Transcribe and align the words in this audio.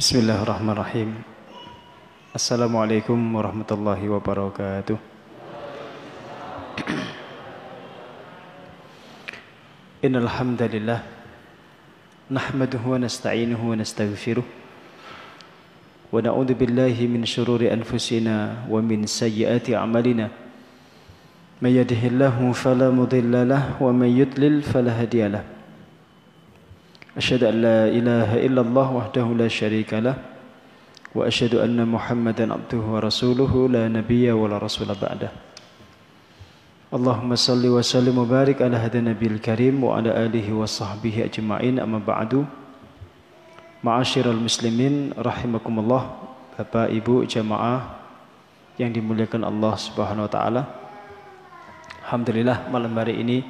Bismillahirrahmanirrahim. 0.00 1.12
Assalamualaikum 2.32 3.20
warahmatullahi 3.36 4.08
wabarakatuh. 4.08 4.96
Innal 10.08 10.24
hamdalillah 10.24 11.04
nahmaduhu 12.32 12.96
wa 12.96 13.04
nasta'inuhu 13.04 13.60
wa 13.60 13.76
nastaghfiruh 13.76 14.40
wa 14.40 14.48
na'udzu 16.16 16.56
billahi 16.56 17.04
min 17.04 17.28
shururi 17.28 17.68
anfusina 17.68 18.64
wa 18.72 18.80
min 18.80 19.04
sayyiati 19.04 19.76
a'malina. 19.76 20.32
May 21.60 21.76
yahdihillahu 21.76 22.56
fala 22.56 22.88
mudilla 22.88 23.44
lahu 23.44 23.84
wa 23.84 23.92
may 23.92 24.16
yudlil 24.16 24.64
fala 24.64 24.96
hadiya 24.96 25.28
lahu. 25.28 25.59
أشهد 27.16 27.42
أن 27.44 27.56
لا 27.62 27.80
إله 27.90 28.30
إلا 28.46 28.60
الله 28.60 28.86
وحده 28.92 29.26
لا 29.34 29.48
شريك 29.48 29.94
له 29.98 30.14
وأشهد 31.14 31.58
أن 31.58 31.78
محمدا 31.88 32.52
عبده 32.52 32.82
ورسوله 32.86 33.52
لا 33.68 33.88
نبي 33.88 34.30
ولا 34.30 34.58
رسول 34.58 34.94
بعده 34.94 35.30
اللهم 36.94 37.30
صل 37.34 37.64
وسلم 37.66 38.14
وبارك 38.18 38.62
على 38.62 38.76
هذا 38.76 38.98
النبي 38.98 39.26
الكريم 39.38 39.84
وعلى 39.84 40.10
آله 40.26 40.46
وصحبه 40.54 41.24
أجمعين 41.30 41.78
أما 41.82 41.98
بعد 42.06 42.46
معاشر 43.84 44.30
المسلمين 44.30 45.18
رحمكم 45.18 45.74
الله 45.78 46.02
Bapak 46.60 46.92
Ibu 46.92 47.24
jamaah 47.24 48.04
yang 48.76 48.92
dimuliakan 48.92 49.48
Allah 49.48 49.80
Subhanahu 49.80 50.28
wa 50.28 50.32
taala. 50.32 50.62
Alhamdulillah 52.04 52.68
malam 52.68 52.92
hari 53.00 53.16
ini 53.16 53.40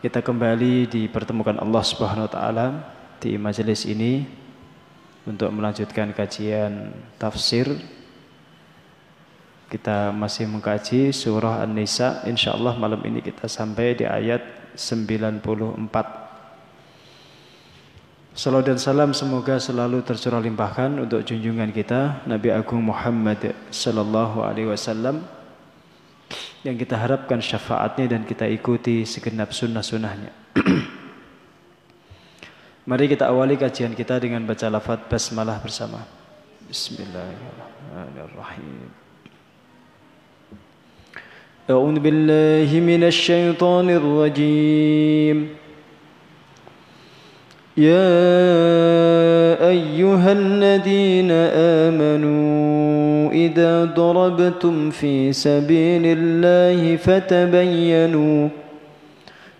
kita 0.00 0.24
kembali 0.24 0.88
dipertemukan 0.88 1.60
Allah 1.60 1.84
Subhanahu 1.84 2.24
wa 2.24 2.32
taala 2.32 2.66
di 3.20 3.36
majelis 3.36 3.84
ini 3.84 4.24
untuk 5.28 5.52
melanjutkan 5.52 6.16
kajian 6.16 6.96
tafsir. 7.20 7.68
Kita 9.68 10.10
masih 10.10 10.48
mengkaji 10.48 11.12
surah 11.12 11.60
An-Nisa. 11.62 12.24
Insyaallah 12.24 12.80
malam 12.80 13.04
ini 13.04 13.20
kita 13.20 13.44
sampai 13.44 13.94
di 13.94 14.08
ayat 14.08 14.40
94. 14.74 15.84
Salam 18.32 18.64
dan 18.64 18.80
salam 18.80 19.12
semoga 19.12 19.60
selalu 19.60 20.00
tercurah 20.00 20.40
limpahkan 20.40 20.96
untuk 20.96 21.20
junjungan 21.28 21.68
kita 21.76 22.24
Nabi 22.24 22.48
Agung 22.48 22.80
Muhammad 22.80 23.52
sallallahu 23.68 24.40
alaihi 24.40 24.72
wasallam 24.72 25.39
yang 26.65 26.77
kita 26.77 26.97
harapkan 26.97 27.41
syafaatnya 27.41 28.07
dan 28.17 28.25
kita 28.25 28.47
ikuti 28.49 29.05
segenap 29.05 29.53
sunnah-sunnahnya. 29.53 30.31
Mari 32.89 33.07
kita 33.09 33.27
awali 33.33 33.57
kajian 33.57 33.97
kita 33.97 34.21
dengan 34.21 34.45
baca 34.45 34.69
lafaz 34.69 35.01
basmalah 35.09 35.57
bersama. 35.57 36.05
Bismillahirrahmanirrahim. 36.69 38.93
أعوذ 41.65 41.97
بالله 41.97 42.69
من 42.69 43.09
الشيطان 43.09 43.89
الرجيم 43.89 45.58
يا 47.76 49.68
أيها 49.68 50.32
الذين 50.32 51.30
آمنوا 51.86 53.30
إذا 53.32 53.84
ضربتم 53.84 54.90
في 54.90 55.32
سبيل 55.32 56.02
الله 56.04 56.96
فتبينوا 56.96 58.48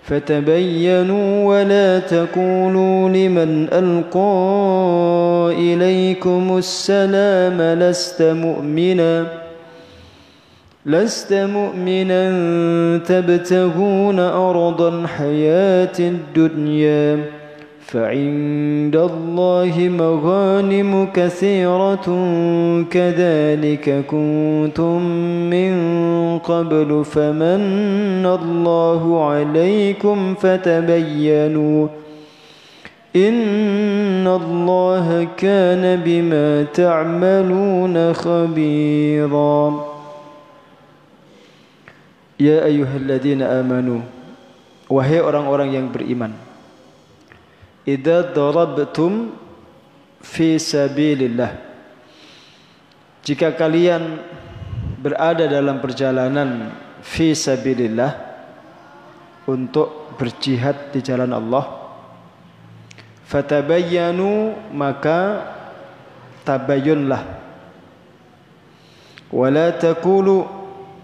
فتبينوا 0.02 1.44
ولا 1.44 1.98
تقولوا 1.98 3.08
لمن 3.08 3.68
ألقى 3.72 5.54
إليكم 5.58 6.56
السلام 6.58 7.78
لست 7.78 8.22
مؤمنا 8.22 9.26
لست 10.86 11.32
مؤمنا 11.32 12.22
تبتغون 12.98 14.18
أرض 14.18 14.82
الحياة 14.82 15.98
الدنيا. 15.98 17.39
فعند 17.90 18.94
الله 18.94 19.74
مغانم 19.74 20.90
كثيرة 21.10 22.06
كذلك 22.86 23.86
كنتم 24.06 24.98
من 25.50 25.72
قبل 26.38 26.90
فمن 27.04 28.22
الله 28.26 29.02
عليكم 29.30 30.34
فتبينوا 30.34 31.88
إن 33.16 34.22
الله 34.22 35.06
كان 35.34 35.82
بما 35.98 36.70
تعملون 36.70 38.12
خبيرا. 38.12 39.62
يا 42.40 42.64
أيها 42.70 42.96
الذين 42.96 43.42
آمنوا 43.42 44.00
وهي 44.86 45.18
orang-orang 45.26 45.74
yang 45.74 45.90
beriman. 45.90 46.49
Idza 47.90 48.30
darabtum 48.30 49.34
fi 50.22 50.60
sabilillah. 50.62 51.50
Jika 53.26 53.52
kalian 53.58 54.22
berada 55.02 55.50
dalam 55.50 55.82
perjalanan 55.82 56.70
fi 57.02 57.34
sabilillah 57.34 58.12
untuk 59.50 60.14
berjihad 60.20 60.92
di 60.94 61.00
jalan 61.02 61.32
Allah 61.34 61.64
fatabayyanu 63.26 64.54
maka 64.74 65.46
tabayyunlah. 66.44 67.22
Wala 69.30 69.70
taqulu 69.78 70.42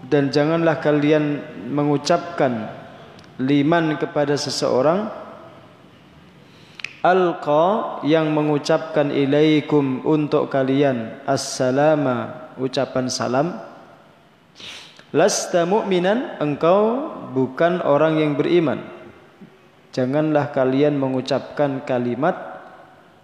dan 0.03 0.27
janganlah 0.27 0.83
kalian 0.83 1.39
mengucapkan 1.71 2.67
liman 3.39 3.95
kepada 3.95 4.35
seseorang 4.35 5.26
Alqa 7.07 8.03
yang 8.03 8.35
mengucapkan 8.35 9.07
ilaikum 9.15 10.03
untuk 10.03 10.51
kalian. 10.51 11.23
Assalama 11.23 12.51
ucapan 12.59 13.07
salam. 13.07 13.55
Lasta 15.15 15.63
mu'minan 15.63 16.35
engkau 16.43 17.15
bukan 17.31 17.79
orang 17.79 18.19
yang 18.19 18.35
beriman. 18.35 18.83
Janganlah 19.95 20.51
kalian 20.51 20.99
mengucapkan 20.99 21.87
kalimat 21.87 22.35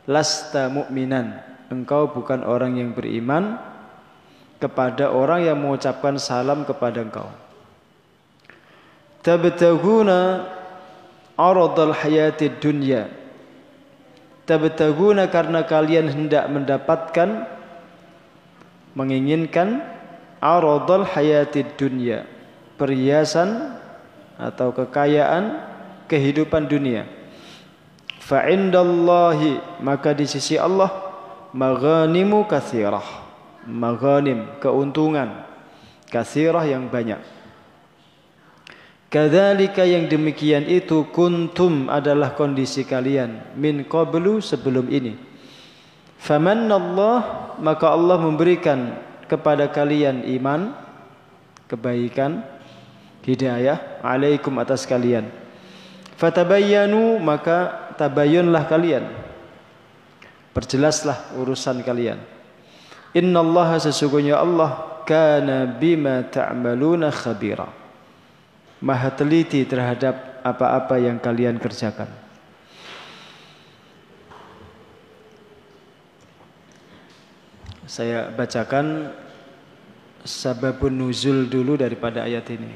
Lasta 0.08 0.68
mu'minan 0.68 1.40
engkau 1.72 2.12
bukan 2.12 2.44
orang 2.44 2.76
yang 2.76 2.92
beriman 2.92 3.56
kepada 4.60 5.12
orang 5.12 5.48
yang 5.48 5.60
mengucapkan 5.60 6.20
salam 6.20 6.68
kepada 6.68 7.04
engkau. 7.04 7.28
Tabtaguna 9.24 10.44
aradal 11.40 11.96
hayatid 11.96 12.60
dunya 12.60 13.23
tabtaguna 14.44 15.28
karena 15.32 15.64
kalian 15.64 16.12
hendak 16.12 16.46
mendapatkan 16.52 17.48
menginginkan 18.94 19.82
aradul 20.44 21.08
hayatid 21.08 21.80
dunya 21.80 22.28
perhiasan 22.76 23.80
atau 24.36 24.76
kekayaan 24.76 25.62
kehidupan 26.12 26.68
dunia. 26.68 27.08
Fa 28.20 28.48
indallahi 28.48 29.60
maka 29.84 30.16
di 30.16 30.28
sisi 30.28 30.56
Allah 30.60 30.92
maghanimu 31.56 32.48
kathirah. 32.48 33.24
Maghanim 33.64 34.60
keuntungan. 34.60 35.48
Kathirah 36.12 36.68
yang 36.68 36.92
banyak 36.92 37.43
Kadzalika 39.14 39.86
yang 39.86 40.10
demikian 40.10 40.66
itu 40.66 41.06
kuntum 41.14 41.86
adalah 41.86 42.34
kondisi 42.34 42.82
kalian 42.82 43.54
min 43.54 43.86
qablu 43.86 44.42
sebelum 44.42 44.90
ini. 44.90 45.14
Famannallah 46.18 47.54
maka 47.62 47.94
Allah 47.94 48.18
memberikan 48.18 48.98
kepada 49.30 49.70
kalian 49.70 50.26
iman, 50.42 50.74
kebaikan, 51.70 52.42
hidayah 53.22 54.02
alaikum 54.02 54.58
atas 54.58 54.90
kalian. 54.90 55.30
Fatabayyanu 56.18 57.22
maka 57.22 57.94
tabayyunlah 58.02 58.66
kalian. 58.66 59.14
Perjelaslah 60.58 61.38
urusan 61.38 61.86
kalian. 61.86 62.18
Innallaha 63.14 63.78
sesungguhnya 63.78 64.42
Allah 64.42 65.06
kana 65.06 65.70
bima 65.70 66.26
ta'maluna 66.26 67.14
khabira 67.14 67.83
maha 68.84 69.16
teliti 69.16 69.64
terhadap 69.64 70.44
apa-apa 70.44 71.00
yang 71.00 71.16
kalian 71.24 71.56
kerjakan. 71.56 72.12
Saya 77.88 78.28
bacakan 78.28 79.16
sababun 80.28 81.00
nuzul 81.00 81.48
dulu 81.48 81.80
daripada 81.80 82.28
ayat 82.28 82.44
ini. 82.52 82.72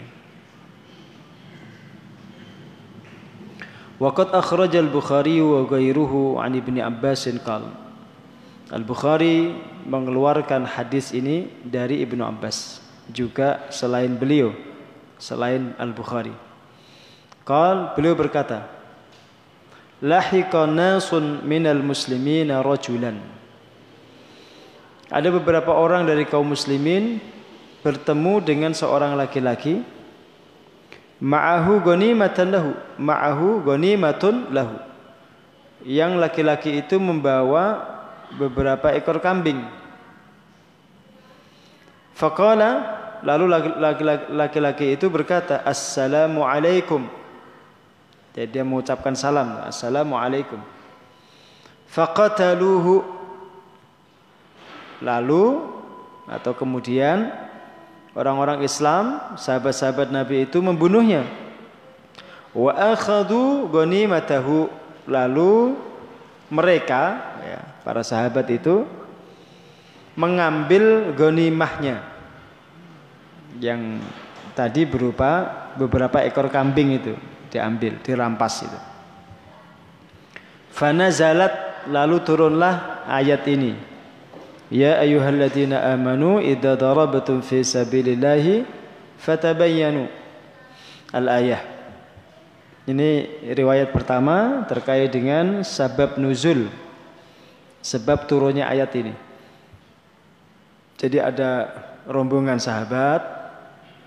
Waqad 3.98 4.31
akhrajal 4.31 4.94
Bukhari 4.94 5.42
wa 5.42 5.65
ghairuhu 5.65 6.38
an 6.38 6.54
Ibnu 6.54 6.77
Abbas 6.86 7.25
qala 7.42 7.74
Al-Bukhari 8.69 9.57
mengeluarkan 9.89 10.69
hadis 10.69 11.18
ini 11.18 11.50
dari 11.65 12.06
Ibnu 12.06 12.21
Abbas 12.21 12.77
juga 13.09 13.65
selain 13.74 14.13
beliau 14.13 14.54
selain 15.18 15.74
Al-Bukhari. 15.78 16.34
Qal 17.46 17.94
beliau 17.94 18.14
berkata, 18.18 18.69
Lahiqa 19.98 20.69
nasun 20.69 21.42
minal 21.42 21.81
muslimina 21.81 22.62
rajulan. 22.62 23.18
Ada 25.10 25.34
beberapa 25.34 25.74
orang 25.74 26.06
dari 26.06 26.28
kaum 26.30 26.54
muslimin 26.54 27.18
bertemu 27.81 28.44
dengan 28.44 28.72
seorang 28.78 29.18
laki-laki 29.18 29.81
ma'ahu 31.18 31.81
ghanimatan 31.81 32.54
lahu, 32.54 32.72
ma'ahu 33.02 33.64
ghanimatun 33.66 34.54
lahu. 34.54 34.78
Yang 35.88 36.12
laki-laki 36.19 36.72
itu 36.78 36.98
membawa 37.02 37.86
beberapa 38.36 38.92
ekor 38.94 39.24
kambing. 39.24 39.64
Faqala 42.18 42.98
lalu 43.24 43.46
laki-laki 44.34 44.94
itu 44.94 45.10
berkata 45.10 45.62
assalamu 45.64 46.46
alaikum. 46.46 47.06
Jadi 48.38 48.54
dia 48.54 48.62
mengucapkan 48.62 49.18
salam 49.18 49.66
assalamu 49.66 50.14
alaikum. 50.14 50.62
Faqataluhu 51.90 53.02
lalu 55.02 55.46
atau 56.28 56.54
kemudian 56.54 57.34
orang-orang 58.14 58.62
Islam 58.62 59.34
sahabat-sahabat 59.40 60.14
Nabi 60.14 60.46
itu 60.46 60.62
membunuhnya. 60.62 61.25
Wa 62.54 62.74
akhadhu 62.94 63.69
ghanimatahu 63.69 64.69
lalu 65.10 65.78
mereka 66.50 67.22
ya, 67.42 67.62
para 67.81 68.02
sahabat 68.06 68.46
itu 68.54 68.86
mengambil 70.18 71.14
gonimahnya 71.14 72.17
yang 73.58 74.04
tadi 74.52 74.84
berupa 74.84 75.66
beberapa 75.78 76.20
ekor 76.26 76.52
kambing 76.52 76.98
itu 76.98 77.14
diambil, 77.54 78.00
dirampas 78.04 78.66
itu. 78.66 78.80
Fanazalat 80.74 81.88
lalu 81.90 82.22
turunlah 82.22 83.06
ayat 83.10 83.48
ini. 83.50 83.74
Ya 84.68 85.00
ayyuhalladzina 85.00 85.80
amanu 85.96 86.44
idza 86.44 86.76
darabtum 86.76 87.42
fi 87.42 87.64
sabilillahi 87.64 88.68
fatabayyanu. 89.18 90.06
Al-ayah. 91.16 91.64
Ini 92.88 93.44
riwayat 93.52 93.92
pertama 93.92 94.64
terkait 94.68 95.12
dengan 95.12 95.64
sabab 95.64 96.16
nuzul 96.20 96.72
sebab 97.84 98.28
turunnya 98.28 98.68
ayat 98.68 98.92
ini. 98.96 99.16
Jadi 100.98 101.20
ada 101.20 101.68
rombongan 102.08 102.58
sahabat 102.58 103.37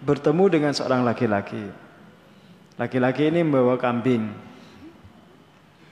bertemu 0.05 0.45
dengan 0.49 0.73
seorang 0.73 1.05
laki-laki. 1.05 1.71
Laki-laki 2.81 3.29
ini 3.29 3.45
membawa 3.45 3.77
kambing. 3.77 4.33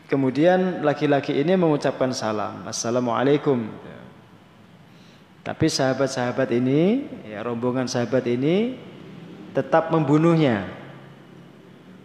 Kemudian 0.08 0.81
laki-laki 0.81 1.37
ini 1.37 1.52
mengucapkan 1.52 2.12
salam, 2.16 2.64
Assalamualaikum. 2.64 3.69
Tapi 5.44 5.66
sahabat-sahabat 5.69 6.49
ini, 6.52 7.05
ya 7.28 7.44
rombongan 7.44 7.88
sahabat 7.88 8.25
ini 8.25 8.76
tetap 9.52 9.93
membunuhnya. 9.93 10.64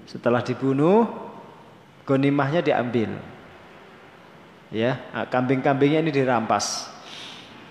Setelah 0.03 0.43
dibunuh, 0.43 1.07
gonimahnya 2.03 2.59
diambil 2.59 3.15
ya 4.73 4.97
kambing-kambingnya 5.31 6.03
ini 6.03 6.11
dirampas 6.11 6.91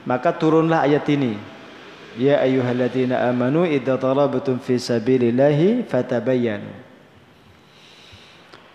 maka 0.07 0.33
turunlah 0.33 0.87
ayat 0.87 1.05
ini 1.13 1.37
idza 2.19 3.97
darabtum 3.97 4.61
fi 4.61 4.77
sabilillahi 4.77 5.89
fatabayyanu. 5.89 6.69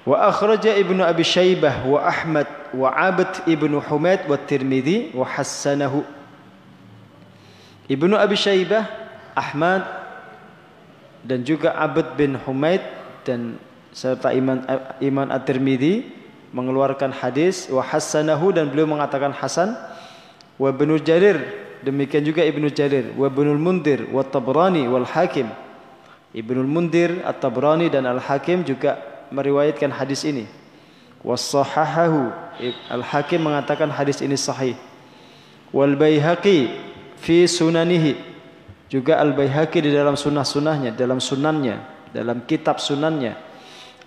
Wa 0.07 0.31
akhraja 0.31 0.71
ibnu 0.79 1.03
abi 1.03 1.21
syaibah 1.21 1.83
wa 1.83 1.99
ahmad 1.99 2.47
wa 2.71 2.87
abd 2.95 3.43
ibnu 3.43 3.83
humaid 3.83 4.23
wa 4.25 4.39
tirmidzi 4.39 5.11
wa 5.11 5.27
hassanahu. 5.27 6.01
Ibnu 7.91 8.15
abi 8.15 8.39
syaibah 8.39 8.87
ahmad 9.35 9.83
dan 11.27 11.43
juga 11.43 11.75
abd 11.75 12.15
bin 12.15 12.39
humaid 12.39 12.79
dan 13.27 13.59
serta 13.91 14.31
iman 14.31 14.63
iman 15.03 15.27
at-tirmidzi 15.27 16.07
mengeluarkan 16.55 17.11
hadis 17.11 17.67
wa 17.67 17.83
hasanahu 17.83 18.55
dan 18.55 18.71
beliau 18.71 18.87
mengatakan 18.87 19.35
hasan. 19.35 19.75
Wa 20.55 20.71
ibnu 20.71 21.03
jarir 21.03 21.66
demikian 21.83 22.23
juga 22.25 22.45
ibnu 22.45 22.69
jarir 22.69 23.13
wa 23.13 23.27
ibnul 23.27 23.59
mundir 23.59 24.07
wa 24.09 24.23
tabrani 24.23 24.85
wal 24.85 25.05
hakim. 25.05 25.49
Ibnul 26.35 26.69
mundir 26.69 27.23
at-tabrani 27.23 27.89
dan 27.89 28.05
al 28.05 28.21
hakim 28.21 28.61
juga 28.61 28.99
meriwayatkan 29.33 29.89
hadis 29.89 30.21
ini. 30.27 30.45
Wasahahahu 31.25 32.29
al 32.91 33.03
hakim 33.03 33.41
mengatakan 33.41 33.89
hadis 33.89 34.21
ini 34.21 34.37
sahih. 34.37 34.77
Wal 35.73 35.97
baihaqi 35.97 36.69
fi 37.17 37.49
sunanihi. 37.49 38.19
Juga 38.87 39.17
al 39.17 39.33
baihaqi 39.33 39.81
di 39.81 39.89
dalam 39.89 40.13
sunnah-sunnahnya 40.13 40.93
dalam 40.93 41.17
sunannya 41.17 41.97
dalam 42.13 42.43
kitab 42.45 42.77
sunannya. 42.77 43.33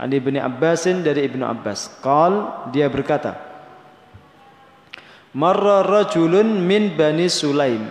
An 0.00 0.08
Ibnu 0.08 0.40
Abbasin 0.40 1.04
dari 1.04 1.28
Ibnu 1.28 1.44
Abbas. 1.44 2.00
Qal 2.00 2.68
dia 2.72 2.88
berkata, 2.88 3.49
Marra 5.34 5.86
rajulun 5.86 6.66
min 6.66 6.96
Bani 6.98 7.30
Sulaim. 7.30 7.86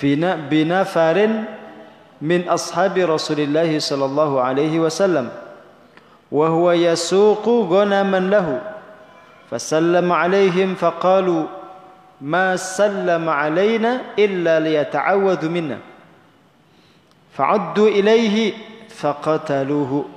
Bina 0.00 0.40
bina 0.40 0.86
farin 0.88 1.44
min 2.22 2.48
ashabi 2.48 3.04
Rasulillah 3.04 3.68
sallallahu 3.68 4.40
alaihi 4.40 4.80
wasallam. 4.80 5.28
Wa 6.32 6.48
huwa 6.48 6.72
yasuqu 6.72 7.68
ghanaman 7.68 8.32
lahu. 8.32 8.56
Fasallama 9.52 10.24
alaihim 10.24 10.76
faqalu 10.76 11.44
ma 12.24 12.56
sallama 12.56 13.36
alaina 13.36 14.16
illa 14.16 14.64
liyata'awwadhu 14.64 15.48
minna. 15.52 15.84
Fa'addu 17.36 17.84
ilaihi 17.84 18.56
faqataluhu. 18.88 20.08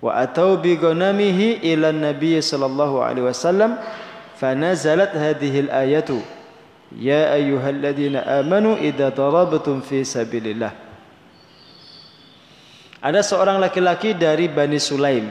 Wa 0.00 0.24
atau 0.24 0.56
bi 0.56 0.74
ghanamihi 0.74 1.62
ila 1.68 1.92
nabi 1.92 2.40
sallallahu 2.40 3.04
alaihi 4.42 4.74
wasallam 4.74 5.06
fanazalat 5.06 5.12
hadhihi 5.14 5.58
al-ayatu 5.70 6.18
ya 6.98 7.30
ayyuhalladzina 7.38 8.26
amanu 8.42 8.74
idza 8.76 9.14
darabtum 9.14 9.78
fi 9.86 10.02
sabilillah 10.02 10.74
ada 13.02 13.18
seorang 13.22 13.62
laki-laki 13.62 14.14
dari 14.14 14.50
Bani 14.50 14.78
Sulaim 14.78 15.30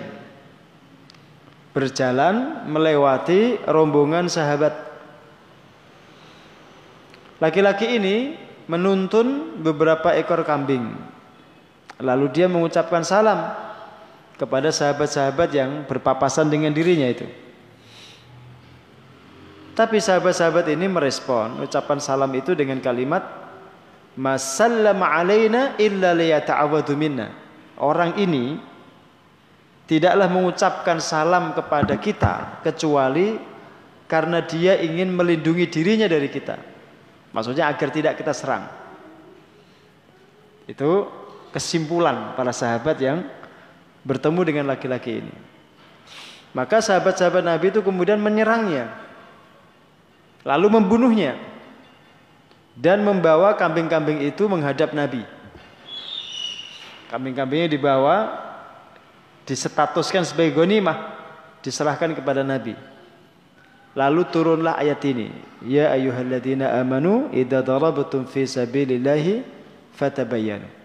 berjalan 1.71 2.67
melewati 2.67 3.63
rombongan 3.63 4.27
sahabat. 4.27 4.75
Laki-laki 7.39 7.97
ini 7.97 8.35
menuntun 8.67 9.57
beberapa 9.63 10.13
ekor 10.13 10.45
kambing. 10.45 10.93
Lalu 12.03 12.27
dia 12.35 12.51
mengucapkan 12.51 13.07
salam 13.07 13.55
kepada 14.35 14.69
sahabat-sahabat 14.69 15.49
yang 15.55 15.87
berpapasan 15.87 16.51
dengan 16.51 16.75
dirinya 16.75 17.07
itu. 17.07 17.25
Tapi 19.71 20.03
sahabat-sahabat 20.03 20.67
ini 20.67 20.91
merespon 20.91 21.63
ucapan 21.63 21.97
salam 22.03 22.31
itu 22.35 22.51
dengan 22.51 22.83
kalimat 22.83 23.41
Masallama 24.11 25.07
alaina 25.07 25.79
illa 25.79 26.11
liyata'awadu 26.11 26.99
minna. 26.99 27.31
Orang 27.79 28.19
ini 28.19 28.59
tidaklah 29.87 30.27
mengucapkan 30.27 30.99
salam 30.99 31.55
kepada 31.55 31.95
kita 31.95 32.59
kecuali 32.59 33.39
karena 34.11 34.43
dia 34.43 34.75
ingin 34.83 35.15
melindungi 35.15 35.63
dirinya 35.71 36.11
dari 36.11 36.27
kita. 36.27 36.59
Maksudnya 37.31 37.71
agar 37.71 37.87
tidak 37.95 38.19
kita 38.19 38.35
serang. 38.35 38.67
Itu 40.67 41.07
kesimpulan 41.55 42.35
para 42.35 42.51
sahabat 42.51 42.99
yang 42.99 43.23
bertemu 44.03 44.41
dengan 44.43 44.65
laki-laki 44.67 45.23
ini. 45.23 45.35
Maka 46.51 46.83
sahabat-sahabat 46.83 47.47
Nabi 47.47 47.71
itu 47.71 47.79
kemudian 47.79 48.19
menyerangnya. 48.19 48.91
Lalu 50.41 50.67
membunuhnya. 50.81 51.37
Dan 52.71 53.03
membawa 53.03 53.53
kambing-kambing 53.59 54.23
itu 54.25 54.47
menghadap 54.47 54.95
Nabi. 54.95 55.21
Kambing-kambingnya 57.11 57.67
dibawa 57.67 58.31
disetatuskan 59.43 60.23
sebagai 60.23 60.55
gonimah 60.55 61.11
diserahkan 61.59 62.15
kepada 62.15 62.41
Nabi. 62.41 62.73
Lalu 63.91 64.21
turunlah 64.31 64.79
ayat 64.79 65.03
ini. 65.03 65.27
Ya 65.67 65.91
ayyuhalladzina 65.91 66.79
amanu 66.79 67.27
idza 67.35 67.59
darabtum 67.59 68.23
fi 68.23 68.47
sabilillahi 68.47 69.43
fatabayyanu. 69.99 70.79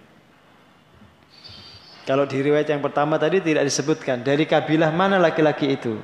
Kalau 2.06 2.26
di 2.26 2.38
riwayat 2.38 2.70
yang 2.70 2.82
pertama 2.82 3.18
tadi 3.18 3.42
tidak 3.42 3.66
disebutkan 3.66 4.22
dari 4.22 4.46
kabilah 4.46 4.90
mana 4.90 5.18
laki-laki 5.18 5.75
itu. 5.75 5.98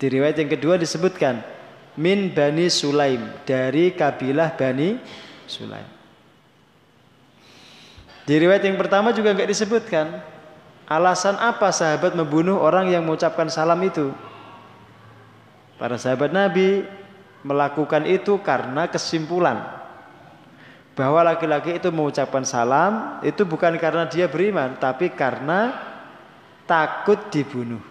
Di 0.00 0.08
riwayat 0.08 0.36
yang 0.40 0.48
kedua 0.52 0.80
disebutkan 0.80 1.44
min 2.00 2.32
Bani 2.32 2.72
Sulaim 2.72 3.20
dari 3.44 3.92
kabilah 3.92 4.56
Bani 4.56 4.96
Sulaim. 5.44 5.84
Di 8.24 8.40
riwayat 8.40 8.64
yang 8.64 8.80
pertama 8.80 9.12
juga 9.12 9.36
nggak 9.36 9.52
disebutkan 9.52 10.24
alasan 10.88 11.36
apa 11.36 11.68
sahabat 11.68 12.16
membunuh 12.16 12.56
orang 12.56 12.88
yang 12.88 13.04
mengucapkan 13.04 13.52
salam 13.52 13.76
itu. 13.84 14.16
Para 15.76 16.00
sahabat 16.00 16.32
Nabi 16.32 16.88
melakukan 17.44 18.08
itu 18.08 18.40
karena 18.40 18.88
kesimpulan 18.88 19.60
bahwa 20.96 21.24
laki-laki 21.24 21.80
itu 21.80 21.88
mengucapkan 21.88 22.44
salam 22.44 23.20
itu 23.24 23.44
bukan 23.44 23.76
karena 23.80 24.04
dia 24.08 24.28
beriman 24.28 24.76
tapi 24.76 25.12
karena 25.12 25.76
takut 26.64 27.28
dibunuh. 27.28 27.82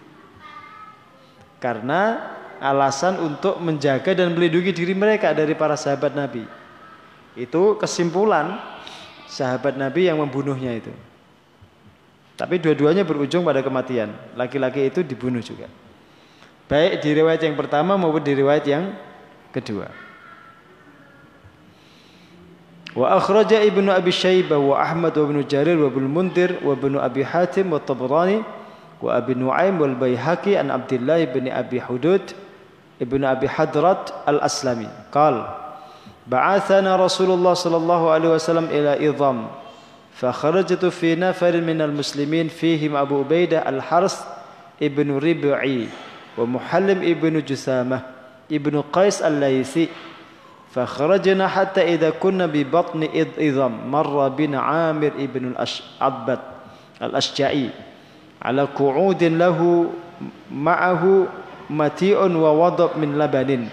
Karena 1.60 2.32
alasan 2.60 3.16
untuk 3.18 3.56
menjaga 3.58 4.12
dan 4.12 4.36
melindungi 4.36 4.70
diri 4.76 4.92
mereka 4.92 5.32
dari 5.32 5.56
para 5.56 5.74
sahabat 5.74 6.12
Nabi. 6.12 6.44
Itu 7.34 7.80
kesimpulan 7.80 8.60
sahabat 9.24 9.80
Nabi 9.80 10.12
yang 10.12 10.20
membunuhnya 10.20 10.76
itu. 10.76 10.92
Tapi 12.36 12.60
dua-duanya 12.60 13.04
berujung 13.04 13.44
pada 13.44 13.64
kematian. 13.64 14.12
Laki-laki 14.36 14.92
itu 14.92 15.00
dibunuh 15.00 15.40
juga. 15.40 15.68
Baik 16.68 17.02
di 17.02 17.10
riwayat 17.16 17.40
yang 17.42 17.56
pertama 17.56 17.96
maupun 17.96 18.22
di 18.22 18.32
riwayat 18.36 18.64
yang 18.68 18.94
kedua. 19.50 19.90
Wa 22.90 23.16
akhraja 23.18 23.62
Ibnu 23.62 23.92
Abi 23.92 24.10
Syaibah 24.10 24.58
wa 24.58 24.74
Ahmad 24.82 25.14
wa 25.14 25.24
Ibnu 25.30 25.46
Jarir 25.46 25.78
wa 25.78 25.88
Ibnu 25.90 26.08
Mundir 26.10 26.58
wa 26.58 26.74
Ibnu 26.74 26.98
Abi 26.98 27.22
Hatim 27.22 27.70
wa 27.70 27.78
Tabrani 27.78 28.42
wa 28.98 29.10
Abi 29.14 29.38
Nuaim 29.38 29.78
wal 29.78 29.94
Baihaqi 29.94 30.58
an 30.58 30.74
Abdullah 30.74 31.22
bin 31.30 31.46
Abi 31.46 31.78
Hudud 31.78 32.34
ابن 33.02 33.24
أبي 33.24 33.48
حضرت 33.48 34.14
الأسلمي. 34.28 34.88
قال 35.12 35.44
بعثنا 36.26 36.96
رسول 36.96 37.30
الله 37.30 37.54
صلى 37.54 37.76
الله 37.76 38.10
عليه 38.10 38.28
وسلم 38.28 38.64
إلى 38.64 39.08
إظام 39.08 39.46
فخرجت 40.14 40.84
في 40.84 41.16
نفر 41.16 41.60
من 41.60 41.80
المسلمين 41.80 42.48
فيهم 42.48 42.96
أبو 42.96 43.18
عبيدة 43.18 43.68
الحرث 43.68 44.24
ابن 44.82 45.16
ربعي 45.16 45.88
ومحلم 46.38 46.98
ابن 47.02 47.34
جثامة 47.40 48.00
ابن 48.52 48.74
قيس 48.92 49.22
الليثي. 49.22 49.88
فخرجنا 50.70 51.48
حتى 51.48 51.94
إذا 51.94 52.10
كنا 52.10 52.46
ببطن 52.46 53.08
إظام 53.38 53.90
مر 53.90 54.28
بنا 54.28 54.60
عامر 54.60 55.12
ابن 55.18 55.46
الأشعبت 55.46 56.40
الأشجعي. 57.02 57.70
على 58.42 58.62
قعود 58.62 59.24
له 59.24 59.90
معه 60.52 61.26
متيء 61.70 62.18
ووضع 62.36 62.88
من 62.96 63.18
لبن. 63.18 63.68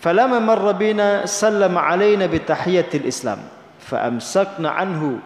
فلما 0.00 0.38
مر 0.38 0.72
بنا 0.72 1.26
سلم 1.26 1.78
علينا 1.78 2.26
بتحية 2.26 2.88
الإسلام 2.94 3.38
فأمسكنا 3.78 4.70
عنه 4.70 5.18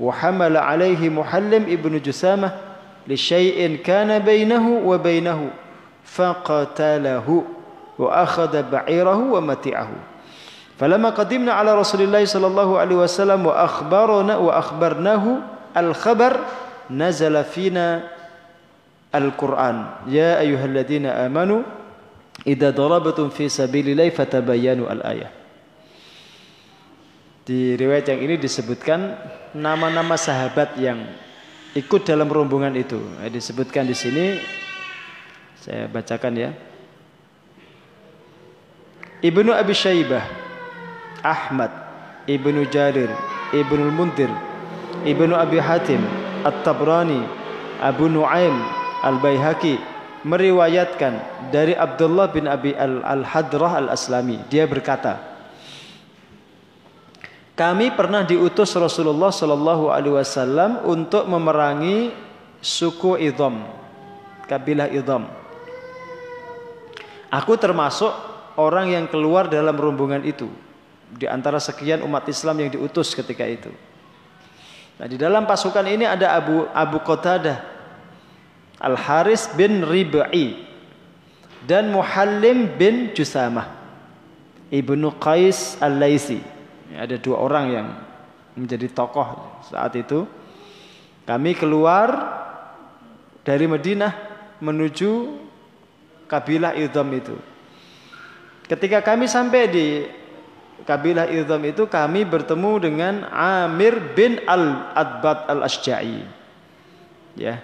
وحمل 0.00 0.56
عليه 0.56 1.08
محلم 1.08 1.62
ابن 1.62 2.02
جسامة 2.02 2.50
لشيء 3.08 3.76
كان 3.76 4.18
بينه 4.18 4.82
وبينه 4.84 5.50
فقتله 6.04 7.44
وأخذ 7.98 8.62
بعيره 8.70 9.32
ومتعه 9.32 9.88
فلما 10.78 11.10
قدمنا 11.10 11.52
على 11.52 11.74
رسول 11.74 12.02
الله 12.02 12.24
صلى 12.24 12.46
الله 12.46 12.78
عليه 12.78 12.96
وسلم 12.96 13.46
وأخبرنا 13.46 14.36
وأخبرناه 14.36 15.24
الخبر 15.76 16.36
نزل 16.90 17.44
فينا 17.44 18.02
Al-Quran 19.16 20.06
Ya 20.12 20.36
ayuhalladzina 20.38 21.24
amanu 21.24 21.64
Idza 22.44 22.70
darabatum 22.70 23.32
fi 23.32 23.48
sabilillahi 23.48 24.12
fatabayyanu 24.12 24.84
al-ayah 24.84 25.32
Di 27.48 27.74
riwayat 27.80 28.12
yang 28.12 28.20
ini 28.20 28.36
disebutkan 28.36 29.16
nama-nama 29.56 30.20
sahabat 30.20 30.76
yang 30.76 31.00
ikut 31.76 32.08
dalam 32.08 32.26
rombongan 32.26 32.72
itu. 32.74 32.98
Eh, 33.20 33.28
disebutkan 33.28 33.84
di 33.84 33.92
sini 33.92 34.40
saya 35.60 35.86
bacakan 35.92 36.34
ya. 36.34 36.50
Ibnu 39.20 39.52
Abi 39.52 39.72
Syaibah, 39.76 40.24
Ahmad, 41.20 41.72
Ibnu 42.28 42.68
Jarir, 42.72 43.08
Ibnu 43.52 43.92
Muntir, 43.92 44.28
Ibnu 45.04 45.32
Abi 45.36 45.60
Hatim, 45.60 46.00
At-Tabrani, 46.44 47.24
Abu 47.80 48.08
Nuaim, 48.12 48.56
Al-Baihaqi 49.06 49.78
meriwayatkan 50.26 51.46
dari 51.54 51.78
Abdullah 51.78 52.26
bin 52.34 52.50
Abi 52.50 52.74
Al-Hadrah 52.74 53.86
Al-Aslami. 53.86 54.42
Dia 54.50 54.66
berkata, 54.66 55.22
kami 57.54 57.94
pernah 57.94 58.26
diutus 58.26 58.74
Rasulullah 58.74 59.30
Shallallahu 59.30 59.88
Alaihi 59.88 60.18
Wasallam 60.18 60.82
untuk 60.84 61.24
memerangi 61.30 62.10
suku 62.58 63.16
Idom, 63.22 63.62
kabilah 64.50 64.90
Idom. 64.90 65.30
Aku 67.30 67.54
termasuk 67.54 68.10
orang 68.58 68.90
yang 68.90 69.06
keluar 69.06 69.46
dalam 69.46 69.78
rombongan 69.78 70.26
itu 70.26 70.50
di 71.06 71.30
antara 71.30 71.62
sekian 71.62 72.02
umat 72.02 72.26
Islam 72.26 72.66
yang 72.66 72.70
diutus 72.74 73.14
ketika 73.14 73.46
itu. 73.46 73.70
Nah, 74.96 75.06
di 75.06 75.20
dalam 75.20 75.44
pasukan 75.44 75.84
ini 75.86 76.08
ada 76.08 76.34
Abu 76.34 76.64
Abu 76.72 76.98
Qatadah 77.04 77.75
Al-Haris 78.80 79.52
bin 79.56 79.84
Rib'i 79.84 80.60
dan 81.64 81.90
Muhallim 81.90 82.76
bin 82.76 83.10
Jusamah 83.16 83.72
Ibnu 84.70 85.14
Qais 85.22 85.78
Al-Laisi. 85.78 86.42
Ada 86.94 87.18
dua 87.18 87.42
orang 87.42 87.64
yang 87.70 87.88
menjadi 88.56 88.88
tokoh 88.90 89.62
saat 89.66 89.94
itu. 89.98 90.26
Kami 91.26 91.58
keluar 91.58 92.08
dari 93.42 93.66
Madinah 93.66 94.14
menuju 94.62 95.42
kabilah 96.30 96.74
Idham 96.78 97.10
itu. 97.14 97.34
Ketika 98.66 99.02
kami 99.02 99.30
sampai 99.30 99.62
di 99.70 99.86
kabilah 100.86 101.30
Idham 101.30 101.62
itu 101.66 101.86
kami 101.86 102.26
bertemu 102.26 102.72
dengan 102.82 103.14
Amir 103.30 104.14
bin 104.14 104.42
Al-Adbat 104.46 105.46
Al-Asja'i. 105.50 106.26
Ya, 107.36 107.60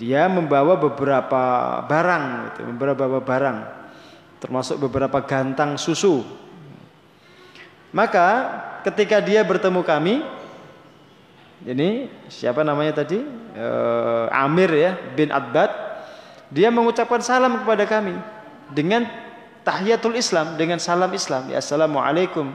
dia 0.00 0.26
membawa 0.26 0.74
beberapa 0.78 1.44
barang, 1.84 2.24
gitu, 2.48 2.60
beberapa 2.74 3.20
barang, 3.20 3.58
termasuk 4.40 4.80
beberapa 4.80 5.22
gantang 5.22 5.76
susu. 5.76 6.24
Maka 7.92 8.28
ketika 8.88 9.20
dia 9.20 9.44
bertemu 9.44 9.84
kami, 9.84 10.24
ini 11.62 12.10
siapa 12.26 12.64
namanya 12.64 13.04
tadi? 13.04 13.22
E, 13.54 13.68
Amir 14.32 14.72
ya 14.72 14.98
bin 15.14 15.30
Adbad. 15.30 15.70
Dia 16.52 16.68
mengucapkan 16.68 17.20
salam 17.22 17.64
kepada 17.64 17.84
kami 17.88 18.16
dengan 18.72 19.08
tahiyatul 19.62 20.18
Islam, 20.18 20.56
dengan 20.58 20.80
salam 20.80 21.12
Islam. 21.12 21.48
Ya 21.48 21.60
assalamualaikum 21.62 22.52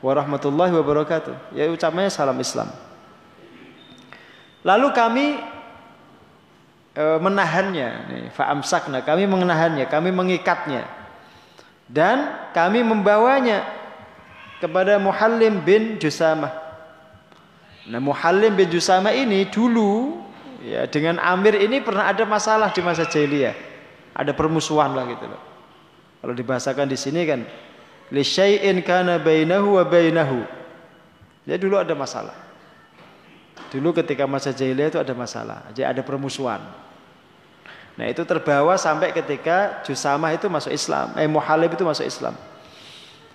warahmatullahi 0.00 0.72
wabarakatuh. 0.74 1.54
Ya 1.56 1.68
ucapannya 1.70 2.10
salam 2.10 2.36
Islam. 2.40 2.68
Lalu 4.60 4.88
kami 4.92 5.26
menahannya. 7.20 7.88
Nih 8.08 8.24
faamsakna 8.34 9.02
kami 9.02 9.26
menahannya 9.26 9.84
kami 9.86 10.10
mengikatnya. 10.14 10.86
Dan 11.90 12.30
kami 12.54 12.86
membawanya 12.86 13.66
kepada 14.62 15.00
Muhallim 15.02 15.58
bin 15.66 15.98
Jusamah. 15.98 16.54
Nah 17.90 17.98
Muhallim 17.98 18.54
bin 18.54 18.70
Jusamah 18.70 19.10
ini 19.10 19.48
dulu 19.50 20.22
ya 20.62 20.86
dengan 20.86 21.18
Amir 21.18 21.58
ini 21.58 21.82
pernah 21.82 22.06
ada 22.06 22.22
masalah 22.22 22.70
di 22.70 22.78
masa 22.84 23.08
jahiliyah. 23.08 23.56
Ada 24.14 24.30
permusuhan 24.36 24.94
lah 24.94 25.06
gitu 25.10 25.26
loh. 25.26 25.42
Kalau 26.20 26.34
dibahasakan 26.36 26.86
di 26.86 26.98
sini 27.00 27.24
kan 27.24 27.40
li 28.12 28.22
kana 28.84 29.18
bainahu 29.18 29.80
wa 29.80 29.84
bainahu. 29.88 30.44
Ya 31.48 31.56
dulu 31.56 31.80
ada 31.80 31.96
masalah. 31.96 32.36
Dulu 33.70 33.94
ketika 34.02 34.26
masa 34.26 34.50
jahiliyah 34.50 34.90
itu 34.90 34.98
ada 34.98 35.14
masalah, 35.14 35.70
jadi 35.70 35.94
ada 35.94 36.02
permusuhan. 36.02 36.58
Nah 38.00 38.08
itu 38.08 38.24
terbawa 38.24 38.80
sampai 38.80 39.12
ketika 39.12 39.84
Jusamah 39.84 40.32
itu 40.32 40.48
masuk 40.48 40.72
Islam, 40.72 41.12
eh 41.20 41.28
Muhalib 41.28 41.76
itu 41.76 41.84
masuk 41.84 42.08
Islam. 42.08 42.32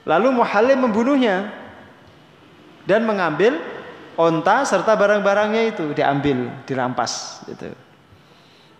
Lalu 0.10 0.42
Muhalib 0.42 0.82
membunuhnya 0.82 1.54
dan 2.90 3.06
mengambil 3.06 3.62
onta 4.18 4.66
serta 4.66 4.98
barang-barangnya 4.98 5.70
itu 5.70 5.94
diambil, 5.94 6.50
dirampas. 6.66 7.46
Gitu. 7.46 7.78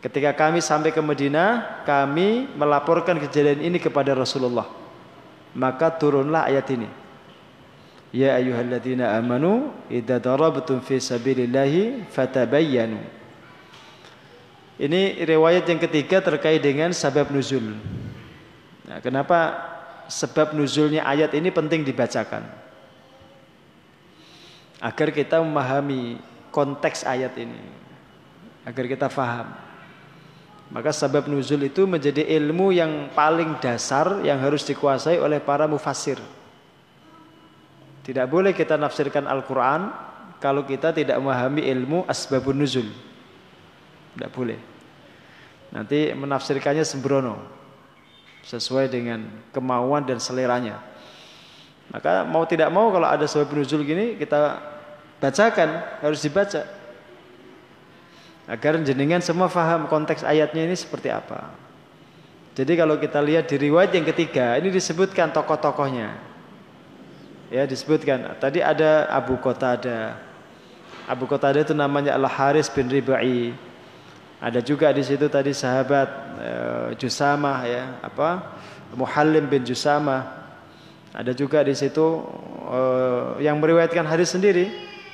Ketika 0.02 0.34
kami 0.34 0.58
sampai 0.58 0.90
ke 0.90 1.02
Madinah, 1.06 1.86
kami 1.86 2.50
melaporkan 2.58 3.22
kejadian 3.22 3.62
ini 3.62 3.78
kepada 3.78 4.18
Rasulullah. 4.18 4.66
Maka 5.54 5.94
turunlah 5.94 6.50
ayat 6.50 6.66
ini. 6.74 6.90
Ya 8.10 8.42
ayyuhalladzina 8.42 9.14
amanu 9.22 9.70
idza 9.86 10.18
darabtum 10.18 10.82
fi 10.82 10.98
sabilillahi 10.98 12.10
fatabayyanu. 12.10 13.25
Ini 14.76 15.24
riwayat 15.24 15.64
yang 15.72 15.80
ketiga 15.80 16.20
terkait 16.20 16.60
dengan 16.60 16.92
sabab 16.92 17.32
nuzul. 17.32 17.80
Nah, 18.84 19.00
kenapa 19.00 19.56
sebab 20.12 20.52
nuzulnya 20.52 21.08
ayat 21.08 21.32
ini 21.32 21.48
penting 21.48 21.88
dibacakan? 21.88 22.44
Agar 24.84 25.16
kita 25.16 25.40
memahami 25.40 26.20
konteks 26.52 27.08
ayat 27.08 27.32
ini. 27.40 27.56
Agar 28.68 28.84
kita 28.92 29.08
faham. 29.08 29.56
Maka 30.68 30.92
sebab 30.92 31.32
nuzul 31.32 31.64
itu 31.64 31.88
menjadi 31.88 32.26
ilmu 32.36 32.76
yang 32.76 33.08
paling 33.16 33.56
dasar 33.64 34.20
yang 34.28 34.44
harus 34.44 34.68
dikuasai 34.68 35.24
oleh 35.24 35.40
para 35.40 35.72
mufassir. 35.72 36.20
Tidak 38.04 38.28
boleh 38.28 38.52
kita 38.52 38.76
nafsirkan 38.76 39.24
Al-Quran 39.24 39.88
kalau 40.44 40.68
kita 40.68 40.92
tidak 40.92 41.16
memahami 41.16 41.64
ilmu 41.64 42.04
asbabun 42.12 42.60
nuzul. 42.60 43.05
Tidak 44.16 44.32
boleh. 44.32 44.60
Nanti 45.76 46.16
menafsirkannya 46.16 46.88
sembrono. 46.88 47.36
Sesuai 48.46 48.88
dengan 48.88 49.26
kemauan 49.52 50.06
dan 50.06 50.22
seleranya. 50.22 50.80
Maka 51.90 52.26
mau 52.26 52.46
tidak 52.50 52.70
mau 52.74 52.90
kalau 52.90 53.06
ada 53.06 53.26
sebab 53.30 53.54
nuzul 53.54 53.86
gini 53.86 54.18
kita 54.18 54.62
bacakan, 55.22 56.02
harus 56.02 56.22
dibaca. 56.22 56.66
Agar 58.46 58.78
jenengan 58.86 59.22
semua 59.22 59.50
faham 59.50 59.90
konteks 59.90 60.22
ayatnya 60.22 60.70
ini 60.70 60.78
seperti 60.78 61.10
apa. 61.10 61.50
Jadi 62.54 62.78
kalau 62.78 63.02
kita 63.02 63.20
lihat 63.20 63.50
di 63.50 63.58
riwayat 63.58 63.92
yang 63.98 64.06
ketiga, 64.06 64.56
ini 64.62 64.70
disebutkan 64.70 65.34
tokoh-tokohnya 65.34 66.36
ya 67.54 67.64
disebutkan 67.70 68.38
tadi 68.42 68.62
ada 68.62 69.06
Abu 69.10 69.38
Qatada 69.38 70.18
Abu 71.06 71.30
Qatada 71.30 71.62
itu 71.62 71.78
namanya 71.78 72.18
Al 72.18 72.26
Haris 72.26 72.70
bin 72.72 72.90
Ribai 72.90 73.54
ada 74.40 74.60
juga 74.60 74.92
di 74.92 75.02
situ 75.02 75.26
tadi 75.32 75.56
sahabat 75.56 76.10
uh, 76.40 76.90
Jusamah 77.00 77.60
ya 77.66 77.84
apa? 78.04 78.58
Muhallim 78.96 79.48
bin 79.48 79.64
Jusamah 79.64 80.46
ada 81.16 81.32
juga 81.32 81.64
di 81.64 81.76
situ 81.76 82.24
uh, 82.68 83.40
yang 83.40 83.60
meriwayatkan 83.60 84.04
hadis 84.04 84.36
sendiri 84.36 84.72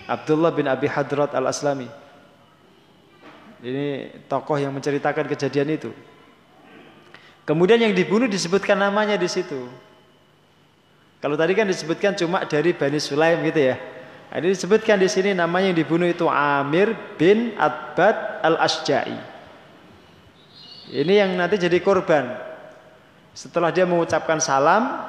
Abdullah 0.10 0.54
bin 0.54 0.66
Abi 0.66 0.90
Hadrat 0.90 1.34
Al 1.38 1.50
Aslami 1.50 2.02
ini 3.62 4.10
tokoh 4.26 4.58
yang 4.58 4.74
menceritakan 4.74 5.30
kejadian 5.30 5.78
itu. 5.78 5.94
Kemudian 7.46 7.78
yang 7.78 7.94
dibunuh 7.94 8.26
disebutkan 8.26 8.78
namanya 8.78 9.18
di 9.18 9.30
situ. 9.30 9.70
Kalau 11.22 11.38
tadi 11.38 11.54
kan 11.54 11.70
disebutkan 11.70 12.18
cuma 12.18 12.42
dari 12.50 12.74
Bani 12.74 12.98
Sulaim 12.98 13.46
gitu 13.46 13.62
ya. 13.62 13.78
Nah, 14.32 14.40
ini 14.40 14.56
disebutkan 14.56 14.96
di 14.96 15.12
sini 15.12 15.36
namanya 15.36 15.76
yang 15.76 15.80
dibunuh 15.84 16.08
itu 16.08 16.24
Amir 16.32 16.96
bin 17.20 17.52
Adbad 17.60 18.40
al-Asja'i. 18.40 19.20
Ini 20.88 21.14
yang 21.20 21.36
nanti 21.36 21.60
jadi 21.60 21.76
korban. 21.84 22.32
Setelah 23.36 23.76
dia 23.76 23.84
mengucapkan 23.84 24.40
salam, 24.40 25.04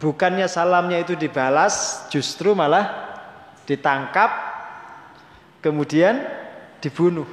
bukannya 0.00 0.48
salamnya 0.48 0.96
itu 0.96 1.12
dibalas, 1.12 2.08
justru 2.08 2.56
malah 2.56 2.88
ditangkap, 3.68 4.32
kemudian 5.60 6.24
dibunuh. 6.80 7.28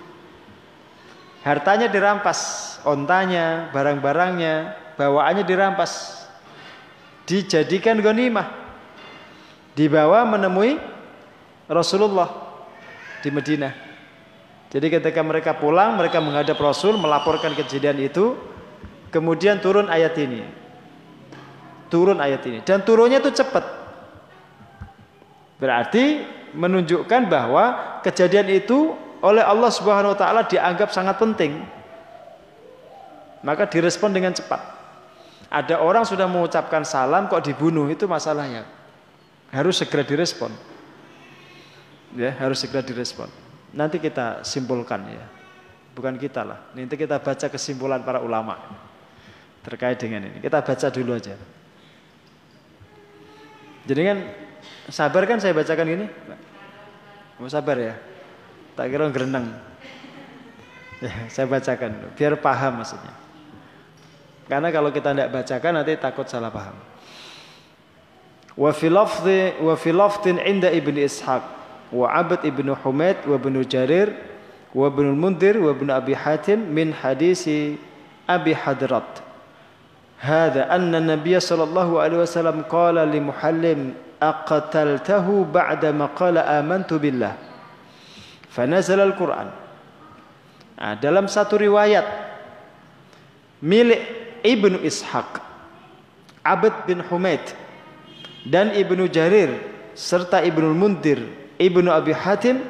Hartanya 1.48 1.88
dirampas, 1.88 2.76
ontanya, 2.84 3.72
barang-barangnya, 3.72 4.56
bawaannya 5.00 5.48
dirampas 5.48 6.28
dijadikan 7.24 8.04
ghanimah 8.04 8.67
dibawa 9.78 10.26
menemui 10.26 10.82
Rasulullah 11.70 12.34
di 13.22 13.30
Madinah. 13.30 13.74
Jadi 14.74 14.88
ketika 14.90 15.22
mereka 15.22 15.56
pulang, 15.56 15.96
mereka 15.96 16.18
menghadap 16.18 16.58
Rasul 16.58 16.98
melaporkan 16.98 17.54
kejadian 17.56 18.02
itu, 18.02 18.36
kemudian 19.14 19.62
turun 19.62 19.88
ayat 19.88 20.18
ini. 20.18 20.44
Turun 21.88 22.20
ayat 22.20 22.44
ini 22.44 22.60
dan 22.68 22.84
turunnya 22.84 23.24
itu 23.24 23.32
cepat. 23.32 23.64
Berarti 25.56 26.20
menunjukkan 26.52 27.32
bahwa 27.32 27.66
kejadian 28.04 28.52
itu 28.52 28.92
oleh 29.24 29.40
Allah 29.40 29.72
Subhanahu 29.72 30.12
wa 30.12 30.20
taala 30.20 30.44
dianggap 30.44 30.92
sangat 30.92 31.16
penting. 31.16 31.64
Maka 33.40 33.72
direspon 33.72 34.12
dengan 34.12 34.36
cepat. 34.36 34.60
Ada 35.48 35.80
orang 35.80 36.04
sudah 36.04 36.28
mengucapkan 36.28 36.84
salam 36.84 37.32
kok 37.32 37.40
dibunuh 37.40 37.88
itu 37.88 38.04
masalahnya. 38.04 38.77
Harus 39.52 39.80
segera 39.80 40.04
direspon. 40.04 40.52
Ya, 42.16 42.36
harus 42.40 42.60
segera 42.60 42.84
direspon. 42.84 43.28
Nanti 43.72 44.00
kita 44.00 44.44
simpulkan 44.44 45.08
ya. 45.08 45.26
Bukan 45.96 46.16
kita 46.20 46.46
lah. 46.46 46.60
Nanti 46.78 46.96
kita 46.96 47.20
baca 47.20 47.48
kesimpulan 47.50 48.04
para 48.04 48.22
ulama 48.22 48.60
terkait 49.66 50.00
dengan 50.00 50.30
ini. 50.32 50.40
Kita 50.40 50.64
baca 50.64 50.88
dulu 50.88 51.12
aja. 51.16 51.36
Jadi 53.88 54.02
kan 54.04 54.18
sabar 54.92 55.24
kan 55.24 55.40
saya 55.40 55.56
bacakan 55.56 55.88
ini? 55.88 56.06
Mau 57.40 57.48
sabar 57.48 57.76
ya? 57.80 57.96
Tak 58.76 58.88
kira 58.92 59.08
gerenang. 59.12 59.48
Ya, 60.98 61.14
saya 61.30 61.46
bacakan 61.46 62.14
biar 62.18 62.36
paham 62.42 62.82
maksudnya. 62.82 63.14
Karena 64.48 64.72
kalau 64.72 64.90
kita 64.90 65.12
tidak 65.14 65.30
bacakan 65.30 65.72
nanti 65.82 65.94
takut 66.00 66.26
salah 66.26 66.50
paham. 66.50 66.74
وفي 68.58 68.90
لفظ 68.90 69.26
وفي 69.64 69.92
لفظ 69.92 70.26
عند 70.28 70.66
ابن 70.66 70.96
إسحاق 70.98 71.42
وعبد 71.94 72.40
ابن 72.46 72.76
حميد 72.84 73.16
وابن 73.28 73.62
جرير 73.62 74.14
وابن 74.76 75.06
المنذر 75.10 75.58
وابن 75.58 75.90
أبي 75.90 76.16
حاتم 76.16 76.60
من 76.60 76.94
حديث 76.94 77.50
أبي 78.30 78.56
حضرت 78.56 79.14
هذا 80.20 80.76
أن 80.76 80.96
النبي 80.96 81.40
صلى 81.40 81.64
الله 81.64 82.02
عليه 82.02 82.18
وسلم 82.18 82.64
قال 82.70 82.96
لمحلم 82.96 83.94
أقتلته 84.22 85.46
بعدما 85.54 86.06
قال 86.06 86.38
آمنت 86.38 86.94
بالله. 86.94 87.34
فنزل 88.50 89.00
القرآن. 89.00 89.50
آه، 90.78 90.94
dalam 91.02 91.26
satu 91.30 91.58
riwayat 91.58 92.06
milik 93.62 94.02
Ibnu 94.46 94.78
Ishaq 94.86 95.42
Abid 96.46 96.74
bin 96.86 97.02
Humaid 97.02 97.42
dan 98.48 98.72
Ibnu 98.72 99.12
Jarir 99.12 99.60
serta 99.92 100.40
Ibnu 100.40 100.72
Mundir, 100.72 101.20
Ibnu 101.60 101.92
Abi 101.92 102.16
Hatim 102.16 102.64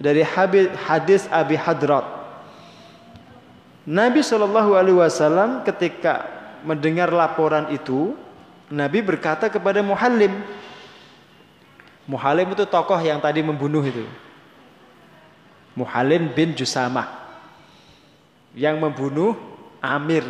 dari 0.00 0.24
hadis 0.24 1.28
Abi 1.28 1.58
Hadrat. 1.58 2.04
Nabi 3.88 4.20
Shallallahu 4.20 4.76
Alaihi 4.76 4.96
Wasallam 4.96 5.64
ketika 5.64 6.28
mendengar 6.64 7.08
laporan 7.12 7.68
itu, 7.72 8.16
Nabi 8.68 9.00
berkata 9.00 9.48
kepada 9.48 9.80
Muhallim. 9.80 10.32
Muhallim 12.08 12.52
itu 12.52 12.64
tokoh 12.64 13.00
yang 13.00 13.20
tadi 13.20 13.44
membunuh 13.44 13.84
itu. 13.84 14.04
Muhallim 15.76 16.32
bin 16.32 16.56
Jusamah 16.56 17.06
yang 18.56 18.80
membunuh 18.80 19.36
Amir 19.78 20.26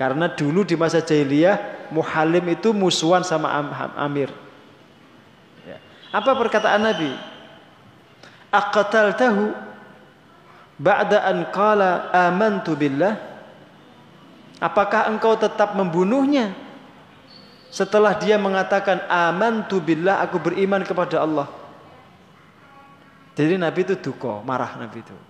karena 0.00 0.32
dulu 0.32 0.64
di 0.64 0.80
masa 0.80 1.04
jahiliyah 1.04 1.92
Muhalim 1.92 2.48
itu 2.48 2.72
musuhan 2.72 3.20
sama 3.20 3.52
Amir. 4.00 4.32
Ya. 5.68 5.76
Apa 6.08 6.32
perkataan 6.40 6.80
Nabi? 6.80 7.12
tahu 8.48 9.52
ba'da 10.80 11.28
an 11.28 11.52
qala 11.52 12.08
amantu 12.16 12.72
billah? 12.80 13.20
Apakah 14.56 15.12
engkau 15.12 15.36
tetap 15.36 15.76
membunuhnya 15.76 16.56
setelah 17.68 18.16
dia 18.16 18.40
mengatakan 18.40 19.04
amantu 19.04 19.84
billah 19.84 20.24
aku 20.24 20.40
beriman 20.40 20.80
kepada 20.80 21.20
Allah? 21.20 21.52
Jadi 23.36 23.60
Nabi 23.60 23.84
itu 23.84 24.00
duko, 24.00 24.40
marah 24.48 24.80
Nabi 24.80 25.04
itu. 25.04 25.29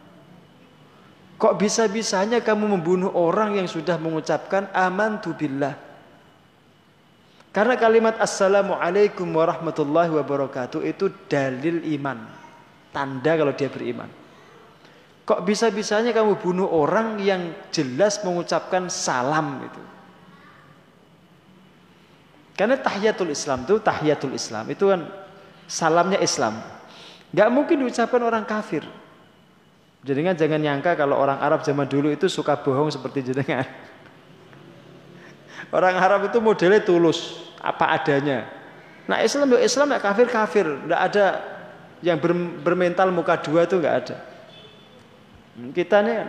Kok 1.41 1.57
bisa-bisanya 1.57 2.45
kamu 2.45 2.77
membunuh 2.77 3.17
orang 3.17 3.57
yang 3.57 3.65
sudah 3.65 3.97
mengucapkan 3.97 4.69
amantu 4.77 5.33
billah? 5.33 5.73
Karena 7.49 7.81
kalimat 7.81 8.21
assalamualaikum 8.21 9.25
warahmatullahi 9.25 10.13
wabarakatuh 10.13 10.85
itu 10.85 11.09
dalil 11.33 11.81
iman. 11.97 12.29
Tanda 12.93 13.41
kalau 13.41 13.57
dia 13.57 13.73
beriman. 13.73 14.13
Kok 15.25 15.41
bisa-bisanya 15.49 16.13
kamu 16.13 16.37
bunuh 16.45 16.69
orang 16.69 17.17
yang 17.25 17.57
jelas 17.73 18.21
mengucapkan 18.21 18.93
salam 18.93 19.65
itu? 19.65 19.83
Karena 22.53 22.77
tahiyatul 22.77 23.33
Islam 23.33 23.65
itu 23.65 23.81
tahiyatul 23.81 24.37
Islam 24.37 24.69
itu 24.69 24.93
kan 24.93 25.09
salamnya 25.65 26.21
Islam. 26.21 26.61
Gak 27.33 27.49
mungkin 27.49 27.81
diucapkan 27.81 28.21
orang 28.21 28.45
kafir. 28.45 28.85
Jenengan 30.01 30.33
jangan 30.33 30.61
nyangka 30.61 30.97
kalau 30.97 31.21
orang 31.21 31.37
Arab 31.45 31.61
zaman 31.61 31.85
dulu 31.85 32.09
itu 32.09 32.25
suka 32.25 32.57
bohong 32.57 32.89
seperti 32.89 33.21
jenengan. 33.21 33.69
Orang 35.77 36.01
Arab 36.01 36.33
itu 36.33 36.41
modelnya 36.41 36.81
tulus, 36.81 37.53
apa 37.61 37.93
adanya. 37.93 38.49
Nah 39.05 39.21
Islam 39.21 39.53
ya 39.55 39.61
Islam 39.61 39.93
ya 39.93 40.01
kafir 40.01 40.27
kafir, 40.33 40.65
tidak 40.65 41.01
ada 41.13 41.27
yang 42.01 42.17
bermental 42.65 43.13
muka 43.13 43.37
dua 43.45 43.69
itu 43.69 43.77
nggak 43.77 43.97
ada. 44.01 44.17
Kita 45.77 46.01
nih 46.01 46.25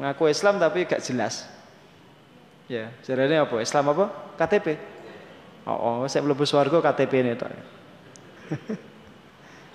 mengaku 0.00 0.32
Islam 0.32 0.56
tapi 0.56 0.88
gak 0.88 1.04
jelas. 1.04 1.44
Ya, 2.70 2.88
jarane 3.04 3.36
apa? 3.36 3.60
Islam 3.60 3.92
apa? 3.92 4.08
KTP. 4.40 4.80
Oh, 5.68 6.00
oh 6.00 6.08
saya 6.08 6.24
belum 6.24 6.40
swarga 6.48 6.80
KTP 6.80 7.12
ini 7.20 7.34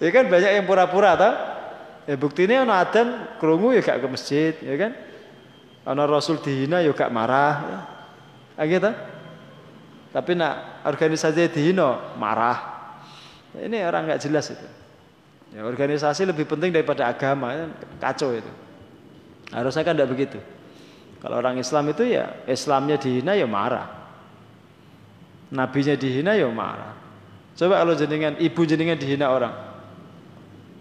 ya 0.03 0.09
kan 0.11 0.27
banyak 0.27 0.51
yang 0.59 0.67
pura-pura 0.67 1.15
tau. 1.15 1.54
Ya 2.05 2.15
buktinya 2.17 2.61
ana 2.61 2.85
adzan 2.85 3.37
krungu 3.41 3.73
ya 3.73 3.81
gak 3.81 4.01
ke 4.01 4.07
masjid, 4.07 4.53
ya 4.61 4.75
kan? 4.77 4.91
Ana 5.85 6.05
Rasul 6.05 6.37
dihina 6.37 6.81
ya 6.85 6.93
gak 6.93 7.09
marah. 7.09 7.85
Ya. 8.57 8.63
Gitu. 8.65 8.91
Tapi 10.13 10.31
nak 10.37 10.85
organisasi 10.85 11.49
dihina 11.49 12.15
marah. 12.15 12.75
Ini 13.55 13.87
orang 13.87 14.05
nggak 14.11 14.21
jelas 14.21 14.51
itu. 14.51 14.67
Ya, 15.55 15.63
organisasi 15.63 16.27
lebih 16.27 16.43
penting 16.43 16.75
daripada 16.75 17.07
agama, 17.07 17.55
kan 17.55 17.69
kacau 18.03 18.35
itu. 18.35 18.51
Harusnya 19.55 19.87
kan 19.87 19.95
tidak 19.95 20.11
begitu. 20.11 20.39
Kalau 21.23 21.39
orang 21.39 21.57
Islam 21.57 21.89
itu 21.89 22.03
ya 22.05 22.43
Islamnya 22.45 22.99
dihina 22.99 23.33
ya 23.33 23.47
marah. 23.47 23.87
Nabinya 25.49 25.95
dihina 25.95 26.35
ya 26.35 26.45
marah. 26.51 26.93
Coba 27.55 27.79
kalau 27.81 27.95
jenengan 27.95 28.35
ibu 28.35 28.61
jenengan 28.67 28.99
dihina 28.99 29.31
orang. 29.31 29.55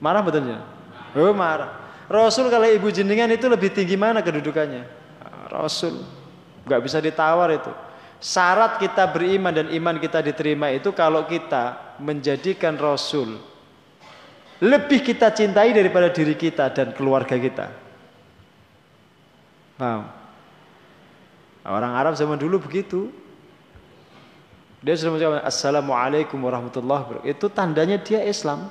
Marah 0.02 0.20
betulnya? 0.26 0.73
Oh 1.14 1.32
marah. 1.32 1.84
Rasul 2.10 2.52
kalau 2.52 2.68
ibu 2.68 2.90
jenengan 2.92 3.30
itu 3.32 3.48
lebih 3.48 3.72
tinggi 3.72 3.96
mana 3.96 4.20
kedudukannya? 4.20 4.84
Rasul. 5.48 6.04
nggak 6.64 6.80
bisa 6.80 6.98
ditawar 7.00 7.52
itu. 7.52 7.72
Syarat 8.24 8.80
kita 8.80 9.04
beriman 9.12 9.52
dan 9.52 9.68
iman 9.68 10.00
kita 10.00 10.24
diterima 10.24 10.72
itu 10.72 10.96
kalau 10.96 11.28
kita 11.28 11.96
menjadikan 12.00 12.72
Rasul 12.80 13.36
lebih 14.64 15.04
kita 15.04 15.28
cintai 15.28 15.76
daripada 15.76 16.08
diri 16.08 16.32
kita 16.38 16.72
dan 16.72 16.96
keluarga 16.96 17.36
kita. 17.36 17.68
Paham? 19.76 20.08
Orang 21.64 21.92
Arab 21.96 22.14
zaman 22.14 22.40
dulu 22.40 22.62
begitu. 22.62 23.12
Dia 24.84 24.94
sudah 25.00 25.16
mengucapkan 25.16 25.44
Assalamualaikum 25.48 26.38
warahmatullahi 26.40 27.02
wabarakatuh. 27.08 27.32
Itu 27.32 27.46
tandanya 27.52 27.96
dia 28.00 28.20
Islam. 28.24 28.68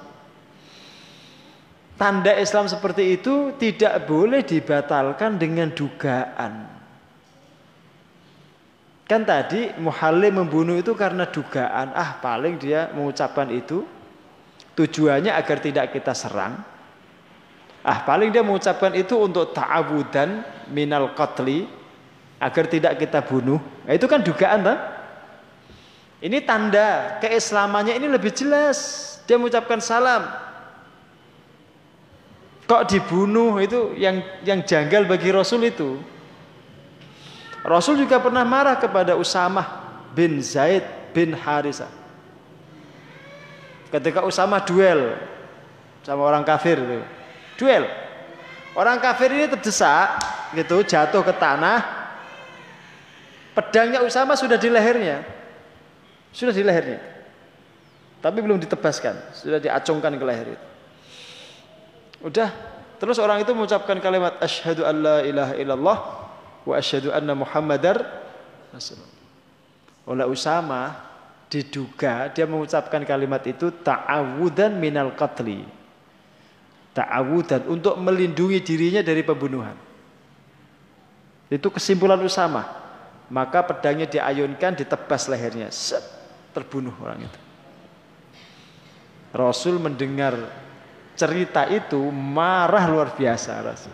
Tanda 1.94 2.34
Islam 2.34 2.66
seperti 2.66 3.22
itu 3.22 3.54
tidak 3.62 4.10
boleh 4.10 4.42
dibatalkan 4.42 5.38
dengan 5.38 5.70
dugaan. 5.70 6.74
Kan 9.04 9.22
tadi 9.30 9.70
muhalli 9.78 10.34
membunuh 10.34 10.80
itu 10.80 10.98
karena 10.98 11.30
dugaan. 11.30 11.94
Ah 11.94 12.18
paling 12.18 12.58
dia 12.58 12.90
mengucapkan 12.98 13.46
itu 13.54 13.86
tujuannya 14.74 15.30
agar 15.30 15.62
tidak 15.62 15.94
kita 15.94 16.18
serang. 16.18 16.66
Ah 17.86 18.02
paling 18.02 18.34
dia 18.34 18.42
mengucapkan 18.42 18.96
itu 18.98 19.14
untuk 19.20 19.54
ta'awudan 19.54 20.42
minal 20.74 21.14
qatli 21.14 21.70
agar 22.42 22.66
tidak 22.68 23.00
kita 23.00 23.22
bunuh. 23.24 23.62
Nah, 23.88 23.94
itu 23.96 24.10
kan 24.10 24.20
dugaan 24.20 24.66
tak? 24.66 24.80
Ini 26.24 26.40
tanda 26.48 27.20
keislamannya 27.20 28.00
ini 28.00 28.08
lebih 28.08 28.32
jelas. 28.32 28.80
Dia 29.28 29.36
mengucapkan 29.36 29.80
salam. 29.84 30.43
Kok 32.64 32.88
dibunuh 32.88 33.60
itu 33.60 33.92
yang 34.00 34.24
yang 34.48 34.64
janggal 34.64 35.04
bagi 35.08 35.30
Rasul 35.36 35.68
itu. 35.68 36.00
Rasul 37.64 38.00
juga 38.00 38.20
pernah 38.20 38.44
marah 38.44 38.76
kepada 38.76 39.16
Usamah 39.16 40.00
bin 40.12 40.40
Zaid 40.40 40.84
bin 41.12 41.36
Harisa. 41.36 41.88
Ketika 43.92 44.24
Usamah 44.24 44.64
duel 44.64 45.16
sama 46.04 46.24
orang 46.24 46.44
kafir 46.44 46.80
itu. 46.80 47.00
Duel. 47.60 47.88
Orang 48.74 48.98
kafir 48.98 49.30
ini 49.30 49.46
terdesak 49.46 50.18
gitu, 50.58 50.82
jatuh 50.82 51.22
ke 51.22 51.30
tanah, 51.38 52.04
Pedangnya 53.54 54.02
Usama 54.02 54.34
sudah 54.34 54.58
di 54.58 54.70
lehernya. 54.70 55.22
Sudah 56.34 56.50
di 56.50 56.66
lehernya. 56.66 56.98
Tapi 58.18 58.42
belum 58.42 58.58
ditebaskan, 58.66 59.38
sudah 59.38 59.62
diacungkan 59.62 60.18
ke 60.18 60.26
leher. 60.26 60.58
Udah, 62.24 62.50
terus 62.98 63.20
orang 63.20 63.44
itu 63.44 63.52
mengucapkan 63.52 64.00
kalimat 64.00 64.40
asyhadu 64.40 64.88
alla 64.88 65.22
ilaha 65.28 65.54
illallah 65.60 65.98
wa 66.64 66.74
asyhadu 66.80 67.12
anna 67.12 67.36
muhammadar 67.36 68.00
rasulullah. 68.72 69.12
Oleh 70.08 70.26
Usama 70.28 71.12
diduga 71.52 72.32
dia 72.32 72.48
mengucapkan 72.48 73.04
kalimat 73.04 73.44
itu 73.44 73.70
ta'awudan 73.70 74.80
minal 74.80 75.12
qatli. 75.14 75.68
Ta'awudan 76.96 77.68
untuk 77.68 78.00
melindungi 78.00 78.64
dirinya 78.64 79.04
dari 79.04 79.20
pembunuhan. 79.22 79.76
Itu 81.52 81.68
kesimpulan 81.70 82.24
Usama 82.24 82.84
maka 83.34 83.64
pedangnya 83.64 84.06
diayunkan 84.10 84.78
ditebas 84.84 85.26
lehernya 85.32 85.74
set 85.74 86.06
terbunuh 86.54 86.94
orang 87.02 87.26
itu 87.26 87.40
Rasul 89.34 89.82
mendengar 89.82 90.38
cerita 91.14 91.70
itu 91.70 92.00
marah 92.12 92.86
luar 92.90 93.14
biasa 93.14 93.52
Rasul 93.62 93.94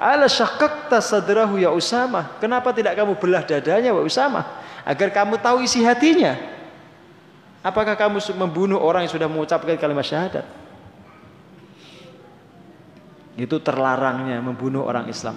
ala 0.00 0.26
syakakta 0.26 0.98
sadrahu 1.04 1.60
ya 1.60 1.72
Usama 1.72 2.36
kenapa 2.40 2.72
tidak 2.72 2.96
kamu 2.96 3.16
belah 3.20 3.44
dadanya 3.44 3.92
wa 3.92 4.02
Usama 4.04 4.46
agar 4.84 5.12
kamu 5.12 5.36
tahu 5.38 5.60
isi 5.64 5.84
hatinya 5.84 6.36
apakah 7.60 7.94
kamu 7.94 8.20
membunuh 8.40 8.80
orang 8.80 9.04
yang 9.04 9.12
sudah 9.12 9.28
mengucapkan 9.28 9.76
kalimat 9.76 10.04
syahadat 10.06 10.46
itu 13.36 13.56
terlarangnya 13.60 14.40
membunuh 14.40 14.84
orang 14.84 15.08
Islam 15.08 15.36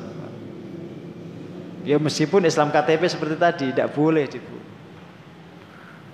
Ya 1.83 1.99
meskipun 1.99 2.47
Islam 2.47 2.71
KTP 2.71 3.03
seperti 3.11 3.35
tadi 3.35 3.65
tidak 3.75 3.91
boleh 3.91 4.23
dibunuh. 4.31 4.63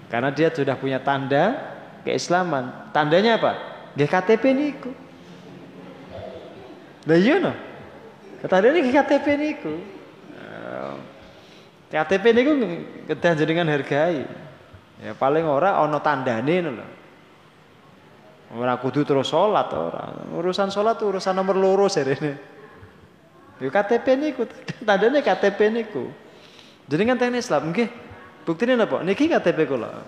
Karena 0.10 0.34
dia 0.34 0.50
sudah 0.50 0.74
punya 0.74 0.98
tanda 0.98 1.54
keislaman. 2.02 2.90
Tandanya 2.90 3.38
apa? 3.38 3.54
Dia 3.98 4.08
KTP 4.10 4.44
niku. 4.54 4.92
Lah 7.10 7.18
iya 7.18 7.42
no. 7.42 7.54
Tandanya 8.46 8.82
KTP 8.82 9.28
niku. 9.36 9.74
Eh, 10.36 10.96
KTP 11.90 12.26
niku 12.36 12.52
kedah 13.10 13.34
jenengan 13.34 13.68
hargai. 13.70 14.26
Ya 15.00 15.16
paling 15.16 15.48
ora 15.48 15.80
ana 15.80 16.00
tandane 16.04 16.56
lho. 16.60 16.88
Ora 18.56 18.78
kudu 18.82 19.06
terus 19.06 19.30
salat 19.30 19.70
ora. 19.72 20.14
Urusan 20.34 20.74
salat 20.74 20.98
urusan 21.00 21.34
nomor 21.38 21.56
loro 21.56 21.86
serene. 21.86 22.38
Yo 23.60 23.68
KTP 23.68 24.06
niku, 24.16 24.48
tandane 24.88 25.20
KTP 25.20 25.60
niku. 25.70 26.08
Jenengan 26.90 27.22
teng 27.22 27.38
Islam 27.38 27.70
nggih. 27.70 27.90
Buktine 28.48 28.74
napa? 28.74 29.06
Niki 29.06 29.30
KTP 29.30 29.70
kula. 29.70 30.02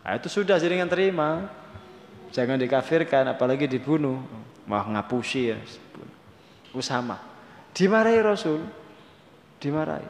Nah, 0.00 0.12
itu 0.16 0.32
sudah 0.32 0.56
jenengan 0.56 0.88
terima. 0.88 1.52
Jangan 2.30 2.58
dikafirkan 2.62 3.34
apalagi 3.34 3.66
dibunuh. 3.66 4.22
Mau 4.66 4.86
ngapusi 4.86 5.50
ya. 5.50 5.58
Usama. 6.70 7.18
Dimarahi 7.74 8.20
Rasul. 8.22 8.62
Dimarahi. 9.58 10.06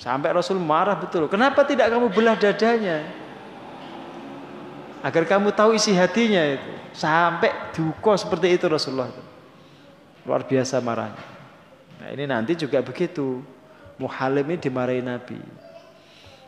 Sampai 0.00 0.32
Rasul 0.32 0.56
marah 0.56 0.96
betul. 0.96 1.28
Kenapa 1.28 1.60
tidak 1.68 1.92
kamu 1.92 2.08
belah 2.08 2.36
dadanya? 2.40 3.04
Agar 5.04 5.28
kamu 5.28 5.52
tahu 5.52 5.76
isi 5.76 5.92
hatinya 5.92 6.40
itu. 6.56 6.72
Sampai 6.96 7.52
duko 7.76 8.16
seperti 8.16 8.56
itu 8.56 8.64
Rasulullah. 8.64 9.12
Luar 10.24 10.48
biasa 10.48 10.80
marahnya. 10.80 11.20
Nah 12.00 12.08
ini 12.16 12.24
nanti 12.24 12.56
juga 12.56 12.80
begitu. 12.80 13.44
Muhalim 14.00 14.48
ini 14.48 14.56
dimarahi 14.56 15.04
Nabi. 15.04 15.36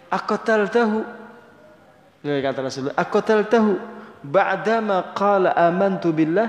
Akotal 0.09 0.73
tahu. 0.73 1.05
Kata 2.25 2.61
Rasulullah. 2.64 2.97
Akotal 2.97 3.45
tahu. 3.45 3.77
Ba'dama 4.22 5.12
qala 5.12 5.54
amantu 5.58 6.14
billah. 6.14 6.48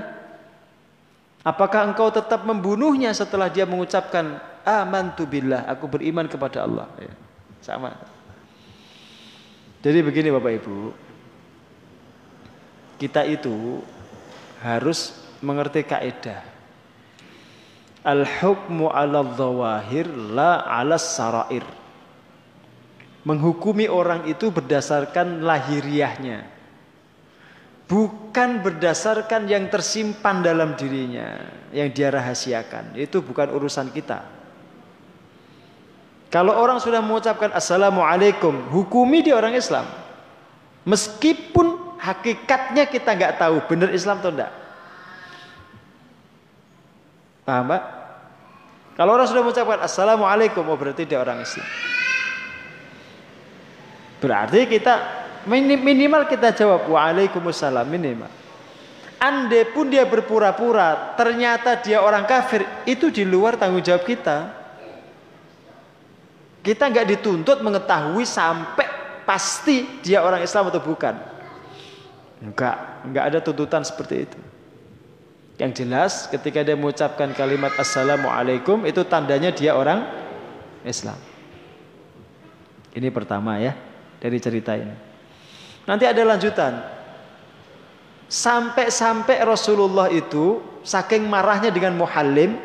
Apakah 1.44 1.92
engkau 1.92 2.08
tetap 2.08 2.46
membunuhnya 2.48 3.12
setelah 3.12 3.52
dia 3.52 3.68
mengucapkan 3.68 4.40
amantu 4.64 5.28
billah. 5.28 5.68
Aku 5.68 5.90
beriman 5.90 6.24
kepada 6.24 6.64
Allah. 6.64 6.88
Ya, 6.96 7.12
sama. 7.60 7.92
Jadi 9.84 10.00
begini 10.00 10.32
Bapak 10.32 10.52
Ibu. 10.64 10.76
Kita 12.96 13.26
itu 13.28 13.84
harus 14.64 15.12
mengerti 15.44 15.84
kaidah 15.84 16.54
Al-hukmu 18.04 18.92
ala 18.92 19.24
dhawahir 19.24 20.04
la 20.12 20.60
ala 20.68 21.00
sarair. 21.00 21.64
Menghukumi 23.24 23.88
orang 23.88 24.28
itu 24.28 24.52
berdasarkan 24.52 25.40
lahiriahnya. 25.40 26.53
Bukan 27.84 28.64
berdasarkan 28.64 29.44
yang 29.44 29.68
tersimpan 29.68 30.40
dalam 30.40 30.72
dirinya. 30.74 31.36
Yang 31.70 31.88
dia 31.92 32.08
rahasiakan. 32.12 32.96
Itu 32.96 33.20
bukan 33.20 33.52
urusan 33.52 33.92
kita. 33.92 34.24
Kalau 36.32 36.56
orang 36.56 36.82
sudah 36.82 36.98
mengucapkan 36.98 37.52
Assalamualaikum. 37.54 38.72
Hukumi 38.72 39.22
dia 39.22 39.38
orang 39.38 39.54
Islam. 39.54 39.86
Meskipun 40.82 41.96
hakikatnya 42.00 42.84
kita 42.90 43.10
nggak 43.14 43.40
tahu 43.40 43.56
benar 43.70 43.94
Islam 43.94 44.20
atau 44.20 44.32
enggak. 44.34 44.52
Paham 47.44 47.64
Pak? 47.70 47.82
Kalau 48.94 49.10
orang 49.14 49.26
sudah 49.26 49.42
mengucapkan 49.42 49.80
Assalamualaikum, 49.84 50.64
oh 50.64 50.78
berarti 50.78 51.04
dia 51.04 51.18
orang 51.18 51.42
Islam. 51.42 51.66
Berarti 54.22 54.60
kita 54.70 54.94
minimal 55.46 56.28
kita 56.28 56.52
jawab 56.56 56.88
Waalaikumsalam 56.88 57.86
minimal. 57.88 58.30
Andai 59.20 59.64
pun 59.72 59.88
dia 59.88 60.04
berpura-pura, 60.04 61.16
ternyata 61.16 61.80
dia 61.80 62.04
orang 62.04 62.28
kafir, 62.28 62.66
itu 62.84 63.08
di 63.08 63.24
luar 63.24 63.56
tanggung 63.56 63.80
jawab 63.80 64.04
kita. 64.04 64.52
Kita 66.60 66.88
nggak 66.88 67.08
dituntut 67.16 67.60
mengetahui 67.60 68.24
sampai 68.24 68.88
pasti 69.24 70.00
dia 70.04 70.20
orang 70.20 70.44
Islam 70.44 70.68
atau 70.68 70.80
bukan. 70.80 71.16
Enggak, 72.44 72.76
enggak 73.04 73.24
ada 73.32 73.38
tuntutan 73.40 73.80
seperti 73.80 74.28
itu. 74.28 74.38
Yang 75.56 75.72
jelas 75.84 76.12
ketika 76.28 76.66
dia 76.66 76.74
mengucapkan 76.74 77.30
kalimat 77.32 77.72
Assalamualaikum 77.78 78.84
itu 78.84 79.00
tandanya 79.06 79.54
dia 79.54 79.72
orang 79.72 80.04
Islam. 80.82 81.16
Ini 82.92 83.08
pertama 83.08 83.56
ya 83.62 83.72
dari 84.18 84.36
cerita 84.36 84.74
ini. 84.76 85.03
Nanti 85.84 86.04
ada 86.08 86.22
lanjutan. 86.24 86.80
Sampai-sampai 88.24 89.44
Rasulullah 89.44 90.08
itu 90.08 90.64
saking 90.80 91.28
marahnya 91.28 91.68
dengan 91.68 91.94
muhallim, 91.94 92.56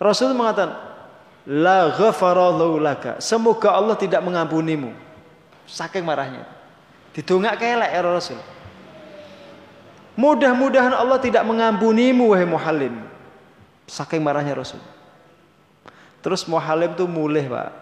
Rasul 0.00 0.32
mengatakan, 0.32 0.90
La 1.50 1.92
ghafarallahu 1.92 2.78
laka. 2.80 3.18
Semoga 3.18 3.74
Allah 3.74 3.96
tidak 3.98 4.22
mengampunimu. 4.22 4.92
Saking 5.66 6.04
marahnya. 6.06 6.46
Didongak 7.10 7.58
kelek 7.58 7.90
ya 7.90 8.00
Rasul. 8.04 8.38
Mudah-mudahan 10.14 10.92
Allah 10.94 11.18
tidak 11.18 11.42
mengampunimu 11.42 12.32
wahai 12.32 12.46
muhallim. 12.46 12.94
Saking 13.88 14.22
marahnya 14.22 14.54
Rasul. 14.54 14.78
Terus 16.20 16.44
muhallim 16.44 16.92
tuh 16.94 17.08
mulih 17.08 17.48
pak. 17.48 17.72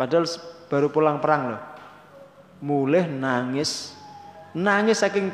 Padahal 0.00 0.24
baru 0.72 0.88
pulang 0.88 1.20
perang 1.20 1.54
loh. 1.54 1.60
Mulih 2.58 3.06
nangis. 3.06 3.94
Nangis 4.54 4.98
saking 4.98 5.30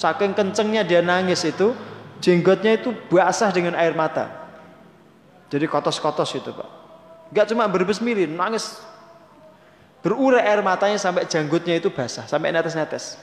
Saking 0.00 0.32
kencengnya 0.32 0.80
dia 0.80 1.04
nangis 1.04 1.44
itu, 1.44 1.76
jenggotnya 2.24 2.80
itu 2.80 2.96
basah 3.12 3.52
dengan 3.52 3.76
air 3.76 3.92
mata. 3.92 4.32
Jadi 5.52 5.68
kotos-kotos 5.68 6.32
itu 6.32 6.48
pak. 6.56 6.68
Gak 7.36 7.52
cuma 7.52 7.68
berbesmili, 7.68 8.24
nangis. 8.24 8.80
Berurai 10.00 10.40
air 10.40 10.64
matanya 10.64 10.96
sampai 10.96 11.28
janggutnya 11.28 11.76
itu 11.76 11.92
basah, 11.92 12.24
sampai 12.24 12.48
netes-netes. 12.48 13.20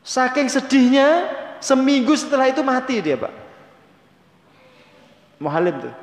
Saking 0.00 0.48
sedihnya, 0.48 1.28
seminggu 1.60 2.16
setelah 2.16 2.48
itu 2.48 2.64
mati 2.64 3.04
dia 3.04 3.20
pak. 3.20 3.34
Muhalim 5.36 5.84
tuh. 5.84 5.94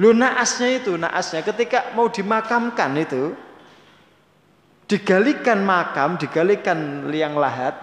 Lu 0.00 0.16
naasnya 0.16 0.80
itu, 0.80 0.96
naasnya 0.96 1.44
ketika 1.44 1.92
mau 1.92 2.08
dimakamkan 2.08 2.96
itu, 2.96 3.36
digalikan 4.90 5.62
makam, 5.62 6.18
digalikan 6.18 7.06
liang 7.06 7.38
lahat, 7.38 7.78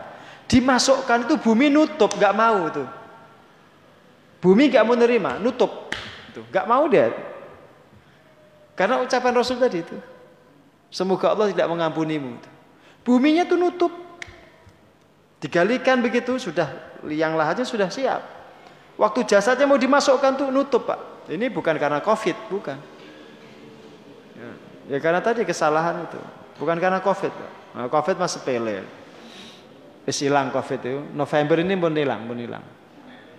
dimasukkan 0.51 1.23
itu 1.23 1.39
bumi 1.39 1.71
nutup, 1.71 2.11
gak 2.19 2.35
mau 2.35 2.67
itu. 2.67 2.83
Bumi 4.43 4.67
gak 4.67 4.83
mau 4.83 4.99
nerima, 4.99 5.39
nutup. 5.39 5.87
Itu, 6.27 6.43
gak 6.51 6.67
mau 6.67 6.83
dia. 6.91 7.15
Karena 8.75 8.99
ucapan 8.99 9.33
Rasul 9.39 9.55
tadi 9.55 9.87
itu. 9.87 9.95
Semoga 10.91 11.31
Allah 11.31 11.47
tidak 11.55 11.71
mengampunimu. 11.71 12.37
Buminya 13.07 13.47
tuh 13.47 13.55
nutup. 13.55 13.93
Digalikan 15.39 16.03
begitu 16.03 16.35
sudah 16.35 16.75
liang 17.07 17.39
lahatnya 17.39 17.63
sudah 17.63 17.87
siap. 17.87 18.19
Waktu 18.99 19.23
jasadnya 19.23 19.63
mau 19.63 19.79
dimasukkan 19.79 20.31
tuh 20.35 20.47
nutup 20.51 20.83
pak. 20.83 21.31
Ini 21.31 21.47
bukan 21.53 21.77
karena 21.79 22.03
covid, 22.03 22.35
bukan. 22.51 22.77
Ya, 24.35 24.49
ya 24.91 24.97
karena 24.99 25.23
tadi 25.23 25.47
kesalahan 25.47 26.03
itu. 26.03 26.19
Bukan 26.57 26.77
karena 26.81 26.99
covid. 27.01 27.33
Nah, 27.77 27.85
covid 27.89 28.17
masih 28.17 28.41
sepele. 28.41 28.81
Wis 30.07 30.23
ilang 30.23 30.49
Covid 30.55 30.79
itu. 30.79 31.03
November 31.11 31.59
ini 31.59 31.75
pun 31.75 31.91
hilang, 31.91 32.23
pun 32.25 32.39
hilang. 32.39 32.63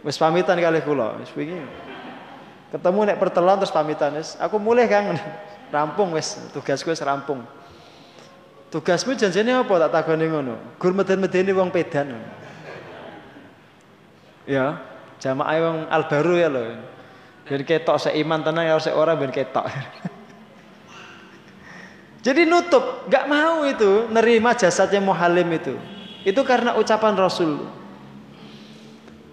Wis 0.05 0.21
pamitan 0.21 0.61
kali 0.61 0.85
kula, 0.85 1.17
wis 1.19 1.33
wingi. 1.33 1.65
Ketemu 2.69 3.09
nek 3.09 3.17
pertelon 3.17 3.57
terus 3.57 3.73
pamitan 3.73 4.13
wis. 4.15 4.37
Aku 4.37 4.61
mulai 4.61 4.85
Kang. 4.85 5.17
Rampung 5.75 6.13
wis, 6.13 6.37
tugasku 6.53 6.93
wis 6.93 7.01
rampung. 7.01 7.45
Tugasmu 8.69 9.17
janjane 9.17 9.53
apa 9.53 9.89
tak 9.89 10.01
takoni 10.01 10.29
ngono? 10.29 10.77
Gur 10.77 10.93
meden-medeni 10.93 11.57
wong 11.57 11.73
pedan. 11.73 12.21
Ya, 14.49 14.81
jamaah 15.21 15.57
wong 15.61 15.79
albaru 15.89 16.37
ya 16.37 16.49
lho. 16.53 16.77
Ben 17.49 17.65
ketok 17.65 17.97
seiman 17.97 18.45
tenang 18.45 18.69
ya 18.69 18.77
ora 18.93 19.17
ben 19.17 19.33
ketok. 19.33 19.65
Jadi 22.19 22.43
nutup, 22.45 23.07
gak 23.07 23.31
mau 23.31 23.63
itu 23.63 24.11
nerima 24.11 24.51
jasadnya 24.55 24.99
muhalim 24.99 25.49
itu. 25.55 25.75
Itu 26.27 26.43
karena 26.43 26.75
ucapan 26.75 27.15
Rasul. 27.15 27.63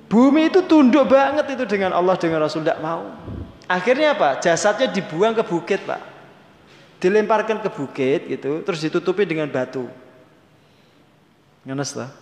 Bumi 0.06 0.54
itu 0.54 0.62
tunduk 0.69 1.10
banget 1.10 1.58
itu 1.58 1.65
dengan 1.65 1.98
Allah 1.98 2.13
dengan 2.15 2.45
Rasul 2.45 2.62
tidak 2.62 2.80
mau. 2.80 3.10
Akhirnya 3.65 4.13
apa? 4.13 4.38
Jasadnya 4.38 4.93
dibuang 4.93 5.34
ke 5.34 5.41
bukit, 5.41 5.82
Pak. 5.82 6.02
Dilemparkan 7.02 7.60
ke 7.65 7.69
bukit 7.74 8.30
gitu, 8.30 8.62
terus 8.62 8.80
ditutupi 8.86 9.26
dengan 9.26 9.50
batu. 9.50 9.89
Ngenes 11.65 11.98
lah. 11.98 12.13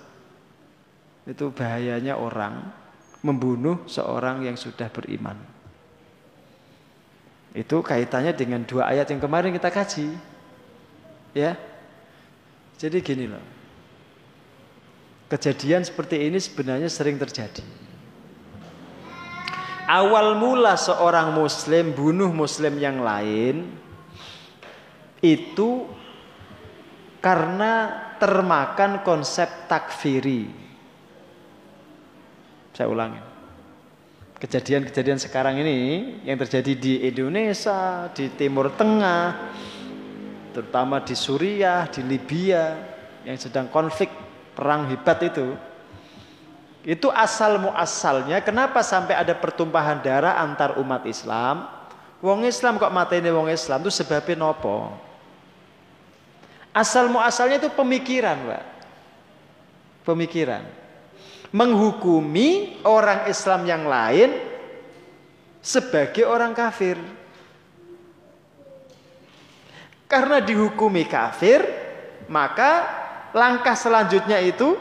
Itu 1.28 1.52
bahayanya 1.52 2.16
orang 2.16 2.72
membunuh 3.20 3.84
seorang 3.88 4.48
yang 4.48 4.56
sudah 4.56 4.88
beriman. 4.88 5.36
Itu 7.54 7.84
kaitannya 7.84 8.34
dengan 8.34 8.64
dua 8.64 8.90
ayat 8.90 9.12
yang 9.12 9.20
kemarin 9.22 9.54
kita 9.54 9.70
kaji. 9.70 10.33
Ya. 11.34 11.58
Jadi 12.78 13.02
gini 13.02 13.26
loh. 13.30 13.42
Kejadian 15.34 15.82
seperti 15.82 16.30
ini 16.30 16.38
sebenarnya 16.38 16.90
sering 16.94 17.18
terjadi. 17.18 17.66
Awal 19.90 20.40
mula 20.40 20.80
seorang 20.80 21.36
muslim 21.36 21.92
bunuh 21.92 22.32
muslim 22.32 22.80
yang 22.80 23.04
lain 23.04 23.68
itu 25.20 25.90
karena 27.24 28.04
termakan 28.20 29.04
konsep 29.04 29.68
takfiri. 29.68 30.48
Saya 32.76 32.88
ulangi. 32.92 33.22
Kejadian-kejadian 34.40 35.24
sekarang 35.24 35.56
ini 35.64 35.80
yang 36.28 36.36
terjadi 36.36 36.76
di 36.76 36.94
Indonesia, 37.08 38.12
di 38.12 38.28
Timur 38.36 38.76
Tengah, 38.76 39.56
terutama 40.54 41.02
di 41.02 41.18
Suriah, 41.18 41.90
di 41.90 42.06
Libya 42.06 42.78
yang 43.26 43.36
sedang 43.42 43.68
konflik 43.74 44.14
perang 44.54 44.86
hebat 44.88 45.20
itu. 45.26 45.58
Itu 46.84 47.10
asal 47.10 47.58
muasalnya 47.58 48.44
kenapa 48.44 48.86
sampai 48.86 49.18
ada 49.18 49.34
pertumpahan 49.34 50.04
darah 50.04 50.38
antar 50.38 50.78
umat 50.78 51.08
Islam? 51.10 51.66
Wong 52.24 52.48
Islam 52.48 52.80
kok 52.80 52.94
mati 52.94 53.20
ini 53.20 53.32
wong 53.34 53.52
Islam 53.52 53.84
itu 53.84 53.92
sebabnya 53.92 54.36
nopo? 54.40 54.92
Asal 56.72 57.12
muasalnya 57.12 57.60
itu 57.60 57.72
pemikiran 57.72 58.38
Pak. 58.48 58.64
Pemikiran. 60.08 60.64
Menghukumi 61.56 62.82
orang 62.84 63.30
Islam 63.32 63.64
yang 63.64 63.88
lain 63.88 64.36
sebagai 65.64 66.28
orang 66.28 66.52
kafir 66.52 67.00
karena 70.08 70.44
dihukumi 70.44 71.08
kafir 71.10 71.64
maka 72.28 72.88
langkah 73.34 73.76
selanjutnya 73.76 74.40
itu 74.40 74.78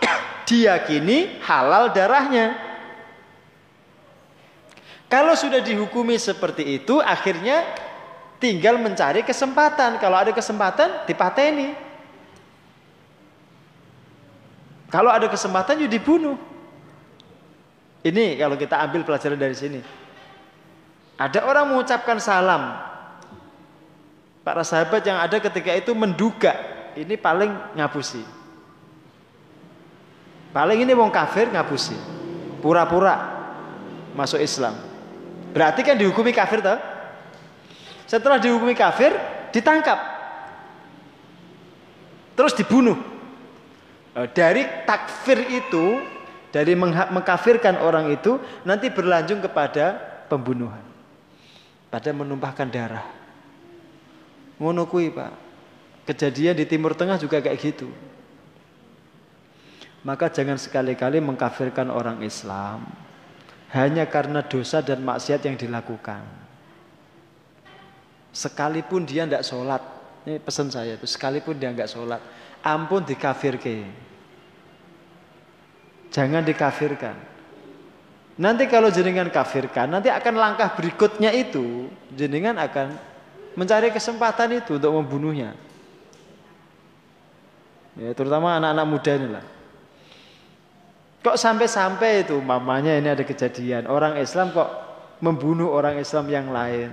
diyakini 0.48 1.38
halal 1.44 1.92
darahnya. 1.92 2.56
Kalau 5.10 5.34
sudah 5.34 5.58
dihukumi 5.58 6.14
seperti 6.22 6.78
itu, 6.78 7.02
akhirnya 7.02 7.66
tinggal 8.38 8.78
mencari 8.78 9.26
kesempatan. 9.26 9.98
Kalau 9.98 10.14
ada 10.14 10.30
kesempatan, 10.30 11.02
dipateni. 11.02 11.74
Kalau 14.86 15.10
ada 15.10 15.26
kesempatan, 15.26 15.82
yuk 15.82 15.90
dibunuh. 15.90 16.38
Ini 18.06 18.38
kalau 18.38 18.54
kita 18.54 18.78
ambil 18.86 19.02
pelajaran 19.02 19.34
dari 19.34 19.54
sini. 19.58 19.80
Ada 21.18 21.42
orang 21.42 21.74
mengucapkan 21.74 22.22
salam. 22.22 22.89
Para 24.40 24.64
sahabat 24.64 25.04
yang 25.04 25.20
ada 25.20 25.36
ketika 25.36 25.70
itu 25.76 25.92
menduga 25.92 26.56
ini 26.96 27.14
paling 27.14 27.52
ngapusi. 27.76 28.24
Paling 30.50 30.82
ini 30.82 30.92
wong 30.96 31.12
kafir 31.14 31.46
ngapusi. 31.52 31.94
Pura-pura 32.58 33.16
masuk 34.16 34.42
Islam. 34.42 34.74
Berarti 35.54 35.86
kan 35.86 35.94
dihukumi 35.94 36.34
kafir 36.34 36.58
toh? 36.62 36.78
Setelah 38.10 38.42
dihukumi 38.42 38.74
kafir, 38.74 39.14
ditangkap. 39.54 39.98
Terus 42.34 42.56
dibunuh. 42.58 42.98
Eh, 44.18 44.26
dari 44.34 44.66
takfir 44.82 45.46
itu, 45.46 46.02
dari 46.50 46.74
mengkafirkan 46.82 47.78
orang 47.78 48.10
itu 48.10 48.42
nanti 48.66 48.90
berlanjut 48.90 49.38
kepada 49.46 49.94
pembunuhan. 50.26 50.82
Pada 51.86 52.10
menumpahkan 52.10 52.66
darah. 52.66 53.19
Ngono 54.60 54.84
Pak. 54.86 55.32
Kejadian 56.04 56.54
di 56.60 56.68
Timur 56.68 56.92
Tengah 56.92 57.16
juga 57.16 57.40
kayak 57.40 57.56
gitu. 57.56 57.88
Maka 60.04 60.28
jangan 60.32 60.56
sekali-kali 60.56 61.20
mengkafirkan 61.20 61.92
orang 61.92 62.24
Islam 62.24 62.84
hanya 63.70 64.08
karena 64.08 64.42
dosa 64.42 64.82
dan 64.82 65.04
maksiat 65.04 65.44
yang 65.46 65.56
dilakukan. 65.56 66.24
Sekalipun 68.30 69.06
dia 69.06 69.26
tidak 69.26 69.42
sholat, 69.42 69.82
ini 70.26 70.38
pesan 70.38 70.70
saya 70.70 70.94
itu, 70.94 71.06
sekalipun 71.06 71.58
dia 71.58 71.70
nggak 71.70 71.90
sholat, 71.90 72.22
ampun 72.62 73.02
dikafirke. 73.02 73.86
Jangan 76.10 76.42
dikafirkan. 76.42 77.16
Nanti 78.40 78.64
kalau 78.72 78.88
jenengan 78.88 79.28
kafirkan, 79.28 79.92
nanti 79.92 80.08
akan 80.08 80.34
langkah 80.38 80.72
berikutnya 80.72 81.30
itu, 81.34 81.92
jenengan 82.16 82.56
akan 82.56 82.96
mencari 83.58 83.90
kesempatan 83.90 84.62
itu 84.62 84.78
untuk 84.78 84.92
membunuhnya. 84.94 85.54
Ya, 87.98 88.14
terutama 88.14 88.54
anak-anak 88.56 88.86
muda 88.86 89.12
ini 89.18 89.28
lah. 89.28 89.46
Kok 91.20 91.36
sampai-sampai 91.36 92.24
itu 92.24 92.40
mamanya 92.40 92.96
ini 92.96 93.12
ada 93.12 93.20
kejadian 93.20 93.84
orang 93.84 94.16
Islam 94.16 94.56
kok 94.56 94.70
membunuh 95.20 95.68
orang 95.68 96.00
Islam 96.00 96.32
yang 96.32 96.48
lain. 96.48 96.88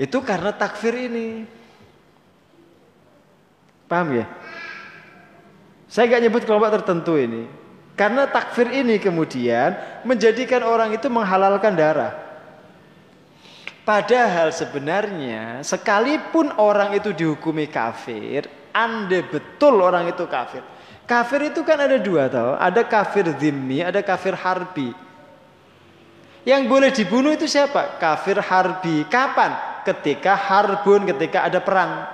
Itu 0.00 0.24
karena 0.24 0.50
takfir 0.50 0.96
ini. 0.96 1.44
Paham 3.84 4.16
ya? 4.16 4.26
Saya 5.86 6.08
gak 6.08 6.24
nyebut 6.24 6.42
kelompok 6.48 6.72
tertentu 6.82 7.20
ini. 7.20 7.46
Karena 7.94 8.26
takfir 8.26 8.74
ini 8.74 8.98
kemudian 8.98 9.76
menjadikan 10.02 10.66
orang 10.66 10.96
itu 10.96 11.06
menghalalkan 11.06 11.78
darah. 11.78 12.23
Padahal 13.84 14.48
sebenarnya 14.48 15.60
sekalipun 15.60 16.56
orang 16.56 16.96
itu 16.96 17.12
dihukumi 17.12 17.68
kafir, 17.68 18.48
anda 18.72 19.20
betul 19.28 19.84
orang 19.84 20.08
itu 20.08 20.24
kafir. 20.24 20.64
Kafir 21.04 21.52
itu 21.52 21.60
kan 21.60 21.76
ada 21.76 22.00
dua 22.00 22.32
tau. 22.32 22.56
Ada 22.56 22.80
kafir 22.88 23.28
zimmi, 23.36 23.84
ada 23.84 24.00
kafir 24.00 24.32
harbi. 24.32 24.88
Yang 26.48 26.62
boleh 26.64 26.90
dibunuh 26.96 27.36
itu 27.36 27.44
siapa? 27.44 28.00
Kafir 28.00 28.40
harbi. 28.40 29.04
Kapan? 29.04 29.84
Ketika 29.84 30.32
harbun, 30.32 31.04
ketika 31.12 31.44
ada 31.44 31.60
perang. 31.60 32.08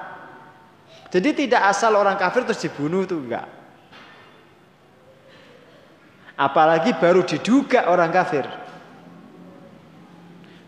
Jadi 1.10 1.46
tidak 1.46 1.70
asal 1.70 1.94
orang 1.94 2.18
kafir 2.18 2.42
terus 2.42 2.62
dibunuh 2.62 3.06
itu 3.06 3.14
enggak. 3.14 3.46
Apalagi 6.34 6.98
baru 6.98 7.22
diduga 7.22 7.86
orang 7.90 8.10
kafir. 8.10 8.42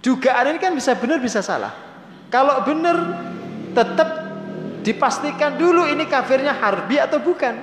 Dugaan 0.02 0.50
ini 0.50 0.58
kan 0.58 0.74
bisa 0.74 0.98
benar 0.98 1.22
bisa 1.22 1.38
salah. 1.40 1.70
Kalau 2.26 2.66
benar 2.66 3.22
tetap 3.70 4.08
dipastikan 4.82 5.54
dulu 5.54 5.86
ini 5.86 6.10
kafirnya 6.10 6.58
harbi 6.58 6.98
atau 6.98 7.22
bukan. 7.22 7.54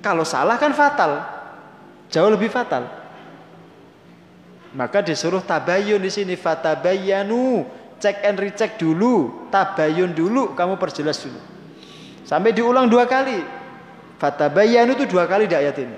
Kalau 0.00 0.24
salah 0.24 0.56
kan 0.56 0.72
fatal. 0.72 1.20
Jauh 2.08 2.32
lebih 2.32 2.48
fatal. 2.48 2.88
Maka 4.74 5.04
disuruh 5.04 5.44
tabayun 5.44 6.02
di 6.02 6.10
sini 6.10 6.34
fatabayanu, 6.34 7.62
cek 8.02 8.26
and 8.26 8.38
recheck 8.42 8.74
dulu, 8.74 9.46
tabayun 9.52 10.10
dulu, 10.10 10.56
kamu 10.58 10.80
perjelas 10.80 11.22
dulu. 11.22 11.38
Sampai 12.26 12.50
diulang 12.56 12.88
dua 12.90 13.06
kali. 13.06 13.44
Fatabayanu 14.18 14.96
itu 14.96 15.04
dua 15.04 15.28
kali 15.28 15.46
di 15.46 15.54
ayat 15.54 15.76
ini. 15.78 15.96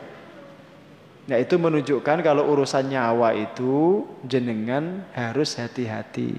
Nah 1.26 1.42
itu 1.42 1.58
menunjukkan 1.58 2.22
kalau 2.22 2.46
urusan 2.54 2.86
nyawa 2.86 3.34
itu 3.34 4.06
jenengan 4.22 5.02
harus 5.10 5.58
hati-hati. 5.58 6.38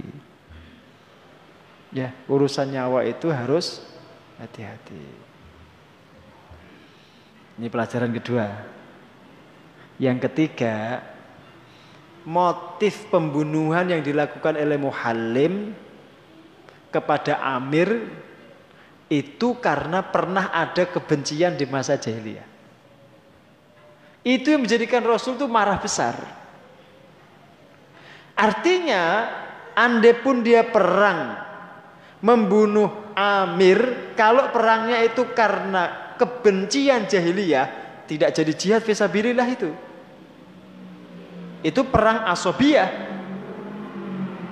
Ya, 1.92 2.16
urusan 2.32 2.72
nyawa 2.72 3.04
itu 3.04 3.28
harus 3.28 3.84
hati-hati. 4.40 5.28
Ini 7.60 7.68
pelajaran 7.68 8.16
kedua. 8.16 8.48
Yang 10.00 10.30
ketiga, 10.30 11.04
motif 12.24 13.12
pembunuhan 13.12 13.92
yang 13.92 14.00
dilakukan 14.06 14.56
oleh 14.56 14.78
Muhallim 14.78 15.74
kepada 16.92 17.44
Amir 17.44 18.08
itu 19.08 19.58
karena 19.60 20.04
pernah 20.04 20.52
ada 20.52 20.84
kebencian 20.88 21.56
di 21.56 21.66
masa 21.68 21.96
jahiliyah. 21.96 22.57
Itu 24.28 24.52
yang 24.52 24.68
menjadikan 24.68 25.08
Rasul 25.08 25.40
itu 25.40 25.48
marah 25.48 25.80
besar. 25.80 26.20
Artinya, 28.36 29.24
andai 29.72 30.20
pun 30.20 30.44
dia 30.44 30.68
perang 30.68 31.40
membunuh 32.20 33.08
Amir, 33.16 34.14
kalau 34.20 34.52
perangnya 34.54 35.02
itu 35.02 35.32
karena 35.34 36.14
kebencian 36.22 37.10
jahiliyah 37.10 37.66
tidak 38.06 38.30
jadi 38.36 38.54
jihad 38.54 38.82
fisabilillah 38.84 39.48
itu. 39.48 39.72
Itu 41.66 41.88
perang 41.88 42.28
asobiyah. 42.30 42.90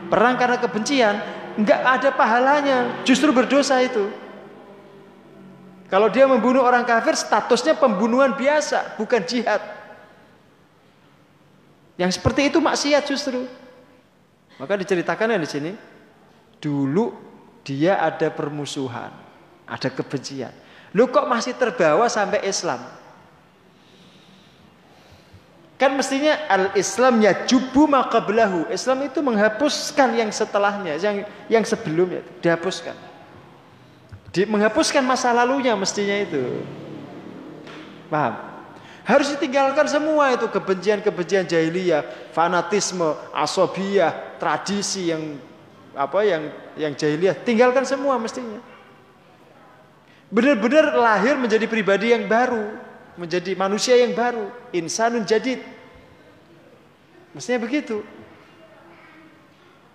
Perang 0.09 0.33
karena 0.39 0.57
kebencian, 0.57 1.15
enggak 1.59 1.81
ada 1.83 2.09
pahalanya, 2.15 3.05
justru 3.05 3.29
berdosa 3.29 3.77
itu. 3.83 4.07
Kalau 5.85 6.09
dia 6.09 6.25
membunuh 6.25 6.65
orang 6.65 6.81
kafir, 6.81 7.13
statusnya 7.13 7.77
pembunuhan 7.77 8.33
biasa, 8.33 8.97
bukan 8.97 9.21
jihad. 9.21 9.61
Yang 11.95 12.19
seperti 12.19 12.49
itu 12.49 12.57
maksiat 12.57 13.05
justru. 13.05 13.45
Maka 14.57 14.73
diceritakan 14.81 15.37
di 15.37 15.49
sini, 15.49 15.71
dulu 16.57 17.13
dia 17.61 18.01
ada 18.01 18.33
permusuhan, 18.33 19.13
ada 19.69 19.89
kebencian. 19.93 20.51
Lu 20.95 21.11
kok 21.11 21.27
masih 21.27 21.53
terbawa 21.53 22.07
sampai 22.07 22.43
Islam? 22.47 22.81
Kan 25.75 25.91
mestinya 25.99 26.39
al-Islam 26.47 27.19
ya 27.19 27.43
jubu 27.43 27.83
maqablahu. 27.83 28.71
Islam 28.71 29.11
itu 29.11 29.19
menghapuskan 29.19 30.15
yang 30.15 30.31
setelahnya, 30.31 30.95
yang 30.95 31.27
yang 31.51 31.63
sebelumnya 31.67 32.23
dihapuskan. 32.39 32.95
Di, 34.35 34.43
menghapuskan 34.43 34.99
masa 34.99 35.31
lalunya 35.31 35.79
mestinya 35.79 36.11
itu. 36.11 36.59
Paham? 38.11 38.35
Harus 39.07 39.31
ditinggalkan 39.31 39.87
semua 39.87 40.35
itu 40.35 40.51
kebencian-kebencian 40.51 41.47
jahiliyah, 41.47 42.03
fanatisme, 42.35 43.15
asobiyah, 43.31 44.35
tradisi 44.35 45.07
yang 45.07 45.39
apa 45.95 46.19
yang 46.27 46.51
yang 46.75 46.91
jahiliyah, 46.91 47.31
tinggalkan 47.47 47.87
semua 47.87 48.19
mestinya. 48.19 48.59
Benar-benar 50.27 50.99
lahir 50.99 51.39
menjadi 51.39 51.63
pribadi 51.71 52.11
yang 52.11 52.27
baru, 52.27 52.75
menjadi 53.15 53.55
manusia 53.55 53.95
yang 53.95 54.11
baru, 54.11 54.51
insanun 54.75 55.23
jadid. 55.23 55.63
Mestinya 57.31 57.63
begitu. 57.63 58.03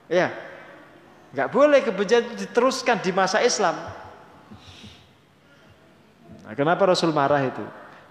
Ya. 0.08 0.32
nggak 1.30 1.50
boleh 1.52 1.84
kebencian 1.84 2.24
diteruskan 2.40 3.04
di 3.04 3.12
masa 3.12 3.44
Islam. 3.44 3.99
Nah, 6.44 6.52
kenapa 6.56 6.88
Rasul 6.88 7.12
marah 7.12 7.42
itu? 7.44 7.64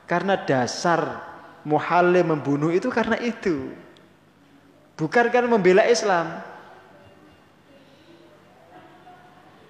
Karena 0.09 0.37
dasar 0.37 1.21
muhalim 1.67 2.33
membunuh 2.33 2.71
itu 2.73 2.87
karena 2.89 3.19
itu. 3.19 3.73
Bukan 4.99 5.31
karena 5.31 5.47
membela 5.47 5.85
Islam. 5.87 6.43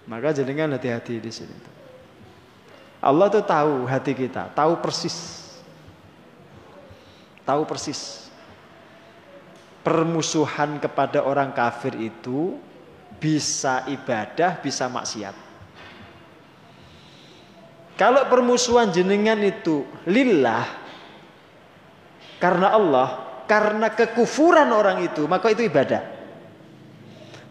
Maka 0.10 0.34
jenengan 0.34 0.74
hati-hati 0.74 1.22
di 1.22 1.30
sini. 1.30 1.58
Allah 3.00 3.32
tuh 3.32 3.46
tahu 3.46 3.86
hati 3.86 4.12
kita, 4.12 4.52
tahu 4.52 4.82
persis. 4.82 5.48
Tahu 7.46 7.62
persis. 7.64 8.28
Permusuhan 9.86 10.82
kepada 10.82 11.24
orang 11.24 11.56
kafir 11.56 11.96
itu 11.96 12.60
bisa 13.22 13.88
ibadah, 13.88 14.60
bisa 14.60 14.92
maksiat. 14.92 15.49
Kalau 18.00 18.32
permusuhan 18.32 18.96
jenengan 18.96 19.36
itu 19.44 19.84
lillah 20.08 20.64
karena 22.40 22.72
Allah, 22.72 23.08
karena 23.44 23.92
kekufuran 23.92 24.72
orang 24.72 25.04
itu, 25.04 25.28
maka 25.28 25.52
itu 25.52 25.68
ibadah. 25.68 26.00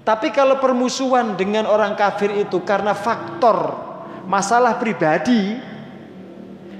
Tapi 0.08 0.32
kalau 0.32 0.56
permusuhan 0.56 1.36
dengan 1.36 1.68
orang 1.68 1.92
kafir 1.92 2.32
itu 2.32 2.64
karena 2.64 2.96
faktor 2.96 3.76
masalah 4.24 4.80
pribadi 4.80 5.60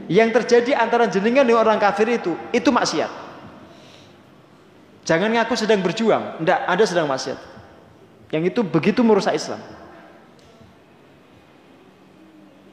yang 0.09 0.33
terjadi 0.33 0.73
antara 0.81 1.05
jenengan 1.05 1.45
dengan 1.45 1.61
orang 1.61 1.77
kafir 1.77 2.09
itu, 2.09 2.33
itu 2.57 2.73
maksiat. 2.73 3.13
Jangan 5.05 5.29
ngaku 5.29 5.53
sedang 5.61 5.85
berjuang, 5.85 6.41
enggak, 6.41 6.65
ada 6.65 6.85
sedang 6.89 7.05
maksiat. 7.05 7.37
Yang 8.33 8.57
itu 8.57 8.61
begitu 8.65 9.05
merusak 9.05 9.37
Islam. 9.37 9.61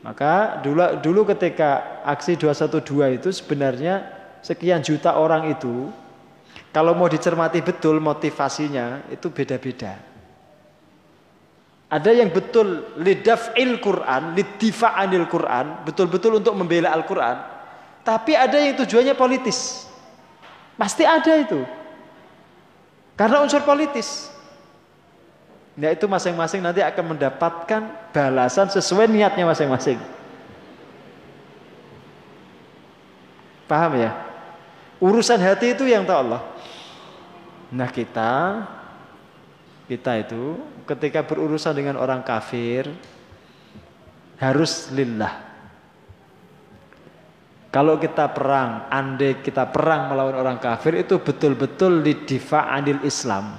Maka 0.05 0.61
dulu 0.61 1.01
dulu 1.01 1.21
ketika 1.33 2.01
aksi 2.05 2.37
212 2.37 3.17
itu 3.17 3.29
sebenarnya 3.33 4.05
sekian 4.45 4.85
juta 4.85 5.17
orang 5.17 5.49
itu 5.49 5.89
Kalau 6.75 6.91
mau 6.91 7.07
dicermati 7.07 7.63
betul 7.63 8.03
motivasinya 8.03 9.07
itu 9.07 9.31
beda-beda. 9.31 9.95
Ada 11.87 12.11
yang 12.11 12.35
betul 12.35 12.99
lidaf'il 12.99 13.79
Quran, 13.79 14.35
lidifa'anil 14.35 15.23
Quran, 15.31 15.87
betul-betul 15.87 16.43
untuk 16.43 16.51
membela 16.51 16.91
Al-Quran. 16.91 17.37
Tapi 18.03 18.35
ada 18.35 18.59
yang 18.59 18.75
tujuannya 18.75 19.15
politis. 19.15 19.87
Pasti 20.75 21.07
ada 21.07 21.31
itu. 21.39 21.63
Karena 23.15 23.39
unsur 23.39 23.63
politis. 23.63 24.34
Nah 25.75 25.91
itu 25.91 26.07
masing-masing 26.07 26.63
nanti 26.63 26.79
akan 26.79 27.15
mendapatkan 27.15 27.81
balasan 28.15 28.71
sesuai 28.71 29.11
niatnya 29.11 29.43
masing-masing. 29.43 29.99
Paham 33.67 33.99
ya? 33.99 34.15
Urusan 35.03 35.41
hati 35.43 35.75
itu 35.75 35.83
yang 35.83 36.07
tahu 36.07 36.17
Allah. 36.29 36.41
Nah 37.75 37.91
kita 37.91 38.63
kita 39.85 40.11
itu 40.23 40.57
ketika 40.87 41.27
berurusan 41.27 41.75
dengan 41.75 41.99
orang 41.99 42.23
kafir 42.23 42.87
harus 44.39 44.89
lillah. 44.95 45.43
Kalau 47.69 47.99
kita 47.99 48.31
perang, 48.31 48.87
andai 48.87 49.43
kita 49.43 49.67
perang 49.67 50.07
melawan 50.07 50.39
orang 50.39 50.57
kafir 50.63 50.95
itu 50.95 51.19
betul-betul 51.19 51.99
lidifa 51.99 52.71
anil 52.71 53.03
Islam. 53.03 53.51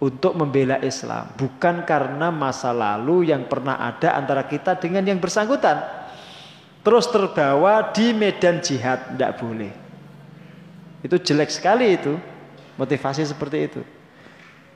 Untuk 0.00 0.32
membela 0.32 0.80
Islam. 0.80 1.28
Bukan 1.36 1.84
karena 1.84 2.32
masa 2.32 2.72
lalu 2.72 3.28
yang 3.28 3.44
pernah 3.44 3.76
ada 3.76 4.16
antara 4.16 4.48
kita 4.48 4.80
dengan 4.80 5.04
yang 5.04 5.20
bersangkutan. 5.20 5.76
Terus 6.80 7.04
terbawa 7.12 7.92
di 7.92 8.16
medan 8.16 8.64
jihad. 8.64 9.12
Tidak 9.12 9.32
boleh. 9.36 9.72
Itu 11.04 11.20
jelek 11.20 11.52
sekali 11.52 12.00
itu. 12.00 12.16
Motivasi 12.80 13.28
seperti 13.28 13.58
itu. 13.60 13.80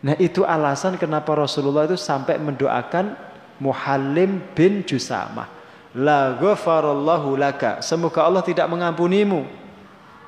Nah 0.05 0.13
itu 0.21 0.45
alasan 0.45 1.01
kenapa 1.01 1.33
Rasulullah 1.33 1.89
itu 1.89 1.97
sampai 1.97 2.37
mendoakan 2.37 3.17
Muhallim 3.57 4.45
bin 4.53 4.85
Jusamah. 4.85 5.49
La 5.97 6.37
ghafarallahu 6.37 7.41
laka. 7.41 7.81
Semoga 7.81 8.29
Allah 8.29 8.45
tidak 8.45 8.69
mengampunimu. 8.69 9.49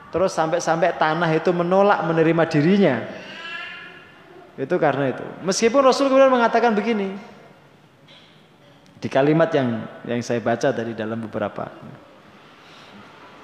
Terus 0.09 0.33
sampai-sampai 0.33 0.97
tanah 0.97 1.29
itu 1.37 1.53
menolak 1.53 2.01
menerima 2.09 2.45
dirinya. 2.49 3.05
Itu 4.57 4.81
karena 4.81 5.13
itu. 5.13 5.25
Meskipun 5.45 5.85
Rasul 5.85 6.09
kemudian 6.09 6.33
mengatakan 6.33 6.73
begini. 6.73 7.13
Di 8.97 9.13
kalimat 9.13 9.53
yang 9.53 9.85
yang 10.09 10.21
saya 10.25 10.41
baca 10.41 10.73
dari 10.73 10.97
dalam 10.97 11.21
beberapa. 11.29 11.69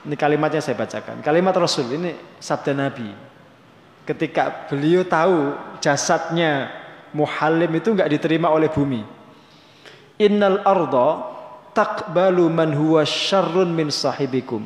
Ini 0.02 0.16
kalimatnya 0.16 0.64
saya 0.64 0.74
bacakan. 0.74 1.20
Kalimat 1.20 1.54
Rasul 1.54 1.86
ini 1.94 2.16
sabda 2.40 2.72
Nabi 2.74 3.32
ketika 4.02 4.66
beliau 4.66 5.06
tahu 5.06 5.54
jasadnya 5.78 6.70
Muhallim 7.12 7.68
itu 7.76 7.92
nggak 7.92 8.08
diterima 8.08 8.48
oleh 8.48 8.72
bumi. 8.72 9.04
Innal 10.16 10.64
arda 10.64 11.28
taqbalu 11.76 12.48
man 12.48 12.72
huwa 12.72 13.04
syarrun 13.04 13.68
min 13.68 13.92
sahibikum. 13.92 14.64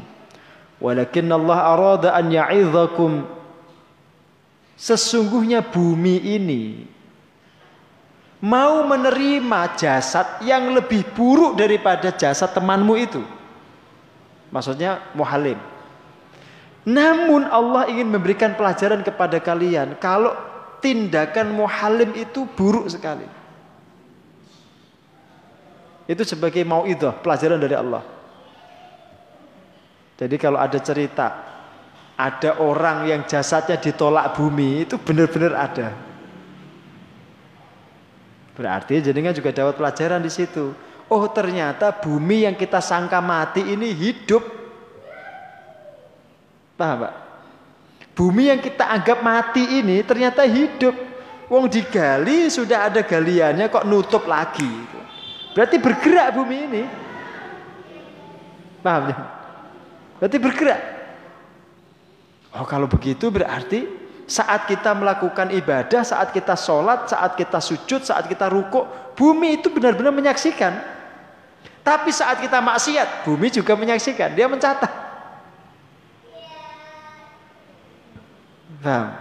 Walakin 0.78 1.26
Allah 1.26 1.58
arada 1.74 2.08
an 2.14 2.30
ya'idhakum. 2.30 3.26
Sesungguhnya 4.76 5.64
bumi 5.64 6.36
ini 6.36 6.84
mau 8.44 8.84
menerima 8.84 9.72
jasad 9.74 10.44
yang 10.44 10.76
lebih 10.76 11.02
buruk 11.16 11.56
daripada 11.56 12.12
jasad 12.12 12.52
temanmu 12.52 12.94
itu. 13.00 13.24
Maksudnya 14.52 15.00
Muhallim. 15.16 15.56
Namun 16.86 17.50
Allah 17.50 17.90
ingin 17.90 18.06
memberikan 18.06 18.54
pelajaran 18.54 19.02
kepada 19.02 19.42
kalian 19.42 19.98
kalau 19.98 20.30
tindakan 20.78 21.50
muhalim 21.50 22.14
itu 22.14 22.46
buruk 22.54 22.86
sekali. 22.86 23.26
Itu 26.06 26.22
sebagai 26.22 26.62
mau 26.62 26.86
itu 26.86 27.10
pelajaran 27.26 27.58
dari 27.58 27.74
Allah. 27.74 28.06
Jadi 30.14 30.36
kalau 30.38 30.62
ada 30.62 30.78
cerita 30.78 31.42
ada 32.16 32.58
orang 32.64 33.06
yang 33.06 33.22
jasadnya 33.28 33.76
ditolak 33.76 34.32
bumi 34.34 34.88
itu 34.88 34.96
benar-benar 34.96 35.52
ada. 35.52 35.88
Berarti 38.56 39.04
jadinya 39.04 39.36
juga 39.36 39.52
dapat 39.52 39.76
pelajaran 39.76 40.24
di 40.24 40.32
situ. 40.32 40.72
Oh 41.06 41.24
ternyata 41.28 41.92
bumi 41.92 42.48
yang 42.48 42.56
kita 42.56 42.80
sangka 42.80 43.20
mati 43.20 43.62
ini 43.62 43.92
hidup 43.92 44.56
Paham 46.76 47.08
Pak? 47.08 47.14
Bumi 48.12 48.52
yang 48.52 48.60
kita 48.60 48.84
anggap 48.84 49.24
mati 49.24 49.80
ini 49.80 50.04
ternyata 50.04 50.44
hidup. 50.44 50.92
Wong 51.48 51.68
digali 51.72 52.52
sudah 52.52 52.92
ada 52.92 53.00
galiannya 53.00 53.72
kok 53.72 53.88
nutup 53.88 54.28
lagi. 54.28 54.68
Berarti 55.56 55.76
bergerak 55.80 56.36
bumi 56.36 56.56
ini. 56.68 56.82
Paham 58.84 59.08
ya? 59.08 59.16
Berarti 60.20 60.36
bergerak. 60.36 60.80
Oh 62.56 62.64
kalau 62.64 62.88
begitu 62.88 63.28
berarti 63.28 63.84
saat 64.26 64.66
kita 64.66 64.96
melakukan 64.96 65.52
ibadah, 65.52 66.02
saat 66.02 66.32
kita 66.32 66.56
sholat, 66.56 67.06
saat 67.12 67.36
kita 67.36 67.60
sujud, 67.60 68.02
saat 68.02 68.26
kita 68.26 68.48
rukuk, 68.48 68.88
bumi 69.14 69.60
itu 69.60 69.68
benar-benar 69.68 70.10
menyaksikan. 70.10 70.72
Tapi 71.86 72.10
saat 72.10 72.42
kita 72.42 72.58
maksiat, 72.58 73.22
bumi 73.22 73.52
juga 73.52 73.78
menyaksikan. 73.78 74.34
Dia 74.34 74.50
mencatat. 74.50 74.90
Paham? 78.82 79.14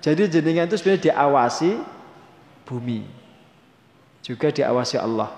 Jadi 0.00 0.22
jenengan 0.32 0.64
itu 0.64 0.80
sebenarnya 0.80 1.12
diawasi 1.12 1.76
bumi. 2.64 3.04
Juga 4.24 4.48
diawasi 4.48 4.96
Allah. 4.96 5.30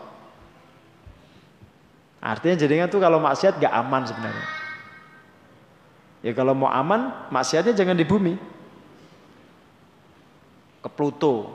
Artinya 2.23 2.57
jenengan 2.57 2.89
tuh 2.89 3.03
kalau 3.03 3.19
maksiat 3.19 3.59
gak 3.59 3.75
aman 3.75 4.07
sebenarnya. 4.07 4.64
Ya 6.25 6.33
kalau 6.33 6.57
mau 6.57 6.73
aman, 6.73 7.29
maksiatnya 7.29 7.77
jangan 7.77 7.93
di 7.93 8.09
bumi. 8.09 8.41
Ke 10.81 10.89
Pluto. 10.89 11.53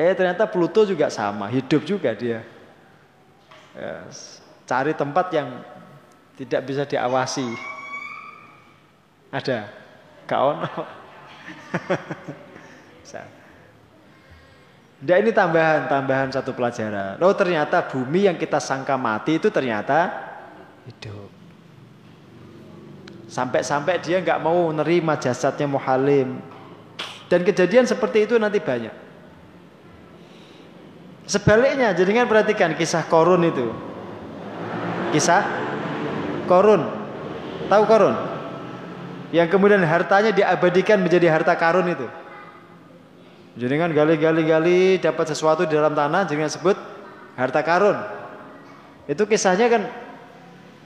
Eh 0.00 0.16
ternyata 0.16 0.48
Pluto 0.48 0.88
juga 0.88 1.12
sama, 1.12 1.52
hidup 1.52 1.84
juga 1.84 2.16
dia. 2.16 2.40
Ya, 3.76 4.08
cari 4.64 4.96
tempat 4.96 5.28
yang 5.36 5.60
tidak 6.40 6.64
bisa 6.64 6.88
diawasi. 6.88 7.44
Ada? 9.28 9.68
Gak 10.24 10.40
ono. 10.40 10.72
Nah 14.98 15.14
ini 15.22 15.30
tambahan, 15.30 15.86
tambahan 15.86 16.28
satu 16.34 16.50
pelajaran. 16.50 17.22
Oh 17.22 17.30
ternyata 17.30 17.86
bumi 17.86 18.26
yang 18.26 18.34
kita 18.34 18.58
sangka 18.58 18.98
mati 18.98 19.38
itu 19.38 19.46
ternyata 19.46 20.10
hidup. 20.90 21.27
Sampai-sampai 23.28 24.00
dia 24.00 24.24
nggak 24.24 24.40
mau 24.40 24.72
nerima 24.72 25.20
jasadnya 25.20 25.68
Muhalim. 25.68 26.40
Dan 27.28 27.44
kejadian 27.44 27.84
seperti 27.84 28.24
itu 28.24 28.40
nanti 28.40 28.56
banyak. 28.56 28.94
Sebaliknya, 31.28 31.92
jadi 31.92 32.24
kan 32.24 32.24
perhatikan 32.24 32.72
kisah 32.72 33.04
Korun 33.04 33.44
itu. 33.44 33.68
Kisah 35.12 35.44
Korun. 36.48 36.88
Tahu 37.68 37.84
Korun? 37.84 38.38
yang 39.28 39.48
kemudian 39.52 39.84
hartanya 39.84 40.32
diabadikan 40.32 41.00
menjadi 41.04 41.28
harta 41.28 41.52
karun 41.56 41.92
itu. 41.92 42.06
Jadi 43.58 43.74
kan 43.74 43.90
gali-gali-gali 43.90 45.02
dapat 45.02 45.34
sesuatu 45.34 45.66
di 45.66 45.74
dalam 45.74 45.92
tanah 45.92 46.24
jangan 46.30 46.48
sebut 46.48 46.76
harta 47.34 47.60
karun. 47.60 47.98
Itu 49.10 49.26
kisahnya 49.26 49.66
kan 49.68 49.82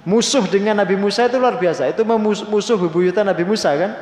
musuh 0.02 0.44
dengan 0.46 0.78
Nabi 0.78 0.98
Musa 0.98 1.26
itu 1.26 1.38
luar 1.38 1.58
biasa. 1.58 1.88
Itu 1.90 2.02
musuh 2.48 2.76
bebuyutan 2.76 3.26
Nabi 3.26 3.44
Musa 3.46 3.72
kan. 3.74 3.92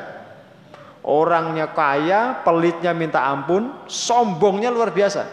Orangnya 1.01 1.69
kaya, 1.73 2.45
pelitnya 2.45 2.93
minta 2.93 3.25
ampun, 3.25 3.73
sombongnya 3.89 4.69
luar 4.69 4.93
biasa. 4.93 5.25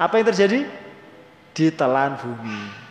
Apa 0.00 0.18
yang 0.18 0.26
terjadi? 0.34 0.66
Ditelan 1.54 2.18
bumi 2.18 2.90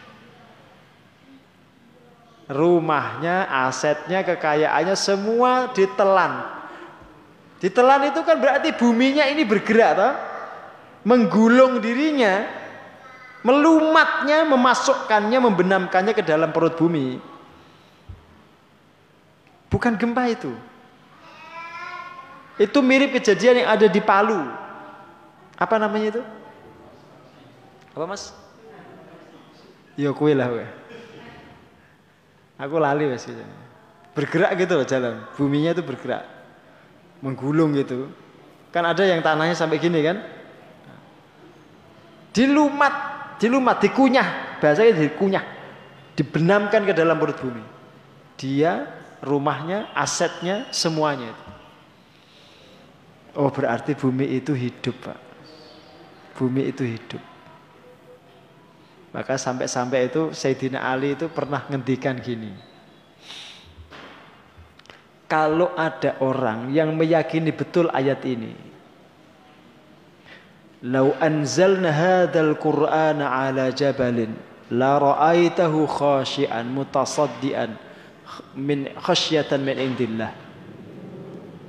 rumahnya, 2.49 3.45
asetnya, 3.69 4.25
kekayaannya 4.25 4.97
semua 4.97 5.69
ditelan. 5.69 6.49
Ditelan 7.61 8.09
itu 8.09 8.25
kan 8.25 8.41
berarti 8.41 8.73
buminya 8.73 9.29
ini 9.29 9.45
bergerak 9.45 9.91
toh? 9.93 10.13
Menggulung 11.05 11.77
dirinya, 11.79 12.43
melumatnya, 13.45 14.43
memasukkannya, 14.47 15.39
membenamkannya 15.39 16.13
ke 16.15 16.23
dalam 16.23 16.51
perut 16.51 16.75
bumi. 16.75 17.19
Bukan 19.69 19.95
gempa 19.95 20.27
itu. 20.27 20.51
Itu 22.59 22.83
mirip 22.83 23.15
kejadian 23.15 23.63
yang 23.63 23.69
ada 23.71 23.87
di 23.87 24.01
Palu. 24.03 24.43
Apa 25.55 25.79
namanya 25.79 26.19
itu? 26.19 26.21
Apa 27.95 28.03
mas? 28.03 28.35
Ya 29.95 30.11
kue 30.11 30.31
lah 30.35 30.47
kue. 30.51 30.67
Aku 32.59 32.75
lali 32.75 33.07
wes 33.07 33.23
gitu. 33.23 33.39
Bergerak 34.11 34.51
gitu 34.59 34.75
loh 34.75 34.87
jalan. 34.87 35.23
Buminya 35.39 35.71
itu 35.71 35.83
bergerak. 35.83 36.39
menggulung 37.19 37.75
gitu. 37.75 38.07
Kan 38.71 38.87
ada 38.87 39.03
yang 39.03 39.19
tanahnya 39.19 39.51
sampai 39.51 39.75
gini 39.75 39.99
kan? 39.99 40.23
Dilumat, 42.31 43.18
dilumat, 43.39 43.79
dikunyah, 43.79 44.59
bahasanya 44.59 44.99
dikunyah, 44.99 45.43
dibenamkan 46.13 46.83
ke 46.83 46.93
dalam 46.93 47.15
perut 47.15 47.39
bumi. 47.39 47.63
Dia, 48.35 48.85
rumahnya, 49.23 49.91
asetnya, 49.95 50.67
semuanya. 50.75 51.31
Oh 53.39 53.47
berarti 53.47 53.95
bumi 53.95 54.27
itu 54.35 54.51
hidup 54.51 54.95
Pak. 54.99 55.19
Bumi 56.35 56.67
itu 56.67 56.83
hidup. 56.83 57.23
Maka 59.09 59.41
sampai-sampai 59.41 60.11
itu 60.11 60.29
Sayyidina 60.35 60.85
Ali 60.85 61.17
itu 61.17 61.31
pernah 61.33 61.65
ngendikan 61.65 62.19
gini. 62.21 62.53
Kalau 65.29 65.73
ada 65.77 66.17
orang 66.25 66.73
yang 66.73 66.93
meyakini 66.97 67.53
betul 67.53 67.89
ayat 67.93 68.21
ini. 68.25 68.53
Lau 70.79 71.11
anzalna 71.19 71.91
hadzal 71.91 72.55
Qur'ana 72.55 73.27
ala 73.27 73.67
jabalin 73.75 74.31
la 74.71 74.95
ra'aitahu 74.95 75.83
khashian 75.89 76.71
mutasaddian 76.71 77.75
min 78.55 78.87
khasyatan 78.95 79.59
min 79.59 79.75
indillah. 79.75 80.31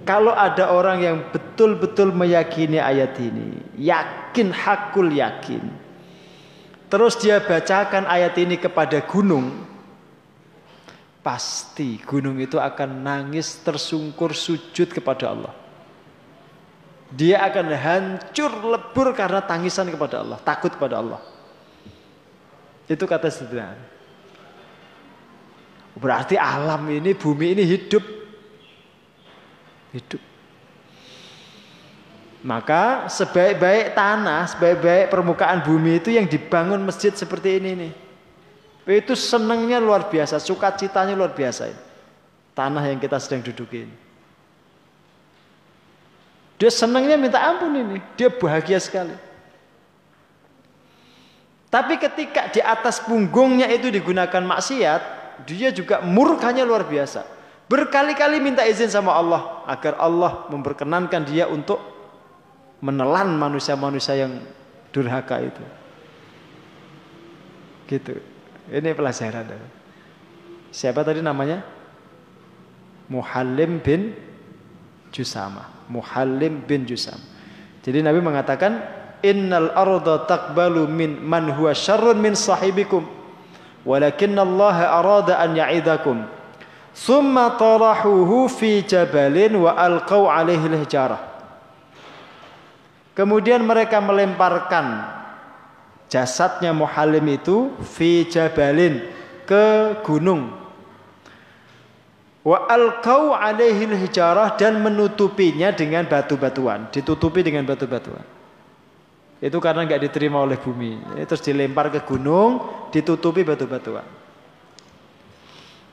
Kalau 0.06 0.32
ada 0.32 0.72
orang 0.72 0.98
yang 1.02 1.18
betul-betul 1.28 2.14
meyakini 2.14 2.80
ayat 2.80 3.18
ini, 3.20 3.60
yakin 3.76 4.48
hakul 4.54 5.12
yakin, 5.12 5.60
terus 6.88 7.20
dia 7.20 7.38
bacakan 7.38 8.08
ayat 8.08 8.34
ini 8.40 8.56
kepada 8.56 9.04
gunung, 9.04 9.60
pasti 11.20 12.00
gunung 12.00 12.40
itu 12.40 12.56
akan 12.56 13.04
nangis 13.04 13.60
tersungkur 13.60 14.32
sujud 14.32 14.88
kepada 14.88 15.36
Allah. 15.36 15.54
Dia 17.10 17.42
akan 17.50 17.66
hancur 17.74 18.50
lebur 18.70 19.10
karena 19.18 19.42
tangisan 19.42 19.90
kepada 19.90 20.22
Allah, 20.22 20.38
takut 20.38 20.70
kepada 20.70 21.02
Allah. 21.02 21.20
Itu 22.86 23.06
kata 23.06 23.26
sederhana. 23.30 23.82
Berarti 25.98 26.38
alam 26.38 26.86
ini, 26.86 27.10
bumi 27.14 27.58
ini 27.58 27.62
hidup. 27.66 28.02
Hidup. 29.90 30.22
Maka 32.40 33.10
sebaik-baik 33.10 33.92
tanah, 33.92 34.48
sebaik-baik 34.48 35.12
permukaan 35.12 35.60
bumi 35.60 36.00
itu 36.00 36.14
yang 36.14 36.24
dibangun 36.24 36.80
masjid 36.80 37.12
seperti 37.12 37.60
ini 37.60 37.70
nih. 37.76 37.92
Itu 39.04 39.12
senangnya 39.12 39.76
luar 39.76 40.08
biasa, 40.08 40.40
sukacitanya 40.40 41.12
luar 41.12 41.36
biasa. 41.36 41.68
Tanah 42.56 42.80
yang 42.88 42.96
kita 42.96 43.20
sedang 43.20 43.44
dudukin. 43.44 43.92
Dia 46.60 46.68
senangnya 46.68 47.16
minta 47.16 47.40
ampun 47.40 47.72
ini, 47.72 48.04
dia 48.20 48.28
bahagia 48.28 48.76
sekali. 48.76 49.16
Tapi 51.72 51.96
ketika 51.96 52.52
di 52.52 52.60
atas 52.60 53.00
punggungnya 53.00 53.64
itu 53.72 53.88
digunakan 53.88 54.44
maksiat, 54.44 55.02
dia 55.48 55.72
juga 55.72 56.04
murkanya 56.04 56.68
luar 56.68 56.84
biasa. 56.84 57.24
Berkali-kali 57.64 58.42
minta 58.44 58.66
izin 58.66 58.92
sama 58.92 59.16
Allah 59.16 59.64
agar 59.64 59.96
Allah 59.96 60.50
memperkenankan 60.52 61.22
dia 61.24 61.48
untuk 61.48 61.80
menelan 62.84 63.40
manusia-manusia 63.40 64.20
yang 64.20 64.42
durhaka 64.92 65.40
itu. 65.40 65.64
Gitu. 67.88 68.20
Ini 68.68 68.90
pelajaran. 68.92 69.48
Siapa 70.74 71.00
tadi 71.06 71.24
namanya? 71.24 71.64
Muhallim 73.08 73.80
bin 73.80 74.12
Jusama. 75.14 75.79
Muhallim 75.90 76.62
bin 76.62 76.86
Jusam. 76.86 77.18
Jadi 77.82 78.00
Nabi 78.06 78.22
mengatakan, 78.22 78.78
Innal 79.20 79.74
arda 79.76 80.24
takbalu 80.24 80.88
min 80.88 81.20
man 81.20 81.52
huwa 81.52 81.76
syarrun 81.76 82.16
min 82.16 82.32
sahibikum. 82.32 83.04
Walakin 83.84 84.32
Allah 84.38 84.96
arada 84.96 85.36
an 85.36 85.58
ya'idakum. 85.58 86.24
Thumma 86.96 87.56
tarahuhu 87.60 88.48
fi 88.48 88.80
jabalin 88.80 89.60
wa 89.60 89.76
alqaw 89.76 90.28
alaihi 90.28 90.64
al-hijarah. 90.72 91.20
Kemudian 93.12 93.60
mereka 93.60 94.00
melemparkan 94.00 95.04
jasadnya 96.08 96.72
Muhalim 96.72 97.24
itu 97.28 97.76
fi 97.84 98.24
jabalin 98.24 99.04
ke 99.44 99.96
gunung. 100.00 100.59
Wa 102.40 102.64
alqau 102.72 103.36
alaihi 103.36 103.84
hijarah 103.84 104.56
dan 104.56 104.80
menutupinya 104.80 105.68
dengan 105.76 106.08
batu-batuan, 106.08 106.88
ditutupi 106.88 107.44
dengan 107.44 107.68
batu-batuan. 107.68 108.24
Itu 109.40 109.60
karena 109.60 109.84
nggak 109.84 110.08
diterima 110.08 110.40
oleh 110.40 110.56
bumi. 110.56 111.20
Terus 111.24 111.44
dilempar 111.44 111.92
ke 111.92 112.00
gunung, 112.04 112.64
ditutupi 112.88 113.44
batu-batuan. 113.44 114.04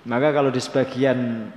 Maka 0.07 0.31
kalau 0.31 0.47
di 0.47 0.63
sebagian 0.63 1.51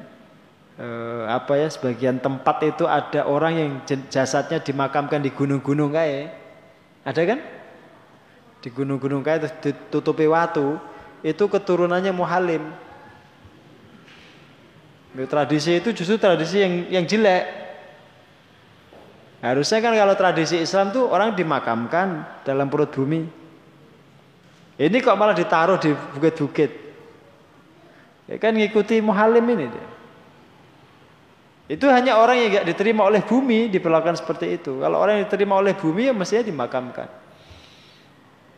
eh, 0.75 1.25
apa 1.31 1.55
ya 1.55 1.69
sebagian 1.71 2.19
tempat 2.19 2.57
itu 2.67 2.85
ada 2.89 3.31
orang 3.31 3.53
yang 3.55 3.71
jasadnya 4.11 4.59
dimakamkan 4.59 5.23
di 5.23 5.31
gunung-gunung 5.31 5.95
kayak 5.95 6.35
ada 7.07 7.23
kan 7.23 7.39
di 8.61 8.69
gunung-gunung 8.75 9.23
kayak 9.23 9.63
ditutupi 9.63 10.27
watu 10.27 10.83
itu 11.23 11.45
keturunannya 11.47 12.11
muhalim 12.11 12.75
tradisi 15.27 15.83
itu 15.83 15.91
justru 15.91 16.17
tradisi 16.17 16.63
yang 16.63 16.73
yang 16.89 17.05
jelek 17.07 17.45
harusnya 19.41 19.79
kan 19.83 19.93
kalau 19.97 20.15
tradisi 20.15 20.61
Islam 20.61 20.95
tuh 20.95 21.11
orang 21.11 21.35
dimakamkan 21.35 22.43
dalam 22.47 22.71
perut 22.71 22.93
bumi 22.95 23.27
ini 24.81 24.97
kok 25.03 25.19
malah 25.19 25.35
ditaruh 25.35 25.83
di 25.83 25.91
bukit-bukit 25.93 26.71
ya 28.31 28.37
kan 28.39 28.55
ngikuti 28.55 29.03
muhalim 29.03 29.45
ini 29.51 29.67
deh 29.67 29.89
itu 31.71 31.87
hanya 31.87 32.19
orang 32.19 32.43
yang 32.43 32.51
tidak 32.51 32.67
diterima 32.75 33.07
oleh 33.07 33.23
bumi 33.23 33.71
diperlakukan 33.71 34.19
seperti 34.19 34.59
itu. 34.59 34.83
Kalau 34.83 34.99
orang 34.99 35.23
yang 35.23 35.31
diterima 35.31 35.55
oleh 35.55 35.79
bumi 35.79 36.11
ya 36.11 36.15
mestinya 36.19 36.51
dimakamkan. 36.51 37.07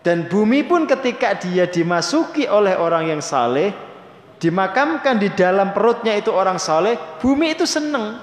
Dan 0.00 0.32
bumi 0.32 0.64
pun 0.64 0.88
ketika 0.88 1.36
dia 1.36 1.68
dimasuki 1.68 2.48
oleh 2.48 2.72
orang 2.72 3.12
yang 3.12 3.20
saleh, 3.20 3.76
dimakamkan 4.42 5.22
di 5.22 5.30
dalam 5.30 5.70
perutnya 5.70 6.18
itu 6.18 6.34
orang 6.34 6.58
saleh, 6.58 6.98
bumi 7.22 7.54
itu 7.54 7.62
senang. 7.62 8.18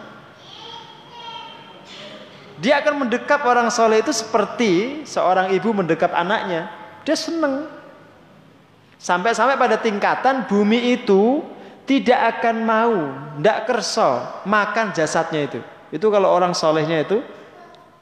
Dia 2.59 2.83
akan 2.83 3.07
mendekap 3.07 3.39
orang 3.47 3.71
saleh 3.71 4.03
itu 4.03 4.11
seperti 4.11 5.07
seorang 5.07 5.55
ibu 5.55 5.71
mendekap 5.71 6.11
anaknya. 6.11 6.67
Dia 7.07 7.15
senang. 7.15 7.71
Sampai-sampai 8.99 9.55
pada 9.55 9.79
tingkatan 9.79 10.43
bumi 10.43 10.99
itu 10.99 11.39
tidak 11.87 12.35
akan 12.35 12.55
mau, 12.67 12.97
tidak 13.39 13.63
kerso 13.63 14.43
makan 14.43 14.91
jasadnya 14.91 15.47
itu. 15.47 15.63
Itu 15.87 16.11
kalau 16.11 16.27
orang 16.35 16.51
solehnya 16.51 16.99
itu 16.99 17.23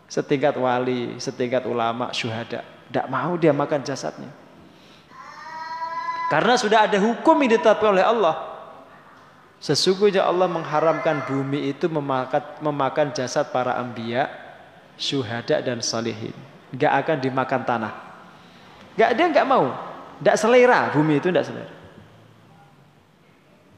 setingkat 0.10 0.58
wali, 0.58 1.22
setingkat 1.22 1.70
ulama, 1.70 2.10
syuhada. 2.18 2.66
Tidak 2.90 3.06
mau 3.14 3.38
dia 3.38 3.54
makan 3.54 3.86
jasadnya. 3.86 4.47
Karena 6.28 6.60
sudah 6.60 6.92
ada 6.92 7.00
hukum 7.00 7.40
yang 7.40 7.56
ditetapkan 7.56 7.96
oleh 7.96 8.04
Allah. 8.04 8.36
Sesungguhnya 9.58 10.28
Allah 10.28 10.46
mengharamkan 10.46 11.26
bumi 11.26 11.72
itu 11.72 11.90
memakan, 11.90 12.62
memakan 12.62 13.16
jasad 13.16 13.50
para 13.50 13.80
ambia, 13.80 14.30
syuhada 15.00 15.64
dan 15.64 15.80
salihin. 15.80 16.36
Gak 16.76 16.94
akan 17.06 17.18
dimakan 17.24 17.62
tanah. 17.64 17.94
Gak 19.00 19.16
dia 19.16 19.26
nggak 19.32 19.48
mau. 19.48 19.72
Tidak 20.20 20.36
selera 20.36 20.92
bumi 20.92 21.18
itu 21.18 21.32
tidak 21.32 21.48
selera. 21.48 21.74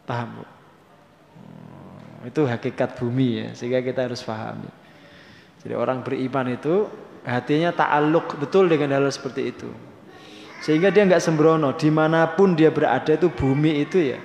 Paham 0.10 0.42
bu? 0.42 0.44
Hmm, 0.44 2.28
itu 2.34 2.42
hakikat 2.50 2.98
bumi 2.98 3.30
ya, 3.46 3.48
sehingga 3.54 3.86
kita 3.86 4.10
harus 4.10 4.26
pahami. 4.26 4.72
Jadi 5.62 5.76
orang 5.78 6.02
beriman 6.02 6.50
itu 6.50 6.90
hatinya 7.28 7.70
ta'aluk 7.76 8.40
betul 8.42 8.66
dengan 8.66 8.96
hal 8.96 9.06
seperti 9.12 9.54
itu. 9.54 9.70
Sehingga 10.60 10.92
dia 10.92 11.08
nggak 11.08 11.24
sembrono, 11.24 11.72
di 11.72 11.88
mana 11.88 12.28
pun 12.36 12.52
dia 12.52 12.68
berada 12.68 13.16
itu 13.16 13.32
bumi 13.32 13.84
itu 13.88 13.98
ya. 14.16 14.20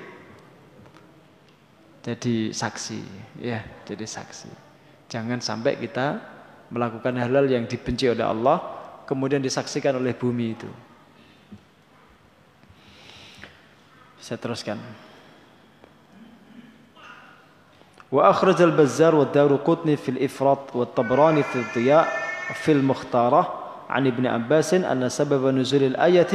Jadi 2.05 2.53
saksi, 2.53 3.01
ya, 3.41 3.64
jadi 3.87 4.05
saksi. 4.05 4.51
Jangan 5.09 5.41
sampai 5.41 5.78
kita 5.80 6.20
melakukan 6.68 7.16
halal 7.16 7.49
yang 7.49 7.64
dibenci 7.64 8.11
oleh 8.11 8.26
Allah, 8.26 8.61
kemudian 9.09 9.41
disaksikan 9.41 9.97
oleh 9.97 10.12
bumi 10.12 10.47
itu. 10.53 10.68
Saya 14.20 14.37
teruskan. 14.37 14.76
Wa 18.12 18.30
akhraj 18.30 18.59
al-Bazzar 18.61 19.16
wa 19.16 19.24
daru 19.24 19.61
qutni 19.64 19.97
fil 19.97 20.20
Ifrat 20.20 20.76
wa 20.76 20.85
Tabrani 20.85 21.41
fil 21.41 21.64
Diya 21.72 22.05
fil 22.53 22.85
Mukhtarah 22.85 23.64
عن 23.93 24.03
ابن 24.07 24.24
عباس 24.28 24.86
أن 24.86 25.01
سبب 25.10 25.41
نزول 25.49 25.97
الآية 25.97 26.34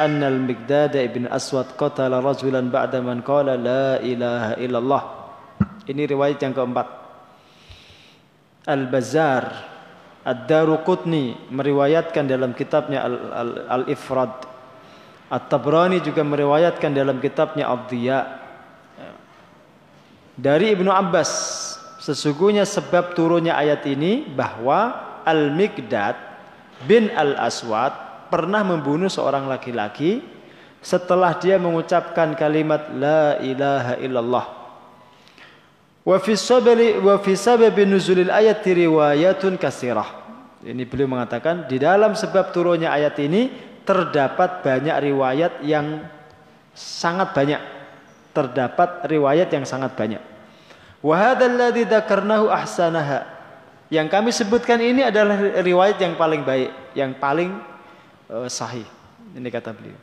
أن 0.00 0.20
المقداد 0.20 0.96
ابن 0.96 1.22
أسود 1.32 1.80
قتل 1.80 2.12
رجلا 2.12 2.60
بعد 2.68 2.92
من 3.00 3.24
قال 3.24 3.46
لا 3.46 3.96
إله 4.00 4.60
إلا 4.60 4.78
الله 4.78 5.02
ini 5.90 6.06
riwayat 6.06 6.38
yang 6.38 6.54
keempat 6.54 6.86
Al-Bazzar, 8.62 9.42
Ad-Daruqutni 10.22 11.50
meriwayatkan 11.50 12.30
dalam 12.30 12.54
kitabnya 12.54 13.02
Al-Ifrad. 13.66 14.46
At-Tabrani 15.26 15.98
juga 15.98 16.22
meriwayatkan 16.22 16.94
dalam 16.94 17.18
kitabnya 17.18 17.66
Ad-Diya. 17.66 18.20
Dari 20.38 20.70
Ibnu 20.78 20.94
Abbas, 20.94 21.30
sesungguhnya 21.98 22.62
sebab 22.62 23.18
turunnya 23.18 23.58
ayat 23.58 23.82
ini 23.90 24.22
bahwa 24.30 24.94
Al-Mikdad 25.26 26.14
bin 26.85 27.09
Al-Aswad 27.09 28.29
pernah 28.29 28.61
membunuh 28.61 29.09
seorang 29.09 29.47
laki-laki 29.47 30.21
setelah 30.83 31.35
dia 31.39 31.57
mengucapkan 31.57 32.37
kalimat 32.37 32.91
la 32.93 33.41
ilaha 33.41 33.93
illallah. 33.97 34.45
Wa 36.07 36.17
fi 36.23 36.39
sabili 36.39 36.95
wa 37.01 37.19
fi 37.19 37.35
sababi 37.35 37.83
nuzulil 37.83 38.31
ayat 38.31 38.63
riwayatun 38.63 39.59
kasirah. 39.59 40.27
Ini 40.63 40.87
beliau 40.87 41.11
mengatakan 41.11 41.67
di 41.67 41.77
dalam 41.77 42.15
sebab 42.15 42.55
turunnya 42.55 42.89
ayat 42.95 43.19
ini 43.19 43.51
terdapat 43.83 44.63
banyak 44.63 44.95
riwayat 45.11 45.63
yang 45.67 46.07
sangat 46.71 47.35
banyak. 47.35 47.61
Terdapat 48.31 49.03
riwayat 49.09 49.49
yang 49.51 49.65
sangat 49.67 49.97
banyak. 49.97 50.23
Wa 51.03 51.15
hadzal 51.15 51.55
ladzi 51.57 51.83
dzakarnahu 51.83 52.47
ahsanaha. 52.53 53.36
Yang 53.87 54.07
kami 54.11 54.29
sebutkan 54.35 54.79
ini 54.83 54.99
adalah 54.99 55.63
riwayat 55.63 55.95
yang 56.03 56.19
paling 56.19 56.43
baik, 56.43 56.71
yang 56.91 57.15
paling 57.15 57.55
uh, 58.27 58.47
sahih. 58.51 58.83
Ini 59.31 59.47
kata 59.47 59.71
beliau. 59.71 59.95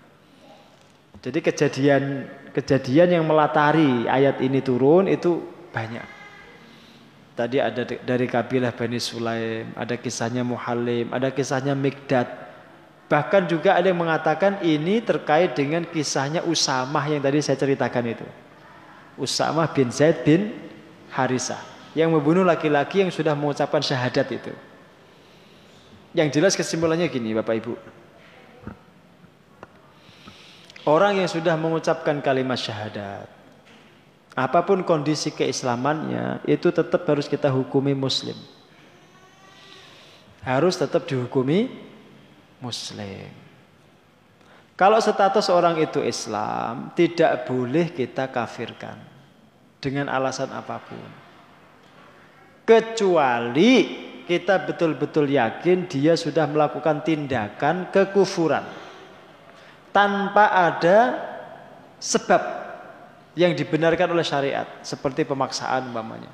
Jadi 1.21 1.39
kejadian 1.41 2.29
kejadian 2.57 3.21
yang 3.21 3.25
melatari 3.29 4.09
ayat 4.09 4.41
ini 4.41 4.65
turun 4.65 5.09
itu 5.09 5.41
banyak. 5.73 6.05
Tadi 7.35 7.59
ada 7.61 7.83
dari 7.85 8.27
kabilah 8.31 8.73
Bani 8.73 8.97
Sulaim, 8.97 9.75
ada 9.77 9.99
kisahnya 10.01 10.47
Muhalim, 10.47 11.13
ada 11.13 11.29
kisahnya 11.29 11.77
Mikdad. 11.77 12.29
Bahkan 13.05 13.53
juga 13.53 13.77
ada 13.77 13.85
yang 13.93 14.01
mengatakan 14.01 14.65
ini 14.65 15.05
terkait 15.05 15.53
dengan 15.53 15.85
kisahnya 15.85 16.41
Usamah 16.47 17.05
yang 17.05 17.21
tadi 17.21 17.45
saya 17.45 17.61
ceritakan 17.61 18.17
itu. 18.17 18.27
Usamah 19.21 19.69
bin 19.77 19.93
Zaid 19.93 20.25
bin 20.25 20.57
Harisah 21.13 21.74
yang 21.95 22.11
membunuh 22.11 22.43
laki-laki 22.43 23.07
yang 23.07 23.11
sudah 23.15 23.33
mengucapkan 23.39 23.81
syahadat 23.81 24.27
itu. 24.35 24.53
Yang 26.15 26.29
jelas 26.39 26.53
kesimpulannya 26.55 27.07
gini 27.11 27.35
Bapak 27.35 27.55
Ibu. 27.59 27.75
Orang 30.85 31.17
yang 31.17 31.31
sudah 31.31 31.57
mengucapkan 31.57 32.21
kalimat 32.21 32.61
syahadat, 32.61 33.25
apa 34.37 34.61
pun 34.67 34.85
kondisi 34.85 35.33
keislamannya, 35.33 36.45
itu 36.45 36.69
tetap 36.69 37.07
harus 37.09 37.25
kita 37.25 37.49
hukumi 37.49 37.97
muslim. 37.97 38.37
Harus 40.45 40.77
tetap 40.77 41.09
dihukumi 41.09 41.73
muslim. 42.61 43.33
Kalau 44.75 44.99
status 44.99 45.49
orang 45.49 45.79
itu 45.81 46.03
Islam, 46.03 46.91
tidak 46.99 47.47
boleh 47.47 47.95
kita 47.95 48.29
kafirkan 48.29 48.99
dengan 49.79 50.11
alasan 50.11 50.51
apa 50.51 50.83
pun. 50.83 51.24
Kecuali 52.65 53.73
kita 54.25 54.65
betul-betul 54.65 55.29
yakin 55.29 55.85
dia 55.85 56.17
sudah 56.17 56.49
melakukan 56.49 57.05
tindakan 57.05 57.93
kekufuran 57.93 58.65
tanpa 59.93 60.49
ada 60.49 60.99
sebab 62.01 62.43
yang 63.37 63.53
dibenarkan 63.53 64.09
oleh 64.17 64.25
syariat 64.25 64.65
seperti 64.81 65.29
pemaksaan 65.29 65.93
umpamanya 65.93 66.33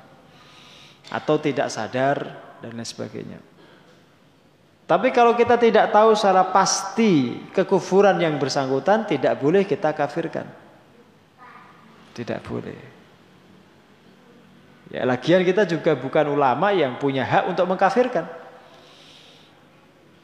atau 1.11 1.35
tidak 1.35 1.67
sadar 1.67 2.17
dan 2.63 2.71
lain 2.79 2.87
sebagainya. 2.87 3.39
Tapi 4.87 5.07
kalau 5.15 5.35
kita 5.35 5.55
tidak 5.55 5.91
tahu 5.91 6.15
secara 6.15 6.51
pasti 6.51 7.43
kekufuran 7.55 8.19
yang 8.19 8.35
bersangkutan 8.35 9.07
tidak 9.07 9.39
boleh 9.39 9.63
kita 9.63 9.95
kafirkan. 9.95 10.47
Tidak 12.11 12.39
boleh. 12.43 12.90
Ya 14.91 15.07
lagian 15.07 15.47
kita 15.47 15.63
juga 15.63 15.95
bukan 15.95 16.27
ulama 16.27 16.75
yang 16.75 16.99
punya 16.99 17.23
hak 17.23 17.47
untuk 17.47 17.63
mengkafirkan. 17.63 18.27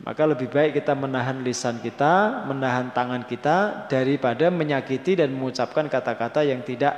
Maka 0.04 0.24
lebih 0.28 0.52
baik 0.52 0.78
kita 0.78 0.94
menahan 0.94 1.40
lisan 1.42 1.80
kita, 1.80 2.46
menahan 2.46 2.92
tangan 2.92 3.24
kita 3.24 3.88
daripada 3.88 4.52
menyakiti 4.52 5.18
dan 5.18 5.32
mengucapkan 5.34 5.88
kata-kata 5.88 6.44
yang 6.44 6.62
tidak 6.62 6.94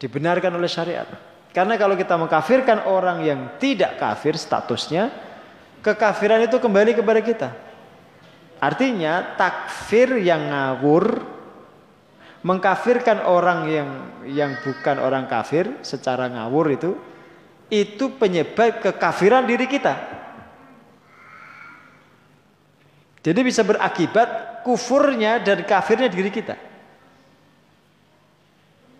dibenarkan 0.00 0.56
oleh 0.56 0.66
syariat. 0.66 1.06
Karena 1.54 1.78
kalau 1.78 1.94
kita 1.94 2.18
mengkafirkan 2.18 2.88
orang 2.90 3.22
yang 3.22 3.40
tidak 3.62 4.00
kafir 4.00 4.34
statusnya, 4.34 5.12
kekafiran 5.84 6.42
itu 6.42 6.58
kembali 6.58 6.98
kepada 6.98 7.20
kita. 7.22 7.48
Artinya 8.58 9.36
takfir 9.36 10.18
yang 10.18 10.50
ngawur 10.50 11.33
mengkafirkan 12.44 13.24
orang 13.24 13.60
yang 13.66 13.88
yang 14.28 14.52
bukan 14.60 15.00
orang 15.00 15.24
kafir 15.24 15.80
secara 15.80 16.28
ngawur 16.28 16.76
itu 16.76 16.92
itu 17.72 18.12
penyebab 18.20 18.84
kekafiran 18.84 19.48
diri 19.48 19.64
kita. 19.64 19.96
Jadi 23.24 23.40
bisa 23.40 23.64
berakibat 23.64 24.60
kufurnya 24.60 25.40
dan 25.40 25.64
kafirnya 25.64 26.12
diri 26.12 26.28
kita. 26.28 26.60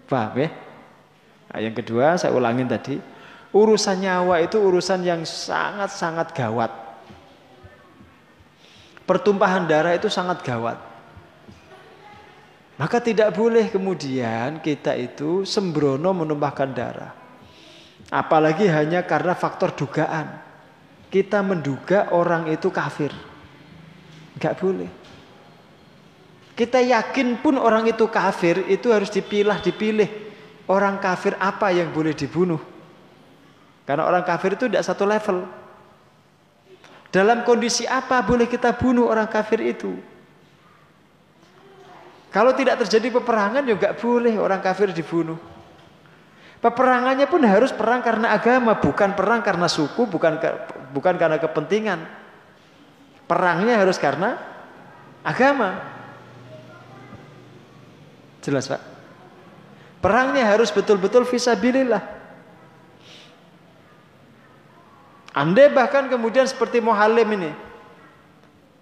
Paham 0.09 0.33
ya? 0.41 0.49
Nah, 1.53 1.59
yang 1.61 1.77
kedua 1.77 2.17
saya 2.17 2.33
ulangin 2.33 2.65
tadi, 2.65 2.97
urusan 3.53 4.01
nyawa 4.01 4.41
itu 4.41 4.57
urusan 4.57 5.05
yang 5.05 5.21
sangat-sangat 5.29 6.33
gawat. 6.33 6.73
Pertumpahan 9.05 9.69
darah 9.69 9.93
itu 9.93 10.09
sangat 10.09 10.41
gawat. 10.41 10.94
Maka 12.75 12.99
tidak 12.99 13.31
boleh 13.39 13.71
kemudian 13.71 14.59
kita 14.59 14.99
itu 14.99 15.47
sembrono 15.47 16.11
menumpahkan 16.11 16.71
darah. 16.75 17.13
Apalagi 18.11 18.67
hanya 18.67 19.07
karena 19.07 19.39
faktor 19.39 19.75
dugaan. 19.79 20.43
Kita 21.07 21.47
menduga 21.47 22.11
orang 22.11 22.51
itu 22.51 22.75
kafir. 22.75 23.15
Enggak 24.35 24.59
boleh. 24.59 24.91
Kita 26.55 26.83
yakin 26.83 27.39
pun 27.43 27.59
orang 27.59 27.87
itu 27.91 28.07
kafir, 28.11 28.63
itu 28.71 28.91
harus 28.91 29.11
dipilah, 29.11 29.59
dipilih. 29.63 30.07
Orang 30.71 30.99
kafir 31.03 31.39
apa 31.39 31.71
yang 31.71 31.95
boleh 31.95 32.15
dibunuh? 32.15 32.59
Karena 33.87 34.07
orang 34.07 34.23
kafir 34.27 34.59
itu 34.59 34.67
tidak 34.71 34.87
satu 34.87 35.07
level. 35.07 35.47
Dalam 37.15 37.47
kondisi 37.47 37.87
apa 37.87 38.23
boleh 38.27 38.51
kita 38.51 38.75
bunuh 38.75 39.07
orang 39.07 39.31
kafir 39.31 39.63
itu? 39.63 39.95
Kalau 42.35 42.51
tidak 42.51 42.83
terjadi 42.83 43.23
peperangan 43.23 43.63
juga 43.63 43.95
boleh 43.95 44.35
orang 44.43 44.59
kafir 44.59 44.91
dibunuh. 44.91 45.39
Peperangannya 46.59 47.31
pun 47.31 47.39
harus 47.47 47.71
perang 47.71 48.03
karena 48.03 48.35
agama, 48.35 48.75
bukan 48.75 49.15
perang 49.15 49.39
karena 49.39 49.71
suku, 49.71 50.11
bukan 50.11 50.43
bukan 50.91 51.15
karena 51.15 51.39
kepentingan. 51.39 52.03
Perangnya 53.31 53.79
harus 53.79 54.03
karena 54.03 54.35
agama. 55.23 55.79
Jelas 58.43 58.67
Pak? 58.67 58.83
Perangnya 60.03 60.51
harus 60.51 60.75
betul-betul 60.75 61.23
visabilillah. 61.31 62.03
Andai 65.39 65.71
bahkan 65.71 66.11
kemudian 66.11 66.51
seperti 66.51 66.83
Muhalim 66.83 67.31
ini. 67.39 67.55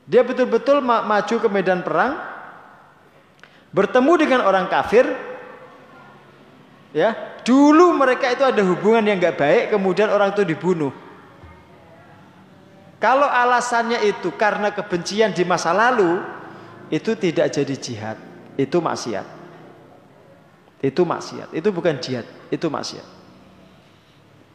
Dia 0.09 0.25
betul-betul 0.25 0.81
ma 0.81 1.05
maju 1.05 1.37
ke 1.37 1.49
medan 1.53 1.85
perang. 1.85 2.32
Bertemu 3.73 4.13
dengan 4.21 4.41
orang 4.45 4.69
kafir. 4.69 5.09
Ya, 6.93 7.41
dulu 7.41 7.97
mereka 7.97 8.29
itu 8.29 8.45
ada 8.45 8.61
hubungan 8.61 9.01
yang 9.01 9.17
nggak 9.17 9.41
baik, 9.41 9.63
kemudian 9.73 10.13
orang 10.13 10.37
itu 10.37 10.45
dibunuh. 10.45 10.93
Kalau 13.01 13.25
alasannya 13.25 14.05
itu 14.05 14.29
karena 14.37 14.71
kebencian 14.71 15.33
di 15.33 15.43
masa 15.43 15.73
lalu, 15.73 16.21
itu 16.93 17.17
tidak 17.17 17.49
jadi 17.49 17.75
jihad, 17.81 18.17
itu 18.61 18.77
maksiat. 18.77 19.25
Itu 20.85 21.09
maksiat, 21.09 21.57
itu 21.57 21.69
bukan 21.73 21.97
jihad, 21.97 22.29
itu 22.53 22.69
maksiat. 22.69 23.09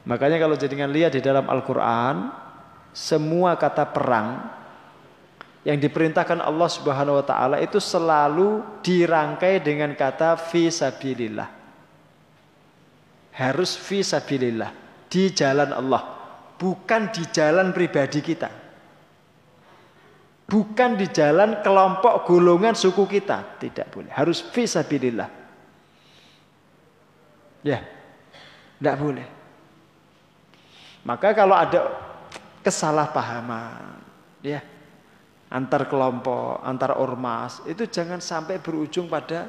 Makanya 0.06 0.38
kalau 0.40 0.56
jadikan 0.56 0.94
lihat 0.94 1.18
di 1.18 1.20
dalam 1.26 1.50
Al-Qur'an, 1.50 2.32
semua 2.94 3.58
kata 3.58 3.84
perang 3.90 4.46
yang 5.66 5.80
diperintahkan 5.80 6.44
Allah 6.44 6.70
Subhanahu 6.70 7.22
wa 7.22 7.26
taala 7.26 7.58
itu 7.62 7.82
selalu 7.82 8.62
dirangkai 8.84 9.64
dengan 9.64 9.94
kata 9.96 10.38
fi 10.38 10.70
sabilillah. 10.70 11.50
Harus 13.38 13.78
fi 13.78 14.02
sabilillah, 14.02 14.74
di 15.08 15.30
jalan 15.30 15.72
Allah 15.74 16.18
bukan 16.58 17.14
di 17.14 17.24
jalan 17.30 17.72
pribadi 17.72 18.20
kita. 18.20 18.50
Bukan 20.48 20.96
di 20.96 21.12
jalan 21.12 21.60
kelompok 21.60 22.24
golongan 22.24 22.72
suku 22.72 23.04
kita, 23.06 23.60
tidak 23.60 23.92
boleh. 23.92 24.12
Harus 24.16 24.40
visabilillah. 24.40 25.28
Ya. 27.68 27.84
Tidak 28.80 28.96
boleh. 28.96 29.28
Maka 31.04 31.36
kalau 31.36 31.52
ada 31.52 31.92
kesalahpahaman, 32.64 34.00
ya 34.40 34.64
antar 35.48 35.88
kelompok, 35.88 36.60
antar 36.64 37.00
ormas, 37.00 37.64
itu 37.64 37.88
jangan 37.88 38.20
sampai 38.20 38.60
berujung 38.60 39.08
pada 39.08 39.48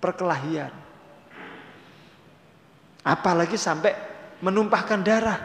perkelahian. 0.00 0.72
Apalagi 3.04 3.60
sampai 3.60 3.92
menumpahkan 4.40 5.00
darah. 5.04 5.40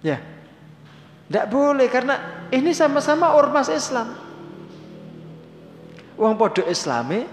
Ya. 0.00 0.18
Tidak 1.28 1.48
boleh 1.48 1.88
karena 1.88 2.48
ini 2.52 2.72
sama-sama 2.76 3.36
ormas 3.36 3.68
Islam. 3.68 4.12
Uang 6.16 6.36
podo 6.36 6.60
islami 6.68 7.24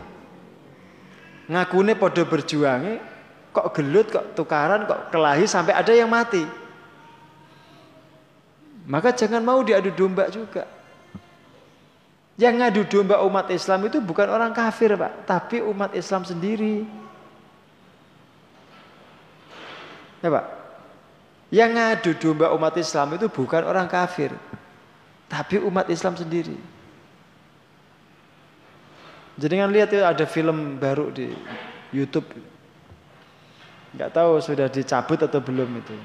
ngakune 1.52 1.94
podo 2.00 2.24
berjuangnya 2.24 3.04
kok 3.52 3.76
gelut 3.76 4.08
kok 4.08 4.38
tukaran 4.38 4.88
kok 4.88 5.12
kelahi 5.12 5.44
sampai 5.50 5.76
ada 5.76 5.92
yang 5.92 6.08
mati. 6.08 6.48
Maka 8.90 9.14
jangan 9.14 9.46
mau 9.46 9.62
diadu 9.62 9.94
domba 9.94 10.26
juga. 10.34 10.66
Yang 12.42 12.56
ngadu 12.58 12.82
domba 12.90 13.22
umat 13.22 13.54
Islam 13.54 13.86
itu 13.86 14.02
bukan 14.02 14.26
orang 14.26 14.50
kafir, 14.50 14.98
Pak, 14.98 15.30
tapi 15.30 15.62
umat 15.62 15.94
Islam 15.94 16.26
sendiri. 16.26 16.90
Ya, 20.26 20.30
Pak. 20.34 20.46
Yang 21.54 21.72
ngadu 21.78 22.12
domba 22.18 22.50
umat 22.58 22.74
Islam 22.82 23.14
itu 23.14 23.30
bukan 23.30 23.62
orang 23.62 23.86
kafir, 23.86 24.34
tapi 25.30 25.62
umat 25.62 25.86
Islam 25.94 26.18
sendiri. 26.18 26.58
Jadi 29.38 29.54
kan 29.54 29.70
lihat 29.70 29.94
ya 29.94 30.10
ada 30.10 30.26
film 30.26 30.82
baru 30.82 31.14
di 31.14 31.30
YouTube. 31.94 32.26
Nggak 33.94 34.12
tahu 34.18 34.42
sudah 34.42 34.66
dicabut 34.66 35.22
atau 35.22 35.38
belum 35.38 35.70
itu. 35.78 35.96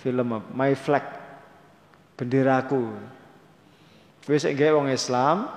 Film 0.00 0.40
My 0.54 0.72
Flag 0.72 1.27
benderaku. 2.18 2.90
Wis 4.26 4.44
gawe 4.44 4.76
wong 4.76 4.90
Islam 4.92 5.48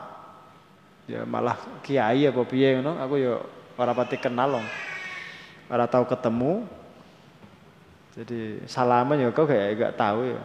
ya 1.10 1.28
malah 1.28 1.60
kiai 1.84 2.24
apa 2.30 2.40
piye 2.48 2.80
ngono, 2.80 2.96
aku 3.02 3.20
ya 3.20 3.36
ora 3.76 3.92
pati 3.92 4.16
kenal 4.22 4.62
wong. 4.62 4.68
Ora 5.68 5.90
tahu 5.90 6.06
ketemu. 6.06 6.64
Jadi 8.12 8.68
salaman 8.68 9.24
ya 9.24 9.32
kau 9.32 9.48
kayak 9.48 9.76
gak 9.76 9.96
tahu 9.98 10.36
ya. 10.36 10.42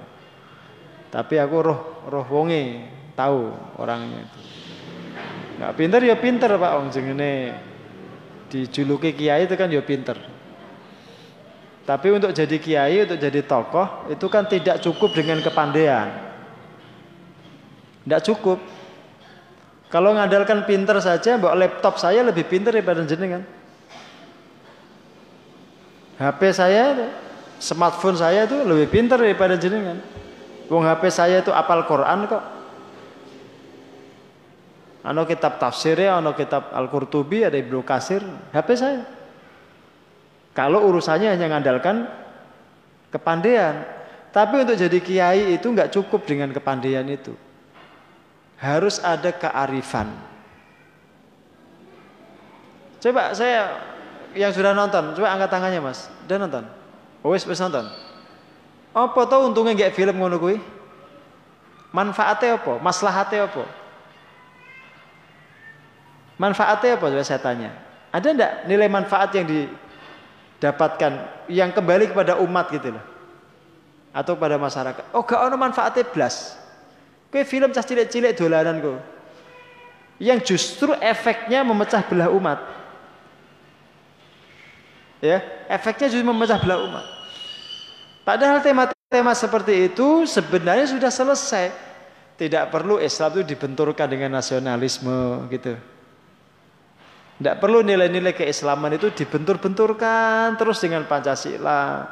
Tapi 1.10 1.34
aku 1.38 1.56
roh 1.62 1.80
roh 2.10 2.26
wonge 2.26 2.86
tahu 3.14 3.50
orangnya 3.78 4.26
itu. 4.26 4.40
Gak 5.56 5.74
pinter 5.74 6.00
ya 6.02 6.16
pinter 6.18 6.50
Pak 6.50 6.72
wong 6.78 6.88
jenenge 6.94 7.54
dijuluki 8.50 9.14
kiai 9.14 9.46
itu 9.46 9.54
kan 9.54 9.70
ya 9.70 9.82
pinter. 9.82 10.35
Tapi 11.86 12.10
untuk 12.10 12.34
jadi 12.34 12.56
kiai, 12.58 13.06
untuk 13.06 13.22
jadi 13.22 13.46
tokoh 13.46 14.10
itu 14.10 14.26
kan 14.26 14.42
tidak 14.50 14.82
cukup 14.82 15.14
dengan 15.14 15.38
kepandaian. 15.38 16.10
Tidak 18.02 18.22
cukup. 18.26 18.58
Kalau 19.86 20.10
ngandalkan 20.18 20.66
pinter 20.66 20.98
saja, 20.98 21.38
bawa 21.38 21.54
laptop 21.54 22.02
saya 22.02 22.26
lebih 22.26 22.42
pinter 22.50 22.74
daripada 22.74 23.06
jenengan. 23.06 23.46
HP 26.18 26.40
saya, 26.50 27.14
smartphone 27.62 28.18
saya 28.18 28.50
itu 28.50 28.58
lebih 28.66 28.90
pinter 28.90 29.14
daripada 29.14 29.54
jenengan. 29.54 30.02
Wong 30.66 30.82
HP 30.82 31.06
saya 31.14 31.38
itu 31.38 31.54
apal 31.54 31.86
Quran 31.86 32.26
kok. 32.26 32.44
Ano 35.06 35.22
kitab 35.22 35.62
tafsir 35.62 35.94
ya, 36.02 36.18
ano 36.18 36.34
kitab 36.34 36.74
Al-Qurtubi, 36.74 37.46
ada 37.46 37.54
Ibnu 37.54 37.86
Kasir, 37.86 38.26
HP 38.50 38.68
saya. 38.74 39.15
Kalau 40.56 40.88
urusannya 40.88 41.36
hanya 41.36 41.52
mengandalkan 41.52 42.08
kepandaian. 43.12 43.84
Tapi 44.32 44.64
untuk 44.64 44.76
jadi 44.80 44.98
kiai 45.04 45.52
itu 45.52 45.68
nggak 45.68 45.92
cukup 45.92 46.24
dengan 46.24 46.48
kepandaian 46.48 47.04
itu. 47.04 47.36
Harus 48.56 48.96
ada 49.04 49.36
kearifan. 49.36 50.08
Coba 53.04 53.36
saya 53.36 53.76
yang 54.32 54.52
sudah 54.52 54.72
nonton, 54.72 55.12
coba 55.12 55.28
angkat 55.36 55.52
tangannya 55.52 55.80
mas. 55.84 56.08
Udah 56.24 56.36
nonton? 56.40 56.64
Oh, 57.20 57.36
wis 57.36 57.44
wis 57.44 57.60
nonton. 57.60 57.84
Apa 58.96 59.28
tau 59.28 59.52
untungnya 59.52 59.76
nggak 59.76 59.92
film 59.92 60.16
ngono 60.16 60.40
kuwi? 60.40 60.56
Manfaatnya 61.92 62.56
apa? 62.56 62.80
Maslahatnya 62.80 63.44
apa? 63.44 63.64
Manfaatnya 66.40 66.96
apa? 66.96 67.04
Coba 67.12 67.24
saya 67.24 67.40
tanya. 67.40 67.76
Ada 68.12 68.28
enggak 68.32 68.52
nilai 68.68 68.88
manfaat 68.88 69.32
yang 69.36 69.44
di 69.44 69.68
dapatkan 70.58 71.12
yang 71.52 71.70
kembali 71.72 72.12
kepada 72.12 72.40
umat 72.40 72.72
gitu 72.72 72.94
loh. 72.94 73.04
Atau 74.16 74.38
pada 74.40 74.56
masyarakat. 74.56 75.12
Oh 75.12 75.20
gak 75.20 75.40
ono 75.44 75.56
manfaatnya 75.60 76.08
blas. 76.08 76.56
Kue 77.28 77.44
film 77.44 77.68
cah 77.74 77.84
cilik-cilik 77.84 78.32
dolanan 78.32 78.80
kok 78.80 79.16
yang 80.16 80.40
justru 80.40 80.96
efeknya 80.96 81.60
memecah 81.60 82.00
belah 82.08 82.32
umat. 82.32 82.58
Ya 85.20 85.40
efeknya 85.68 86.12
justru 86.12 86.24
memecah 86.24 86.60
belah 86.60 86.80
umat. 86.88 87.04
Padahal 88.24 88.58
tema-tema 88.64 89.32
seperti 89.36 89.92
itu 89.92 90.24
sebenarnya 90.24 90.88
sudah 90.88 91.12
selesai. 91.12 91.72
Tidak 92.36 92.68
perlu 92.68 93.00
Islam 93.00 93.32
itu 93.40 93.56
dibenturkan 93.56 94.04
dengan 94.12 94.36
nasionalisme 94.36 95.48
gitu 95.48 95.95
tidak 97.36 97.60
perlu 97.60 97.84
nilai-nilai 97.84 98.32
keislaman 98.32 98.96
itu 98.96 99.12
dibentur-benturkan 99.12 100.56
terus 100.56 100.80
dengan 100.80 101.04
Pancasila, 101.04 102.08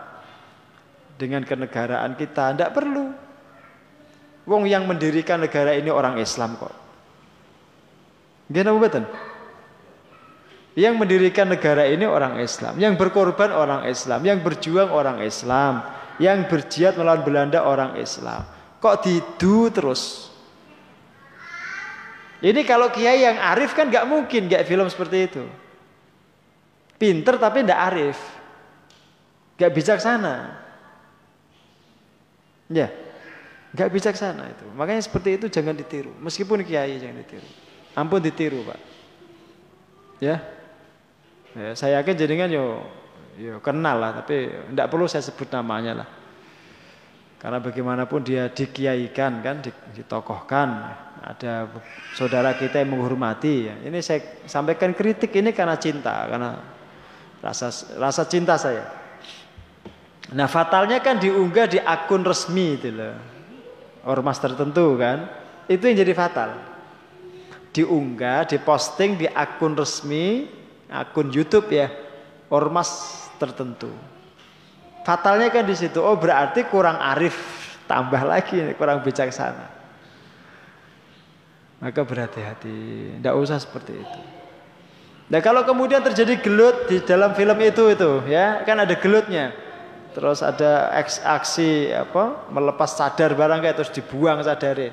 dengan 1.17 1.41
kenegaraan 1.49 2.13
kita. 2.13 2.53
Tidak 2.53 2.71
perlu. 2.77 3.09
Wong 4.45 4.69
yang 4.69 4.85
mendirikan 4.85 5.41
negara 5.41 5.73
ini 5.73 5.89
orang 5.89 6.21
Islam 6.21 6.61
kok. 6.61 6.75
Gimana 8.53 8.77
betul? 8.77 9.09
Yang 10.77 10.95
mendirikan 11.01 11.49
negara 11.49 11.89
ini 11.89 12.05
orang 12.05 12.43
Islam, 12.45 12.77
yang 12.77 12.99
berkorban 13.01 13.55
orang 13.55 13.89
Islam, 13.89 14.21
yang 14.27 14.45
berjuang 14.45 14.93
orang 14.93 15.25
Islam, 15.25 15.87
yang 16.21 16.45
berjihad 16.51 17.01
melawan 17.01 17.25
Belanda 17.25 17.65
orang 17.65 17.97
Islam. 17.97 18.45
Kok 18.85 19.01
didu 19.01 19.73
terus? 19.73 20.34
Ini 22.45 22.61
kalau 22.69 22.93
kiai 22.93 23.25
yang 23.25 23.41
arif 23.41 23.73
kan 23.73 23.89
gak 23.89 24.05
mungkin 24.05 24.53
gak 24.53 24.69
film 24.69 24.85
seperti 24.93 25.33
itu. 25.33 25.45
Pinter 27.01 27.41
tapi 27.41 27.65
ndak 27.65 27.81
arif. 27.89 28.21
Gak 29.57 29.73
bijaksana. 29.73 30.53
Ya. 32.69 32.93
Gak 33.73 33.89
bijaksana 33.89 34.45
itu. 34.53 34.67
Makanya 34.77 35.01
seperti 35.01 35.41
itu 35.41 35.47
jangan 35.49 35.73
ditiru. 35.73 36.13
Meskipun 36.21 36.61
kiai 36.69 37.01
jangan 37.01 37.25
ditiru. 37.25 37.49
Ampun 37.97 38.21
ditiru, 38.21 38.61
Pak. 38.61 38.81
Ya. 40.21 40.37
ya 41.57 41.73
saya 41.73 42.05
yakin 42.05 42.15
jaringan 42.15 42.51
yo 42.53 42.85
yo 43.41 43.59
kenal 43.65 43.99
lah, 43.99 44.21
tapi 44.21 44.53
ndak 44.71 44.93
perlu 44.93 45.09
saya 45.09 45.25
sebut 45.25 45.49
namanya 45.49 46.05
lah. 46.05 46.09
Karena 47.41 47.61
bagaimanapun 47.61 48.21
dia 48.25 48.49
dikiaikan 48.49 49.41
kan, 49.45 49.61
ditokohkan, 49.93 50.69
ada 51.25 51.73
saudara 52.13 52.53
kita 52.53 52.85
yang 52.85 52.93
menghormati. 52.93 53.73
Ini 53.73 53.99
saya 54.05 54.45
sampaikan 54.45 54.93
kritik 54.93 55.33
ini 55.33 55.57
karena 55.57 55.81
cinta, 55.81 56.29
karena 56.29 56.61
rasa 57.41 57.73
rasa 57.97 58.29
cinta 58.29 58.61
saya. 58.61 58.85
Nah 60.37 60.45
fatalnya 60.45 61.01
kan 61.01 61.17
diunggah 61.17 61.65
di 61.69 61.81
akun 61.81 62.25
resmi 62.25 62.77
itu 62.77 62.93
loh, 62.93 63.17
ormas 64.05 64.37
tertentu 64.37 65.01
kan, 65.01 65.25
itu 65.65 65.81
yang 65.81 65.97
jadi 66.05 66.13
fatal. 66.13 66.51
Diunggah, 67.73 68.45
diposting 68.45 69.17
di 69.17 69.27
akun 69.27 69.73
resmi, 69.75 70.47
akun 70.93 71.33
YouTube 71.33 71.73
ya, 71.73 71.89
ormas 72.53 73.25
tertentu. 73.41 73.89
Fatalnya 75.05 75.49
kan 75.53 75.65
di 75.65 75.77
situ. 75.77 76.01
Oh 76.01 76.17
berarti 76.17 76.65
kurang 76.69 76.97
arif, 77.01 77.37
tambah 77.89 78.21
lagi 78.25 78.61
kurang 78.77 79.01
bijaksana. 79.05 79.84
Maka 81.83 82.01
berhati-hati, 82.07 82.79
tidak 83.19 83.35
usah 83.35 83.59
seperti 83.59 83.99
itu. 83.99 84.21
Nah 85.25 85.41
kalau 85.41 85.65
kemudian 85.65 86.05
terjadi 86.05 86.37
gelut 86.39 86.85
di 86.87 87.01
dalam 87.01 87.33
film 87.33 87.57
itu 87.65 87.89
itu 87.89 88.11
ya 88.29 88.61
kan 88.63 88.77
ada 88.77 88.93
gelutnya, 88.93 89.57
terus 90.13 90.45
ada 90.45 90.93
aksi 91.25 91.91
apa 91.97 92.45
melepas 92.53 92.93
sadar 92.93 93.33
barang 93.33 93.65
kayak 93.65 93.77
terus 93.81 93.93
dibuang 93.93 94.45
sadare. 94.45 94.93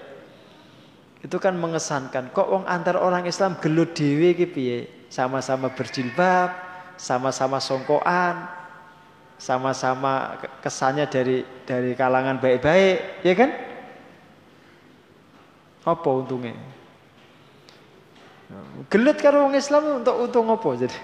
Itu 1.22 1.38
kan 1.38 1.54
mengesankan. 1.54 2.34
Kok 2.34 2.48
wong 2.50 2.64
antar 2.66 2.98
orang 2.98 3.30
Islam 3.30 3.60
gelut 3.62 3.94
dewi 3.94 4.34
piye? 4.34 5.06
Sama-sama 5.12 5.70
berjilbab, 5.70 6.50
sama-sama 6.98 7.62
songkoan, 7.62 8.48
sama-sama 9.36 10.40
kesannya 10.64 11.06
dari 11.06 11.44
dari 11.68 11.92
kalangan 11.94 12.40
baik-baik, 12.40 13.22
ya 13.22 13.34
kan? 13.36 13.71
Apa 15.82 16.10
untungnya? 16.14 16.54
Gelut 18.92 19.18
karo 19.18 19.48
wong 19.48 19.56
Islam 19.56 20.04
untuk 20.04 20.16
untung 20.20 20.52
apa 20.52 20.68
jadi? 20.76 21.00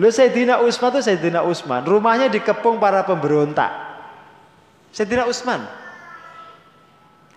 Lu 0.00 0.08
Sayyidina 0.08 0.62
Utsman 0.62 0.90
tuh 0.90 1.02
Sayyidina 1.04 1.44
Utsman, 1.44 1.82
rumahnya 1.86 2.30
dikepung 2.30 2.82
para 2.82 3.04
pemberontak. 3.06 3.70
Sayyidina 4.90 5.28
Utsman. 5.30 5.62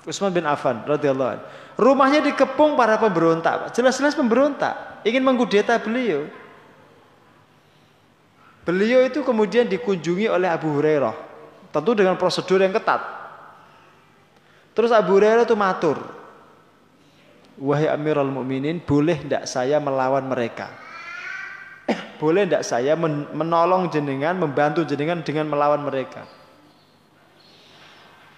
Utsman 0.03 0.36
bin 0.36 0.43
Affan 0.43 0.84
radhiyallahu 0.84 1.30
anhu. 1.38 1.45
Rumahnya 1.74 2.21
dikepung 2.21 2.76
para 2.78 2.99
pemberontak. 2.99 3.71
Jelas-jelas 3.74 4.13
pemberontak, 4.13 5.01
ingin 5.07 5.24
mengkudeta 5.24 5.80
beliau. 5.80 6.28
Beliau 8.63 9.03
itu 9.03 9.24
kemudian 9.26 9.67
dikunjungi 9.67 10.32
oleh 10.32 10.47
Abu 10.47 10.71
Hurairah. 10.71 11.15
Tentu 11.74 11.91
dengan 11.97 12.15
prosedur 12.15 12.61
yang 12.61 12.71
ketat. 12.71 13.22
Terus 14.74 14.89
Abu 14.89 15.17
Hurairah 15.17 15.45
itu 15.45 15.53
matur. 15.53 16.01
Wahai 17.61 17.86
Amirul 17.86 18.34
Mukminin, 18.34 18.82
boleh 18.82 19.21
tidak 19.21 19.45
saya 19.45 19.78
melawan 19.78 20.26
mereka? 20.26 20.74
boleh 22.21 22.49
tidak 22.49 22.65
saya 22.65 22.97
menolong 22.97 23.93
jenengan, 23.93 24.34
membantu 24.34 24.82
jenengan 24.82 25.21
dengan 25.21 25.53
melawan 25.53 25.86
mereka? 25.86 26.26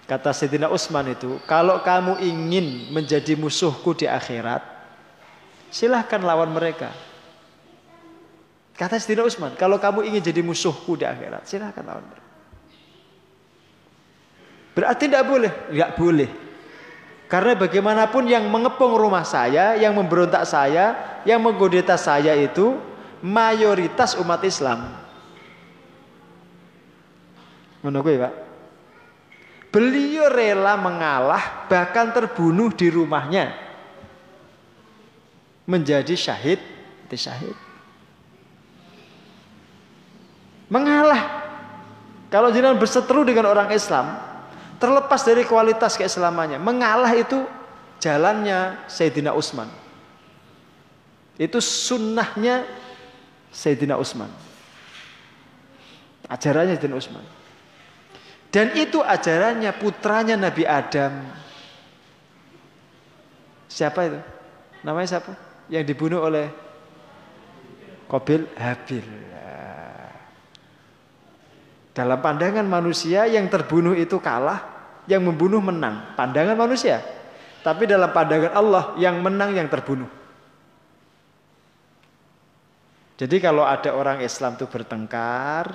Kata 0.06 0.30
Sayyidina 0.30 0.70
Utsman 0.70 1.10
itu, 1.10 1.40
kalau 1.48 1.82
kamu 1.82 2.22
ingin 2.22 2.92
menjadi 2.94 3.34
musuhku 3.34 3.96
di 3.96 4.06
akhirat, 4.06 4.62
silahkan 5.72 6.22
lawan 6.22 6.52
mereka. 6.52 6.94
Kata 8.76 9.00
Sayyidina 9.00 9.26
Utsman, 9.26 9.56
kalau 9.56 9.80
kamu 9.80 10.06
ingin 10.12 10.22
jadi 10.22 10.44
musuhku 10.44 10.94
di 11.00 11.08
akhirat, 11.08 11.48
silahkan 11.48 11.82
lawan 11.82 12.06
mereka. 12.06 12.25
Berarti 14.76 15.08
tidak 15.08 15.24
boleh? 15.24 15.52
Tidak 15.72 15.90
boleh. 15.96 16.30
Karena 17.26 17.56
bagaimanapun 17.56 18.28
yang 18.28 18.44
mengepung 18.52 18.92
rumah 18.94 19.24
saya, 19.24 19.74
yang 19.74 19.96
memberontak 19.96 20.44
saya, 20.44 21.18
yang 21.24 21.40
menggodeta 21.40 21.96
saya 21.96 22.36
itu 22.36 22.76
mayoritas 23.24 24.14
umat 24.20 24.44
Islam. 24.44 24.86
Menunggu 27.80 28.14
ya 28.14 28.28
Pak? 28.28 28.34
Beliau 29.72 30.30
rela 30.30 30.78
mengalah 30.78 31.66
bahkan 31.66 32.12
terbunuh 32.14 32.70
di 32.70 32.92
rumahnya. 32.92 33.56
Menjadi 35.66 36.14
syahid, 36.14 36.62
itu 37.10 37.16
syahid. 37.18 37.56
Mengalah. 40.70 41.42
Kalau 42.30 42.54
jangan 42.54 42.78
berseteru 42.78 43.26
dengan 43.26 43.50
orang 43.50 43.70
Islam, 43.74 44.35
terlepas 44.76 45.20
dari 45.24 45.42
kualitas 45.44 45.96
keislamannya, 45.96 46.60
mengalah 46.60 47.12
itu 47.12 47.44
jalannya 48.00 48.86
Sayyidina 48.86 49.32
Utsman. 49.32 49.68
Itu 51.36 51.60
sunnahnya 51.60 52.64
Sayyidina 53.52 53.96
Utsman. 54.00 54.28
Ajarannya 56.28 56.76
Sayyidina 56.76 56.96
Utsman. 56.96 57.24
Dan 58.48 58.72
itu 58.72 59.04
ajarannya 59.04 59.68
putranya 59.76 60.36
Nabi 60.40 60.64
Adam. 60.64 61.12
Siapa 63.68 64.00
itu? 64.08 64.20
Namanya 64.80 65.18
siapa? 65.18 65.36
Yang 65.68 65.84
dibunuh 65.92 66.24
oleh 66.24 66.48
Qabil 68.08 68.48
Habil. 68.56 69.04
Dalam 71.96 72.20
pandangan 72.20 72.68
manusia 72.68 73.24
yang 73.24 73.48
terbunuh 73.48 73.96
itu 73.96 74.20
kalah, 74.20 74.60
yang 75.08 75.24
membunuh 75.24 75.64
menang. 75.64 76.12
Pandangan 76.12 76.52
manusia. 76.52 77.00
Tapi 77.64 77.88
dalam 77.88 78.12
pandangan 78.12 78.52
Allah 78.52 78.92
yang 79.00 79.24
menang 79.24 79.56
yang 79.56 79.64
terbunuh. 79.72 80.12
Jadi 83.16 83.40
kalau 83.40 83.64
ada 83.64 83.96
orang 83.96 84.20
Islam 84.20 84.60
itu 84.60 84.68
bertengkar, 84.68 85.72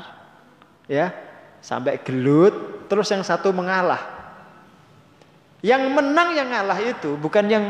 ya 0.85 1.09
sampai 1.57 1.97
gelut, 2.05 2.85
terus 2.85 3.09
yang 3.09 3.25
satu 3.25 3.49
mengalah. 3.49 4.21
Yang 5.65 5.89
menang 5.89 6.37
yang 6.37 6.53
ngalah 6.53 6.77
itu 6.85 7.17
bukan 7.17 7.49
yang 7.49 7.65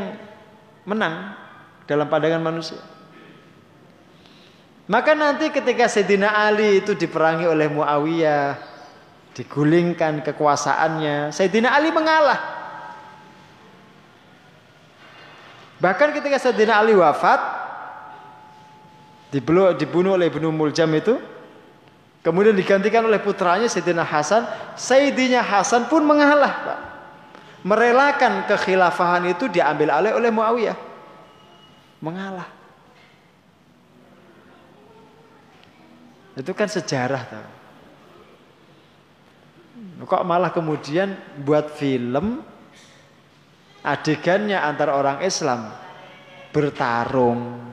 menang 0.84 1.40
dalam 1.88 2.04
pandangan 2.04 2.44
manusia. 2.44 2.84
Maka 4.90 5.14
nanti 5.14 5.50
ketika 5.50 5.86
Sayyidina 5.86 6.30
Ali 6.30 6.82
itu 6.82 6.98
diperangi 6.98 7.46
oleh 7.46 7.70
Muawiyah, 7.70 8.58
digulingkan 9.34 10.26
kekuasaannya, 10.26 11.30
Sayyidina 11.30 11.70
Ali 11.70 11.94
mengalah. 11.94 12.40
Bahkan 15.78 16.08
ketika 16.18 16.38
Sayyidina 16.38 16.82
Ali 16.82 16.98
wafat, 16.98 17.40
dibunuh 19.30 20.18
oleh 20.18 20.26
Ibnu 20.28 20.50
Muljam 20.50 20.90
itu, 20.98 21.18
Kemudian 22.22 22.54
digantikan 22.54 23.02
oleh 23.02 23.18
putranya 23.18 23.66
Sayyidina 23.66 24.06
Hasan. 24.06 24.46
Sayyidina 24.78 25.42
Hasan 25.42 25.90
pun 25.90 26.06
mengalah, 26.06 26.54
Pak. 26.62 26.80
Merelakan 27.66 28.46
kekhilafahan 28.46 29.26
itu 29.26 29.50
diambil 29.50 29.90
alih 29.90 30.14
oleh 30.14 30.30
Muawiyah. 30.30 30.78
Mengalah. 31.98 32.61
Itu 36.36 36.52
kan 36.56 36.68
sejarah 36.68 37.22
tahu. 37.28 37.50
Kok 40.02 40.26
malah 40.26 40.50
kemudian 40.50 41.14
buat 41.46 41.72
film 41.78 42.42
adegannya 43.82 44.58
antara 44.58 44.98
orang 44.98 45.22
Islam 45.22 45.70
bertarung 46.50 47.72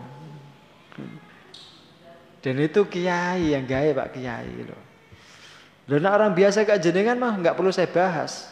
dan 2.39 2.55
itu 2.55 2.87
kiai 2.87 3.51
yang 3.51 3.67
gaya 3.67 3.91
Pak 3.91 4.15
Kiai 4.15 4.63
loh. 4.63 4.83
Dan 5.89 6.05
orang 6.07 6.31
biasa 6.31 6.63
kayak 6.63 6.79
jenengan 6.79 7.19
mah 7.19 7.33
nggak 7.35 7.55
perlu 7.57 7.73
saya 7.73 7.89
bahas. 7.89 8.47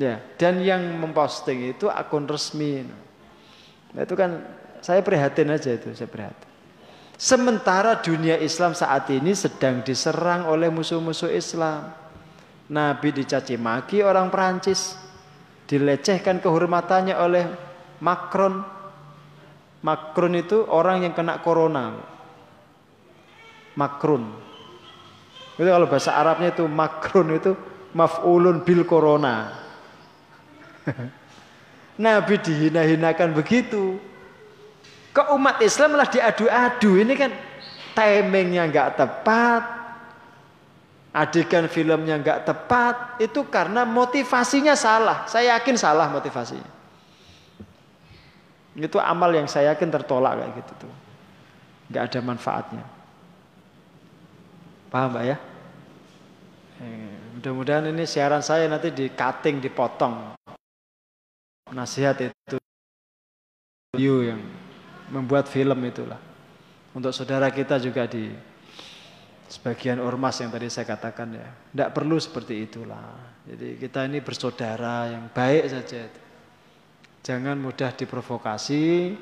Ya, 0.00 0.16
dan 0.40 0.64
yang 0.64 0.80
memposting 0.96 1.76
itu 1.76 1.92
akun 1.92 2.24
resmi. 2.24 2.88
Nah, 3.92 4.00
itu 4.00 4.16
kan 4.16 4.40
saya 4.80 5.04
prihatin 5.04 5.52
aja 5.52 5.76
itu, 5.76 5.92
saya 5.92 6.08
prihatin. 6.08 6.49
Sementara 7.20 8.00
dunia 8.00 8.40
Islam 8.40 8.72
saat 8.72 9.04
ini 9.12 9.36
sedang 9.36 9.84
diserang 9.84 10.48
oleh 10.48 10.72
musuh-musuh 10.72 11.28
Islam. 11.28 11.92
Nabi 12.72 13.12
dicaci 13.12 13.60
maki 13.60 14.00
orang 14.00 14.32
Perancis, 14.32 14.96
dilecehkan 15.68 16.40
kehormatannya 16.40 17.12
oleh 17.12 17.44
Macron, 18.00 18.64
Macron 19.84 20.32
itu 20.32 20.64
orang 20.64 21.04
yang 21.04 21.12
kena 21.12 21.44
corona. 21.44 21.92
Macron. 23.76 24.24
Itu 25.60 25.68
kalau 25.68 25.92
bahasa 25.92 26.16
Arabnya 26.16 26.56
itu 26.56 26.64
Macron 26.64 27.36
itu 27.36 27.52
maf'ulun 27.92 28.64
bil 28.64 28.88
corona. 28.88 29.60
Nabi 32.00 32.40
dihina-hinakan 32.40 33.36
begitu. 33.36 34.08
Ke 35.20 35.36
umat 35.36 35.60
Islam 35.60 36.00
malah 36.00 36.08
diadu-adu. 36.08 36.96
Ini 36.96 37.12
kan 37.12 37.28
timingnya 37.92 38.64
nggak 38.72 38.88
tepat. 38.96 39.62
Adegan 41.12 41.68
filmnya 41.68 42.16
nggak 42.16 42.48
tepat. 42.48 43.20
Itu 43.20 43.44
karena 43.52 43.84
motivasinya 43.84 44.72
salah. 44.72 45.28
Saya 45.28 45.60
yakin 45.60 45.76
salah 45.76 46.08
motivasinya. 46.08 46.72
Itu 48.80 48.96
amal 48.96 49.28
yang 49.36 49.44
saya 49.44 49.76
yakin 49.76 49.92
tertolak 49.92 50.40
kayak 50.40 50.52
gitu 50.56 50.88
tuh. 50.88 50.92
Gak 51.92 52.08
ada 52.08 52.20
manfaatnya. 52.24 52.84
Paham 54.88 55.12
Mbak 55.12 55.24
ya? 55.28 55.36
Eh, 56.80 57.12
mudah-mudahan 57.36 57.92
ini 57.92 58.08
siaran 58.08 58.40
saya 58.40 58.64
nanti 58.72 58.88
di 58.88 59.12
cutting, 59.12 59.60
dipotong. 59.60 60.32
Nasihat 61.76 62.16
itu 62.24 62.56
you 64.00 64.22
yang 64.24 64.40
membuat 65.10 65.50
film 65.50 65.78
itulah. 65.84 66.18
Untuk 66.90 67.14
saudara 67.14 67.50
kita 67.50 67.78
juga 67.78 68.06
di 68.06 68.30
sebagian 69.50 69.98
ormas 69.98 70.38
yang 70.38 70.54
tadi 70.54 70.70
saya 70.70 70.86
katakan 70.86 71.34
ya. 71.34 71.48
Tidak 71.74 71.90
perlu 71.90 72.16
seperti 72.18 72.70
itulah. 72.70 73.18
Jadi 73.46 73.78
kita 73.82 74.06
ini 74.06 74.22
bersaudara 74.22 75.10
yang 75.10 75.26
baik 75.30 75.64
saja. 75.66 76.06
Jangan 77.20 77.58
mudah 77.58 77.92
diprovokasi, 77.92 79.12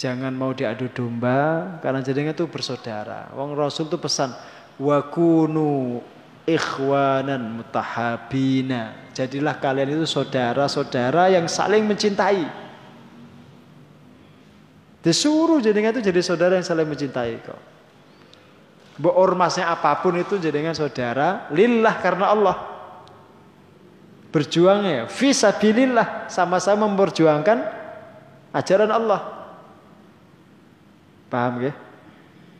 jangan 0.00 0.32
mau 0.32 0.54
diadu 0.56 0.88
domba 0.88 1.76
karena 1.82 2.00
jadinya 2.00 2.32
itu 2.32 2.48
bersaudara. 2.48 3.28
Wong 3.36 3.52
Rasul 3.52 3.90
itu 3.90 3.98
pesan 4.00 4.32
wakunu 4.80 6.00
ikhwanan 6.48 7.62
mutahabina. 7.62 9.12
Jadilah 9.12 9.60
kalian 9.60 10.00
itu 10.00 10.06
saudara-saudara 10.08 11.34
yang 11.34 11.46
saling 11.50 11.84
mencintai. 11.84 12.61
Disuruh 15.02 15.58
jadinya 15.58 15.90
itu 15.90 16.00
jadi 16.00 16.22
saudara 16.22 16.54
yang 16.54 16.66
saling 16.66 16.86
mencintai 16.86 17.34
kok. 17.42 17.60
Bu 18.96 19.10
ormasnya 19.10 19.66
apa 19.66 19.98
pun 19.98 20.14
itu 20.14 20.38
jadinya 20.38 20.70
saudara 20.76 21.50
lillah 21.50 21.96
karena 21.98 22.30
Allah 22.30 22.56
berjuang 24.28 24.84
ya 24.84 25.02
fisabilillah 25.08 26.28
sama-sama 26.28 26.84
memperjuangkan 26.86 27.58
ajaran 28.52 28.92
Allah 28.92 29.48
paham 31.32 31.64
ya 31.64 31.72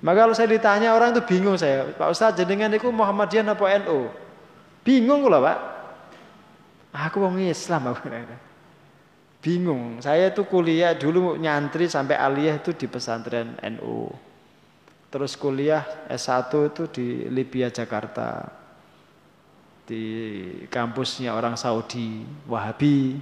Maka 0.03 0.26
kalau 0.26 0.34
saya 0.34 0.51
ditanya 0.51 0.99
orang 0.99 1.14
itu 1.14 1.22
bingung 1.22 1.55
saya, 1.55 1.86
Pak 1.95 2.11
Ustadz 2.11 2.34
jenengan 2.34 2.74
itu 2.74 2.90
Muhammadiyah 2.90 3.47
apa 3.55 3.86
NU? 3.86 4.11
Bingung 4.82 5.22
kula, 5.22 5.38
Pak. 5.38 5.59
Aku 7.07 7.22
wong 7.22 7.38
Islam 7.38 7.95
aku. 7.95 8.11
Bingung. 9.43 9.99
Saya 9.99 10.30
itu 10.30 10.47
kuliah 10.47 10.95
dulu 10.95 11.34
nyantri 11.34 11.90
sampai 11.90 12.14
aliyah 12.14 12.62
itu 12.62 12.70
di 12.78 12.86
pesantren 12.86 13.59
NU. 13.59 14.07
Terus 15.11 15.34
kuliah 15.34 15.82
S1 16.07 16.49
itu 16.70 16.82
di 16.88 17.07
Libya 17.26 17.66
Jakarta. 17.68 18.47
Di 19.82 20.07
kampusnya 20.70 21.34
orang 21.34 21.59
Saudi, 21.59 22.22
Wahabi. 22.47 23.18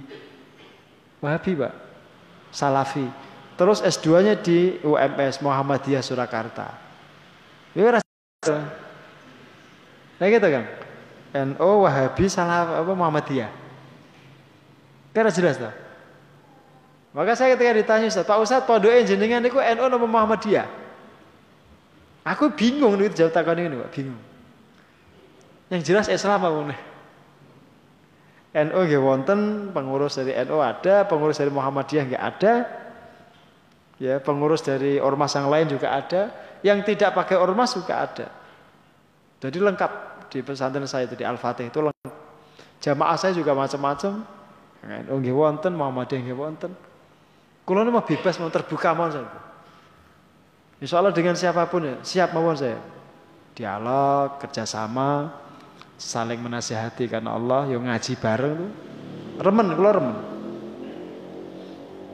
Wahabi, 1.19 1.51
Pak. 1.57 1.73
Salafi. 2.53 3.09
Terus 3.57 3.81
S2-nya 3.81 4.37
di 4.37 4.77
UMS 4.85 5.41
Muhammadiyah 5.41 6.05
Surakarta. 6.05 6.77
Ya 7.73 7.97
Nah 10.21 10.27
gitu 10.29 10.47
kan. 10.53 10.65
NO 11.33 11.69
Wahabi 11.81 12.29
salah 12.29 12.85
apa 12.85 12.93
Muhammadiyah. 12.93 13.49
Kan 15.11 15.27
jelas 15.33 15.57
tak? 15.57 15.90
Maka 17.11 17.35
saya 17.35 17.59
ketika 17.59 17.75
ditanya 17.75 18.07
Ustaz, 18.07 18.23
Pak 18.23 18.39
Ustaz 18.39 18.63
pondok 18.63 18.95
jenengan 19.03 19.43
niku 19.43 19.59
NO 19.59 19.85
napa 19.91 20.07
Muhammadiyah? 20.07 20.67
Aku 22.23 22.55
bingung 22.55 22.95
nih 22.95 23.11
jawab 23.11 23.35
takon 23.35 23.59
ini, 23.59 23.75
Pak, 23.75 23.89
bingung. 23.91 24.21
Yang 25.67 25.81
jelas 25.91 26.07
Islam 26.07 26.39
apa 26.39 26.47
nih? 26.71 26.79
NO 28.51 28.79
nggih 28.83 29.01
wonten, 29.03 29.39
pengurus 29.75 30.19
dari 30.19 30.35
NO 30.47 30.59
ada, 30.63 31.03
pengurus 31.07 31.39
dari 31.39 31.51
Muhammadiyah 31.51 32.03
nggak 32.15 32.23
ada, 32.35 32.53
ya 33.99 34.19
pengurus 34.19 34.63
dari 34.63 34.99
ormas 34.99 35.35
yang 35.35 35.47
lain 35.51 35.67
juga 35.71 35.91
ada, 35.91 36.31
yang 36.63 36.79
tidak 36.83 37.11
pakai 37.15 37.35
ormas 37.35 37.75
juga 37.75 38.07
ada. 38.07 38.27
Jadi 39.39 39.57
lengkap 39.59 39.91
di 40.31 40.39
pesantren 40.43 40.87
saya 40.87 41.07
itu 41.07 41.15
di 41.19 41.27
Al-Fatih 41.27 41.67
itu 41.67 41.79
lengkap. 41.79 42.13
Jamaah 42.79 43.17
saya 43.19 43.35
juga 43.35 43.51
macam-macam. 43.51 44.23
Oh 45.11 45.17
nggih 45.19 45.35
wonten 45.35 45.71
Muhammadiyah 45.75 46.21
nggih 46.23 46.39
wonten. 46.39 46.71
Kula 47.61 47.85
mau 47.87 48.03
bebas 48.03 48.35
mau 48.41 48.49
terbuka 48.49 48.91
mau 48.91 49.07
saya. 49.07 49.29
Insya 50.81 50.97
Allah 50.97 51.13
dengan 51.13 51.37
siapa 51.37 51.61
pun 51.69 51.85
ya, 51.85 51.95
siap 52.01 52.33
mawon 52.33 52.57
saya. 52.57 52.81
Dialog, 53.53 54.41
kerjasama, 54.41 55.29
saling 55.93 56.41
menasihati 56.41 57.05
karena 57.05 57.37
Allah, 57.37 57.69
yang 57.69 57.85
ngaji 57.85 58.17
bareng 58.17 58.53
tuh. 58.57 58.71
Remen, 59.45 59.67
kula 59.77 59.91
remen. 59.93 60.17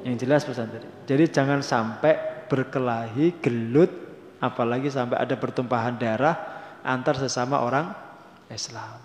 Yang 0.03 0.15
jelas 0.27 0.43
pesan 0.43 0.67
tadi. 0.67 0.87
Jadi 1.07 1.23
jangan 1.31 1.63
sampai 1.63 2.47
berkelahi, 2.51 3.39
gelut, 3.39 3.91
apalagi 4.43 4.91
sampai 4.91 5.15
ada 5.15 5.39
pertumpahan 5.39 5.95
darah 5.95 6.35
antar 6.83 7.15
sesama 7.15 7.63
orang 7.63 7.95
Islam. 8.51 8.99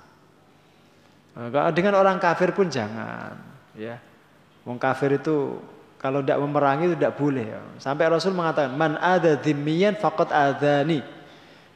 Dengan 1.70 2.03
orang 2.03 2.18
kafir 2.18 2.51
pun 2.51 2.66
jangan, 2.66 3.38
ya. 3.78 3.97
Wong 4.66 4.78
kafir 4.78 5.18
itu 5.18 5.59
kalau 6.03 6.18
tidak 6.18 6.42
memerangi 6.42 6.98
tidak 6.98 7.14
boleh. 7.14 7.46
Sampai 7.78 8.11
Rasul 8.11 8.34
mengatakan, 8.34 8.74
man 8.74 8.98
ada 8.98 9.38
dhimmiyan 9.38 9.94
fakot 9.94 10.34
adani. 10.34 10.98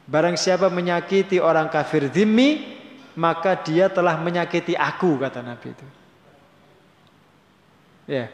Barang 0.03 0.35
siapa 0.35 0.67
menyakiti 0.67 1.39
orang 1.39 1.71
kafir 1.71 2.11
dhimmi, 2.11 2.75
maka 3.15 3.55
dia 3.55 3.87
telah 3.87 4.19
menyakiti 4.19 4.75
aku, 4.75 5.15
kata 5.15 5.39
Nabi 5.39 5.71
itu. 5.71 5.87
Ya, 8.07 8.27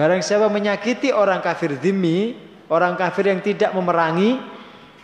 Barang 0.00 0.24
siapa 0.24 0.48
menyakiti 0.48 1.12
orang 1.12 1.44
kafir 1.44 1.76
dhimmi, 1.76 2.32
orang 2.72 2.96
kafir 2.96 3.28
yang 3.28 3.44
tidak 3.44 3.76
memerangi, 3.76 4.40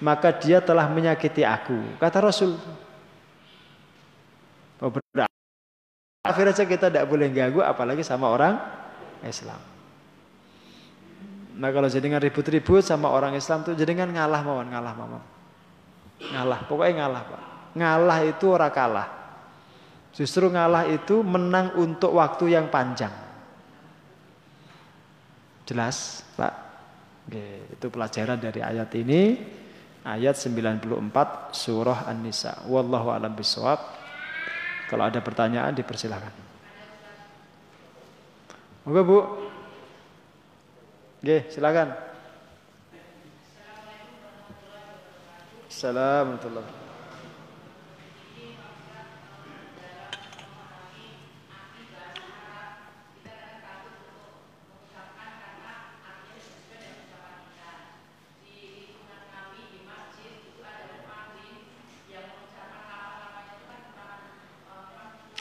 maka 0.00 0.32
dia 0.32 0.64
telah 0.64 0.88
menyakiti 0.88 1.44
aku. 1.44 2.00
Kata 2.00 2.24
Rasul. 2.24 2.56
Oh, 4.80 4.88
kafir 6.24 6.48
aja 6.48 6.64
kita 6.64 6.88
tidak 6.88 7.04
boleh 7.04 7.28
ganggu, 7.28 7.60
apalagi 7.60 8.00
sama 8.00 8.32
orang 8.32 8.56
Islam. 9.20 9.75
Nah 11.56 11.72
kalau 11.72 11.88
jadi 11.88 12.04
ribut-ribut 12.20 12.84
sama 12.84 13.08
orang 13.08 13.32
Islam 13.32 13.64
tuh 13.64 13.72
jadi 13.72 13.96
ngalah 13.96 14.40
mawon, 14.44 14.68
ngalah 14.68 14.92
mawon. 14.92 15.24
Ngalah, 16.16 16.60
pokoknya 16.68 16.92
ngalah 17.04 17.22
pak. 17.28 17.42
Ngalah 17.76 18.18
itu 18.24 18.44
ora 18.48 18.68
kalah. 18.72 19.08
Justru 20.16 20.48
ngalah 20.48 20.88
itu 20.88 21.20
menang 21.20 21.76
untuk 21.76 22.16
waktu 22.16 22.56
yang 22.56 22.72
panjang. 22.72 23.12
Jelas, 25.68 26.24
Pak? 26.40 26.54
Oke, 27.28 27.74
itu 27.76 27.86
pelajaran 27.92 28.40
dari 28.40 28.64
ayat 28.64 28.88
ini. 28.96 29.36
Ayat 30.06 30.38
94 30.38 31.52
surah 31.52 32.06
An-Nisa. 32.08 32.64
Wallahu 32.70 33.12
a'lam 33.12 33.34
bishawab. 33.36 33.76
Kalau 34.86 35.04
ada 35.04 35.18
pertanyaan 35.18 35.74
dipersilakan. 35.74 36.32
Moga 38.86 39.02
Bu. 39.02 39.18
Oke, 41.26 41.42
silakan. 41.50 41.90
Assalamualaikum 45.66 46.62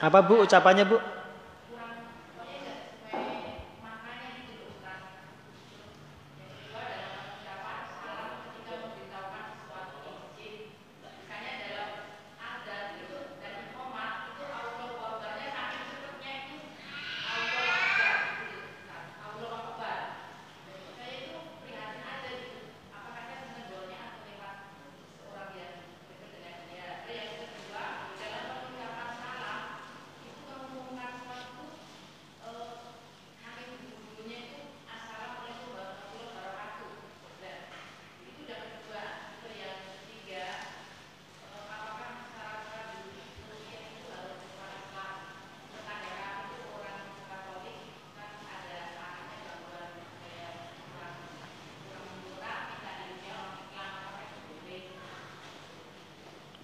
Apa 0.01 0.25
Bu 0.25 0.49
ucapannya 0.49 0.89
Bu? 0.89 0.97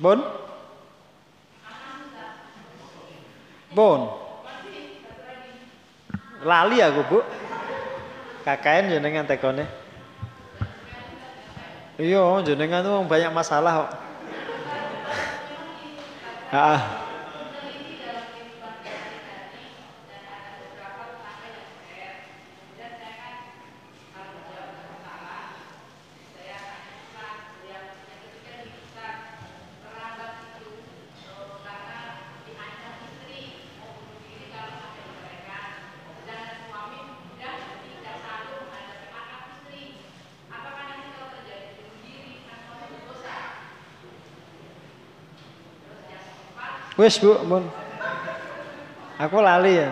Bon? 0.01 0.17
Bon. 3.81 4.05
Lali 6.45 6.77
aku, 6.85 7.01
Bu. 7.09 7.19
KKN 8.45 8.93
jenengan 8.93 9.25
tekone. 9.25 9.65
Iya, 11.97 12.45
jenengan 12.45 12.85
tuh 12.85 13.01
banyak 13.09 13.33
masalah 13.33 13.73
kok. 13.81 13.91
Ah. 16.53 17.00
Wes 47.01 47.17
bu, 47.17 47.33
mun. 47.49 47.65
Aku 49.17 49.41
lali 49.41 49.81
ya. 49.81 49.89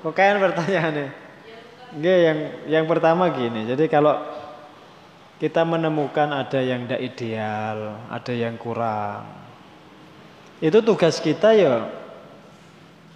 Kok 0.00 0.16
kayak 0.16 0.40
pertanyaannya? 0.40 1.08
Enggak, 1.92 2.18
yang 2.24 2.38
yang 2.72 2.84
pertama 2.88 3.28
gini. 3.28 3.68
Jadi 3.68 3.84
kalau 3.92 4.16
kita 5.36 5.60
menemukan 5.68 6.32
ada 6.32 6.56
yang 6.64 6.88
tidak 6.88 7.04
ideal, 7.04 8.00
ada 8.08 8.32
yang 8.32 8.56
kurang. 8.56 9.28
Itu 10.56 10.80
tugas 10.80 11.20
kita 11.20 11.52
ya 11.52 11.84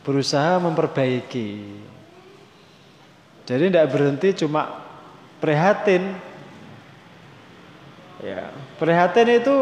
berusaha 0.05 0.61
memperbaiki. 0.61 1.51
Jadi 3.49 3.65
tidak 3.73 3.89
berhenti 3.89 4.29
cuma 4.45 4.85
prihatin. 5.41 6.13
Ya, 8.21 8.53
prihatin 8.77 9.41
itu 9.41 9.57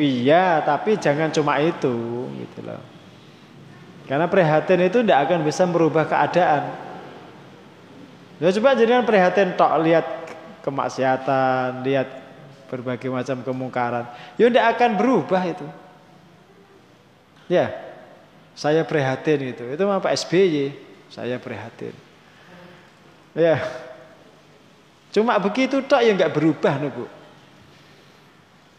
iya, 0.00 0.64
tapi 0.64 0.96
jangan 0.96 1.28
cuma 1.28 1.60
itu 1.60 2.26
gitu 2.40 2.58
loh. 2.64 2.80
Karena 4.08 4.26
prihatin 4.26 4.82
itu 4.82 5.06
tidak 5.06 5.30
akan 5.30 5.46
bisa 5.46 5.62
merubah 5.68 6.02
keadaan. 6.08 6.74
Ya 8.42 8.50
coba 8.56 8.74
jadikan 8.74 9.06
prihatin 9.06 9.54
tok 9.54 9.70
lihat 9.84 10.06
kemaksiatan, 10.66 11.84
lihat 11.86 12.08
berbagai 12.66 13.06
macam 13.06 13.44
kemungkaran. 13.46 14.10
Ya 14.34 14.50
tidak 14.50 14.66
akan 14.74 14.90
berubah 14.98 15.42
itu. 15.46 15.66
Ya, 17.46 17.70
saya 18.58 18.82
prihatin 18.82 19.54
itu. 19.54 19.62
Itu 19.62 19.82
apa 19.86 20.10
SBY, 20.10 20.74
saya 21.06 21.38
prihatin. 21.38 21.94
Ya, 23.30 23.62
cuma 25.14 25.38
begitu 25.38 25.78
tok 25.86 26.02
ya 26.02 26.10
nggak 26.18 26.34
berubah 26.34 26.82
nih. 26.82 26.90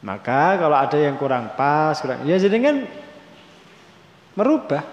Maka 0.02 0.58
kalau 0.58 0.74
ada 0.74 0.98
yang 0.98 1.14
kurang 1.18 1.54
pas, 1.54 1.94
kurang, 2.02 2.26
ya 2.26 2.42
kan 2.42 2.90
merubah. 4.34 4.84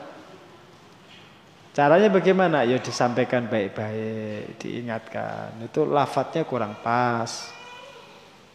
Caranya 1.72 2.10
bagaimana? 2.10 2.66
Ya 2.66 2.76
disampaikan 2.82 3.46
baik-baik, 3.46 4.58
diingatkan. 4.60 5.62
Itu 5.64 5.86
lafadznya 5.86 6.42
kurang 6.42 6.76
pas. 6.82 7.54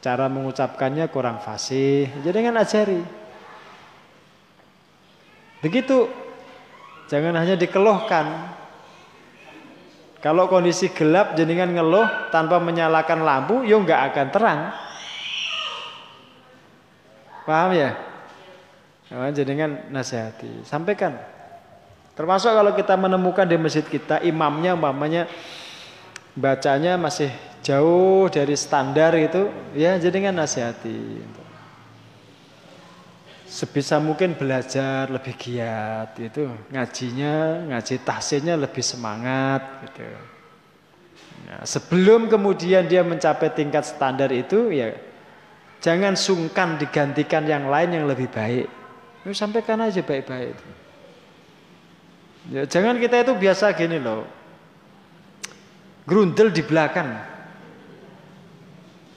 Cara 0.03 0.27
mengucapkannya 0.27 1.07
kurang 1.07 1.39
fasih. 1.39 2.11
Jadi 2.19 2.37
kan 2.43 2.59
ajari. 2.59 2.99
Begitu. 5.63 6.11
Jangan 7.07 7.39
hanya 7.39 7.55
dikeluhkan. 7.55 8.25
Kalau 10.19 10.51
kondisi 10.51 10.91
gelap 10.91 11.39
jenengan 11.39 11.71
ngeluh 11.71 12.31
tanpa 12.31 12.59
menyalakan 12.59 13.23
lampu, 13.23 13.63
ya 13.63 13.79
nggak 13.79 14.01
akan 14.11 14.27
terang. 14.35 14.59
Paham 17.43 17.75
ya? 17.75 17.91
Nah, 19.11 19.29
jenengan 19.29 19.91
nasihati, 19.91 20.63
sampaikan. 20.65 21.19
Termasuk 22.17 22.49
kalau 22.49 22.71
kita 22.73 22.97
menemukan 22.97 23.45
di 23.45 23.57
masjid 23.57 23.85
kita 23.85 24.21
imamnya 24.21 24.77
umpamanya 24.77 25.29
bacanya 26.33 26.97
masih 26.97 27.29
jauh 27.61 28.29
dari 28.29 28.57
standar 28.57 29.13
itu, 29.17 29.49
ya 29.77 29.97
jadi 29.97 30.29
kan 30.29 30.33
nasihati. 30.33 31.25
Sebisa 33.45 34.01
mungkin 34.01 34.33
belajar 34.33 35.13
lebih 35.13 35.37
giat 35.37 36.17
itu 36.17 36.49
ngajinya, 36.73 37.69
ngaji 37.69 38.01
tahsinnya 38.01 38.57
lebih 38.57 38.81
semangat 38.81 39.61
gitu. 39.85 40.09
Nah, 41.43 41.61
sebelum 41.61 42.33
kemudian 42.33 42.89
dia 42.89 43.05
mencapai 43.05 43.53
tingkat 43.53 43.85
standar 43.85 44.33
itu 44.33 44.73
ya 44.73 44.97
jangan 45.83 46.15
sungkan 46.15 46.79
digantikan 46.79 47.43
yang 47.43 47.67
lain 47.67 47.91
yang 47.91 48.05
lebih 48.07 48.31
baik. 48.31 48.71
Ya, 49.27 49.31
sampaikan 49.35 49.83
aja 49.83 49.99
baik-baik. 49.99 50.55
Ya, 52.51 52.63
jangan 52.67 52.95
kita 52.99 53.23
itu 53.27 53.35
biasa 53.35 53.75
gini 53.75 53.99
loh. 53.99 54.23
Grundel 56.07 56.51
di 56.51 56.63
belakang. 56.63 57.07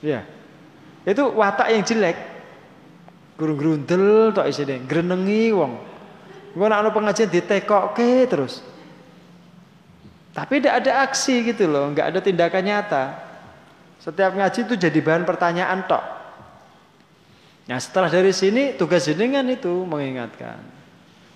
Ya. 0.03 0.23
Itu 1.07 1.31
watak 1.35 1.71
yang 1.71 1.83
jelek. 1.87 2.19
Guru 3.37 3.55
grundel 3.55 4.33
tok 4.33 4.49
isine, 4.49 4.83
grenengi 4.89 5.53
wong. 5.53 5.77
Engko 6.57 6.67
nek 6.73 6.81
ana 6.81 6.91
pengajian 6.91 7.29
ditekokke 7.29 8.25
terus. 8.33 8.65
Tapi 10.33 10.57
tidak 10.57 10.85
ada 10.85 11.05
aksi 11.05 11.45
gitu 11.45 11.69
loh, 11.69 11.93
nggak 11.93 12.17
ada 12.17 12.21
tindakan 12.25 12.65
nyata. 12.65 13.05
Setiap 14.01 14.33
ngaji 14.33 14.65
itu 14.65 14.75
jadi 14.81 14.99
bahan 15.05 15.29
pertanyaan 15.29 15.85
tok. 15.85 16.16
Nah 17.67 17.79
setelah 17.83 18.07
dari 18.07 18.31
sini 18.31 18.79
tugas 18.79 19.11
jenengan 19.11 19.43
itu 19.51 19.83
mengingatkan. 19.83 20.63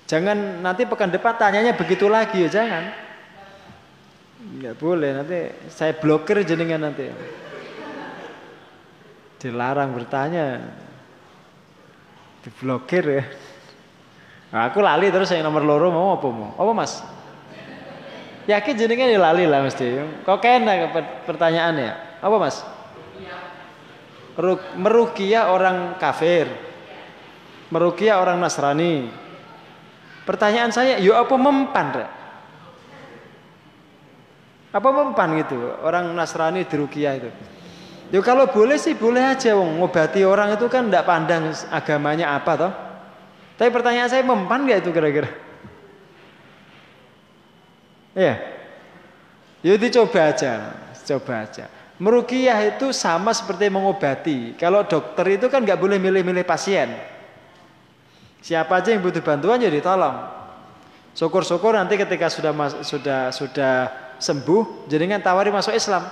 Jangan 0.06 0.62
nanti 0.62 0.86
pekan 0.86 1.10
depan 1.10 1.34
tanyanya 1.38 1.74
begitu 1.74 2.06
lagi 2.06 2.46
ya 2.46 2.50
jangan. 2.50 2.90
Enggak 4.40 4.74
boleh 4.78 5.10
nanti 5.14 5.38
saya 5.70 5.94
blokir 5.94 6.42
jenengan 6.46 6.90
nanti. 6.90 7.10
Dilarang 9.42 9.90
bertanya. 9.94 10.62
Diblokir 12.40 13.04
ya. 13.04 13.24
Nah, 14.50 14.66
aku 14.66 14.82
lali 14.82 15.12
terus 15.12 15.30
yang 15.30 15.46
nomor 15.46 15.62
loro 15.62 15.94
mau 15.94 16.18
apa 16.18 16.26
mau? 16.26 16.50
Apa 16.58 16.72
mas? 16.74 17.04
Yakin 18.50 18.74
jenengan 18.74 19.30
lali 19.30 19.46
lah 19.46 19.62
mesti. 19.62 20.02
Kok 20.26 20.38
kena 20.42 20.90
pertanyaannya? 21.28 22.18
Apa 22.18 22.36
mas? 22.40 22.64
Merukia 24.78 25.50
orang 25.50 25.98
kafir. 25.98 26.46
Merukia 27.70 28.18
orang 28.18 28.38
Nasrani. 28.38 29.10
Pertanyaan 30.26 30.70
saya, 30.70 30.98
yuk 31.02 31.16
apa 31.16 31.34
mempan? 31.34 31.86
Rek? 31.90 32.10
Apa 34.70 34.88
mempan 34.94 35.34
gitu? 35.38 35.58
Orang 35.82 36.14
Nasrani 36.14 36.62
di 36.62 36.74
Rukia 36.78 37.18
itu. 37.18 37.30
Yuk 38.10 38.22
kalau 38.26 38.50
boleh 38.50 38.74
sih 38.74 38.98
boleh 38.98 39.22
aja 39.22 39.54
wong 39.54 39.78
ngobati 39.78 40.26
orang 40.26 40.58
itu 40.58 40.66
kan 40.66 40.90
tidak 40.90 41.06
pandang 41.06 41.54
agamanya 41.70 42.34
apa 42.34 42.52
toh. 42.58 42.72
Tapi 43.54 43.70
pertanyaan 43.70 44.10
saya 44.10 44.26
mempan 44.26 44.66
gak 44.66 44.82
itu 44.82 44.90
kira-kira? 44.90 45.30
Iya. 48.14 48.34
Yuk 49.62 49.76
dicoba 49.78 50.32
aja, 50.32 50.74
coba 51.06 51.46
aja. 51.46 51.79
Merukiah 52.00 52.56
itu 52.64 52.96
sama 52.96 53.28
seperti 53.36 53.68
mengobati. 53.68 54.56
Kalau 54.56 54.88
dokter 54.88 55.36
itu 55.36 55.52
kan 55.52 55.60
nggak 55.60 55.76
boleh 55.76 56.00
milih-milih 56.00 56.48
pasien. 56.48 56.96
Siapa 58.40 58.80
aja 58.80 58.96
yang 58.96 59.04
butuh 59.04 59.20
bantuan 59.20 59.60
ya 59.60 59.68
ditolong. 59.68 60.16
Syukur-syukur 61.12 61.76
nanti 61.76 62.00
ketika 62.00 62.32
sudah 62.32 62.56
sudah 62.80 63.28
sudah 63.36 63.74
sembuh, 64.16 64.88
jenengan 64.88 65.20
tawari 65.20 65.52
masuk 65.52 65.76
Islam. 65.76 66.08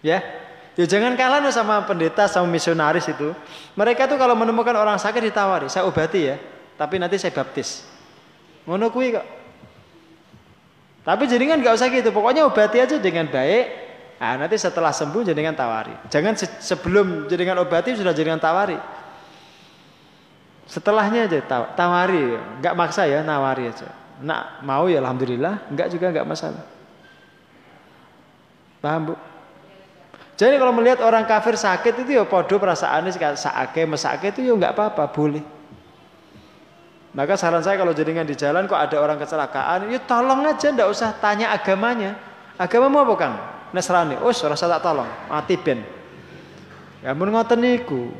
Ya, 0.00 0.24
ya 0.72 0.84
jangan 0.88 1.12
kalah 1.12 1.44
sama 1.52 1.84
pendeta 1.84 2.24
sama 2.24 2.48
misionaris 2.48 3.04
itu. 3.12 3.36
Mereka 3.76 4.08
tuh 4.08 4.16
kalau 4.16 4.32
menemukan 4.32 4.72
orang 4.72 4.96
sakit 4.96 5.20
ditawari, 5.20 5.68
saya 5.68 5.84
obati 5.84 6.32
ya, 6.32 6.40
tapi 6.80 6.96
nanti 6.96 7.20
saya 7.20 7.36
baptis. 7.36 7.84
Ngono 8.64 8.88
kok. 8.88 9.43
Tapi 11.04 11.28
jenengan 11.28 11.60
nggak 11.60 11.76
usah 11.76 11.92
gitu, 11.92 12.08
pokoknya 12.16 12.48
obati 12.48 12.80
aja 12.80 12.96
dengan 12.96 13.28
baik. 13.28 13.84
Nah, 14.16 14.40
nanti 14.40 14.56
setelah 14.56 14.88
sembuh 14.88 15.20
jenengan 15.20 15.52
tawari. 15.52 15.92
Jangan 16.08 16.32
sebelum 16.40 17.28
jenengan 17.28 17.60
obati 17.60 17.92
sudah 17.92 18.16
jenengan 18.16 18.40
tawari. 18.40 18.80
Setelahnya 20.64 21.28
aja 21.28 21.44
tawari, 21.76 22.40
nggak 22.64 22.72
maksa 22.72 23.04
ya, 23.04 23.20
nawari 23.20 23.68
aja. 23.68 23.84
Nak 24.24 24.64
mau 24.64 24.88
ya 24.88 25.04
alhamdulillah, 25.04 25.68
nggak 25.68 25.92
juga 25.92 26.08
nggak 26.08 26.24
masalah. 26.24 26.64
Paham 28.80 29.12
bu? 29.12 29.14
Jadi 30.40 30.56
kalau 30.56 30.72
melihat 30.72 31.04
orang 31.04 31.28
kafir 31.28 31.54
sakit 31.54 32.08
itu 32.08 32.16
ya 32.16 32.24
podo 32.24 32.56
perasaannya 32.56 33.12
sakit, 33.36 33.86
mesake 33.86 34.32
itu 34.32 34.40
ya 34.40 34.56
nggak 34.56 34.72
apa-apa, 34.72 35.04
boleh. 35.12 35.44
Maka 37.14 37.38
saran 37.38 37.62
saya 37.62 37.78
kalau 37.78 37.94
jaringan 37.94 38.26
di 38.26 38.34
jalan 38.34 38.66
kok 38.66 38.74
ada 38.74 38.98
orang 38.98 39.22
kecelakaan, 39.22 39.86
ya 39.86 40.02
tolong 40.02 40.42
aja, 40.50 40.74
ndak 40.74 40.90
usah 40.90 41.14
tanya 41.22 41.54
agamanya. 41.54 42.18
Agamamu 42.58 43.06
apa 43.06 43.14
kang? 43.14 43.34
Nasrani. 43.70 44.18
Oh, 44.18 44.34
rasa 44.34 44.66
tak 44.66 44.82
tolong, 44.82 45.06
mati 45.30 45.54
ben. 45.54 45.82
Ya 47.06 47.14
mun 47.14 47.30
ngoten 47.30 47.62
niku. 47.62 48.10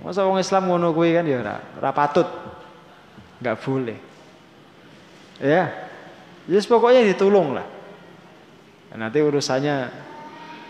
Masa 0.00 0.24
orang 0.24 0.40
Islam 0.40 0.66
ngono 0.66 0.96
kuwi 0.96 1.12
kan 1.12 1.28
ya 1.28 1.44
ora, 1.44 1.56
ora 1.76 1.90
patut. 1.92 2.26
Enggak 3.38 3.56
boleh. 3.60 3.98
Ya. 5.38 5.70
Yes 6.48 6.64
pokoknya 6.64 7.04
ditolong 7.04 7.54
lah. 7.54 7.66
Nanti 8.96 9.22
urusannya 9.22 9.92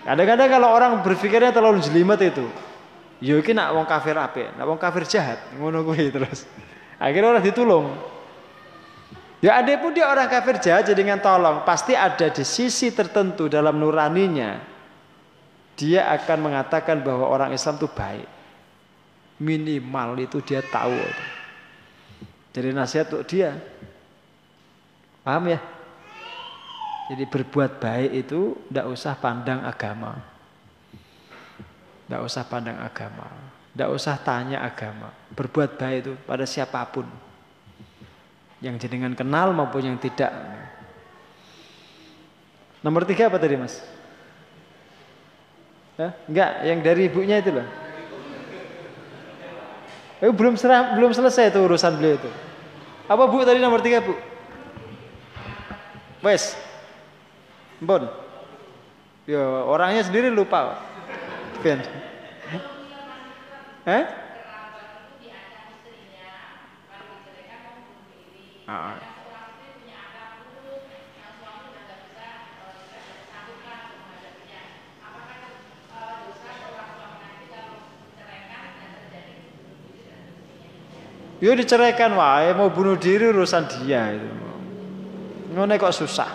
kadang-kadang 0.05 0.49
kalau 0.51 0.69
orang 0.75 1.01
berpikirnya 1.01 1.55
terlalu 1.55 1.81
jelimet 1.81 2.21
itu. 2.21 2.45
Ya 3.23 3.39
iki 3.39 3.57
nak 3.57 3.73
wong 3.73 3.87
kafir 3.87 4.17
apik, 4.17 4.57
nak 4.57 4.65
wong 4.67 4.81
kafir 4.81 5.07
jahat, 5.07 5.39
ngono 5.57 5.87
kuwi 5.87 6.11
terus. 6.11 6.45
Akhirnya 7.01 7.33
orang 7.33 7.45
ditolong. 7.45 7.87
Ya 9.41 9.57
ada 9.57 9.73
pun 9.81 9.97
dia 9.97 10.05
orang 10.05 10.29
kafir 10.29 10.61
jahat 10.61 10.85
jadi 10.85 11.01
dengan 11.01 11.17
tolong, 11.17 11.65
pasti 11.65 11.97
ada 11.97 12.29
di 12.29 12.45
sisi 12.45 12.93
tertentu 12.93 13.49
dalam 13.49 13.81
nuraninya. 13.81 14.61
Dia 15.81 16.13
akan 16.13 16.45
mengatakan 16.45 17.01
bahwa 17.01 17.25
orang 17.25 17.57
Islam 17.57 17.81
itu 17.81 17.89
baik 17.89 18.29
minimal 19.41 20.21
itu 20.21 20.45
dia 20.45 20.61
tahu 20.61 21.01
jadi 22.53 22.77
nasihat 22.77 23.09
untuk 23.09 23.25
dia 23.25 23.57
paham 25.25 25.49
ya 25.49 25.61
jadi 27.09 27.25
berbuat 27.25 27.81
baik 27.81 28.11
itu 28.29 28.61
tidak 28.69 28.87
usah 28.93 29.17
pandang 29.17 29.65
agama 29.65 30.21
Tidak 32.11 32.27
usah 32.27 32.43
pandang 32.43 32.75
agama. 32.83 33.23
Tidak 33.71 33.87
usah 33.87 34.19
tanya 34.19 34.67
agama. 34.67 35.15
Berbuat 35.35 35.79
baik 35.79 35.99
itu 36.05 36.13
pada 36.27 36.45
siapa 36.45 36.83
pun. 36.91 37.07
Yang 38.61 38.87
jenengan 38.87 39.17
kenal 39.17 39.55
maupun 39.57 39.83
yang 39.83 39.97
tidak. 39.97 40.31
Nomor 42.81 43.05
tiga 43.09 43.29
apa 43.29 43.37
tadi 43.41 43.57
mas? 43.57 43.81
Hah? 46.01 46.13
Enggak, 46.29 46.51
yang 46.65 46.79
dari 46.81 47.03
ibunya 47.09 47.41
itu 47.41 47.53
loh. 47.53 47.67
Eh, 50.21 50.33
belum 50.33 50.57
serah, 50.57 50.97
belum 50.97 51.13
selesai 51.17 51.49
itu 51.53 51.61
urusan 51.61 51.97
beliau 51.97 52.21
itu. 52.21 52.31
Apa 53.09 53.25
bu 53.25 53.41
tadi 53.45 53.61
nomor 53.61 53.81
tiga 53.81 54.05
bu? 54.05 54.13
Wes, 56.21 56.53
Bon. 57.81 58.05
Yo, 59.25 59.41
orangnya 59.65 60.05
sendiri 60.05 60.29
lupa. 60.29 60.77
Ben. 61.65 61.81
Eh? 63.89 64.05
Ah. 68.71 68.95
Yo 81.43 81.51
diceraikan 81.59 82.15
wae 82.15 82.55
mau 82.55 82.71
bunuh 82.71 82.95
diri 82.95 83.35
urusan 83.35 83.67
dia 83.83 84.15
itu. 84.15 84.29
Ngene 85.51 85.75
kok 85.75 85.91
susah. 85.91 86.31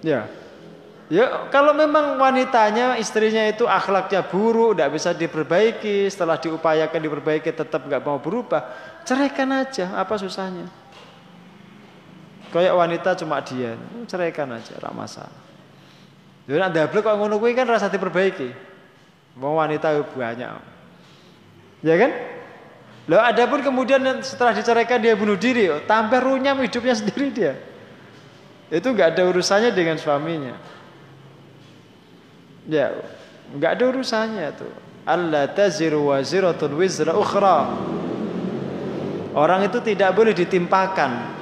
Ya. 0.00 0.24
Ya 1.06 1.46
kalau 1.54 1.70
memang 1.70 2.18
wanitanya 2.18 2.98
istrinya 2.98 3.46
itu 3.46 3.62
akhlaknya 3.62 4.26
buruk, 4.26 4.74
tidak 4.74 4.90
bisa 4.90 5.10
diperbaiki, 5.14 6.10
setelah 6.10 6.34
diupayakan 6.34 6.98
diperbaiki 6.98 7.54
tetap 7.54 7.86
nggak 7.86 8.02
mau 8.02 8.18
berubah, 8.18 8.66
ceraikan 9.06 9.54
aja, 9.54 9.94
apa 9.94 10.18
susahnya? 10.18 10.66
Kayak 12.50 12.74
wanita 12.74 13.14
cuma 13.22 13.38
dia, 13.38 13.78
ceraikan 14.10 14.50
aja, 14.50 14.74
rak 14.82 14.94
masalah. 14.98 15.46
Jadi 16.46 16.58
ada 16.58 16.90
kok 16.90 17.14
ngono 17.14 17.38
kan 17.38 17.66
rasa 17.66 17.86
diperbaiki. 17.86 18.50
Mau 19.38 19.58
wanita 19.62 19.94
banyak. 20.10 20.50
Ya 21.86 21.94
kan? 22.02 22.10
Loh 23.06 23.22
ada 23.22 23.46
pun 23.46 23.62
kemudian 23.62 24.02
setelah 24.26 24.50
diceraikan 24.50 24.98
dia 24.98 25.14
bunuh 25.14 25.38
diri, 25.38 25.70
tambah 25.86 26.18
runyam 26.18 26.58
hidupnya 26.66 26.98
sendiri 26.98 27.30
dia. 27.30 27.54
Itu 28.66 28.90
nggak 28.90 29.14
ada 29.14 29.22
urusannya 29.30 29.70
dengan 29.70 29.94
suaminya. 29.94 30.58
Ya, 32.66 32.94
nggak 33.54 33.70
ada 33.78 33.84
urusannya 33.94 34.46
tuh. 34.58 34.72
Allah 35.06 35.46
taziru 35.54 36.10
waziratun 36.10 36.74
wizra 36.74 37.14
ukhra. 37.14 37.70
Orang 39.36 39.62
itu 39.68 39.78
tidak 39.84 40.16
boleh 40.16 40.34
ditimpakan 40.34 41.36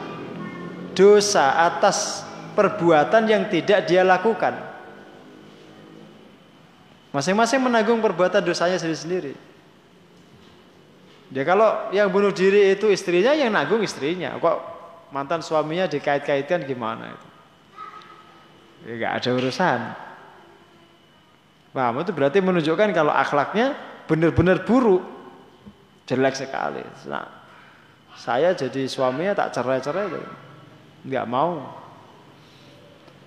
dosa 0.92 1.64
atas 1.64 2.26
perbuatan 2.52 3.24
yang 3.24 3.48
tidak 3.48 3.88
dia 3.88 4.04
lakukan. 4.04 4.52
Masing-masing 7.14 7.62
menanggung 7.62 8.02
perbuatan 8.02 8.42
dosanya 8.42 8.76
sendiri-sendiri. 8.76 9.32
Ya 11.34 11.42
kalau 11.42 11.90
yang 11.90 12.10
bunuh 12.10 12.30
diri 12.30 12.74
itu 12.74 12.90
istrinya 12.90 13.34
yang 13.34 13.54
nanggung 13.54 13.80
istrinya. 13.82 14.34
Kok 14.38 14.58
mantan 15.14 15.40
suaminya 15.40 15.86
dikait-kaitkan 15.86 16.66
gimana 16.66 17.14
itu? 17.14 17.28
Ya 18.84 18.92
gak 19.00 19.12
ada 19.22 19.30
urusan. 19.38 19.80
Paham 21.74 22.06
itu 22.06 22.14
berarti 22.14 22.38
menunjukkan 22.38 22.94
kalau 22.94 23.10
akhlaknya 23.10 23.74
benar-benar 24.06 24.62
buruk. 24.62 25.02
Jelek 26.06 26.38
sekali. 26.38 26.86
Nah, 27.10 27.26
saya 28.14 28.54
jadi 28.54 28.86
suaminya 28.86 29.34
tak 29.34 29.58
cerai-cerai 29.58 30.22
nggak 31.02 31.26
mau. 31.26 31.82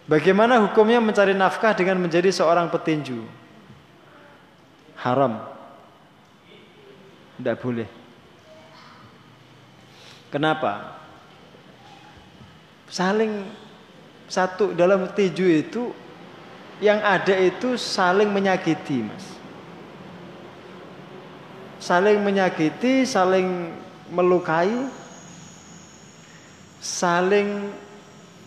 Bagaimana 0.07 0.63
hukumnya 0.63 1.03
mencari 1.03 1.35
nafkah 1.35 1.75
dengan 1.75 1.99
menjadi 1.99 2.31
seorang 2.31 2.71
petinju? 2.71 3.19
Haram. 5.03 5.43
Tidak 7.35 7.57
boleh. 7.59 7.89
Kenapa? 10.31 10.95
Saling 12.87 13.51
satu 14.31 14.71
dalam 14.71 15.11
tinju 15.11 15.43
itu 15.43 15.91
yang 16.77 17.01
ada 17.01 17.33
itu 17.33 17.73
saling 17.77 18.29
menyakiti, 18.29 19.01
Mas. 19.05 19.25
Saling 21.77 22.21
menyakiti, 22.21 23.05
saling 23.05 23.73
melukai, 24.09 24.89
saling 26.81 27.69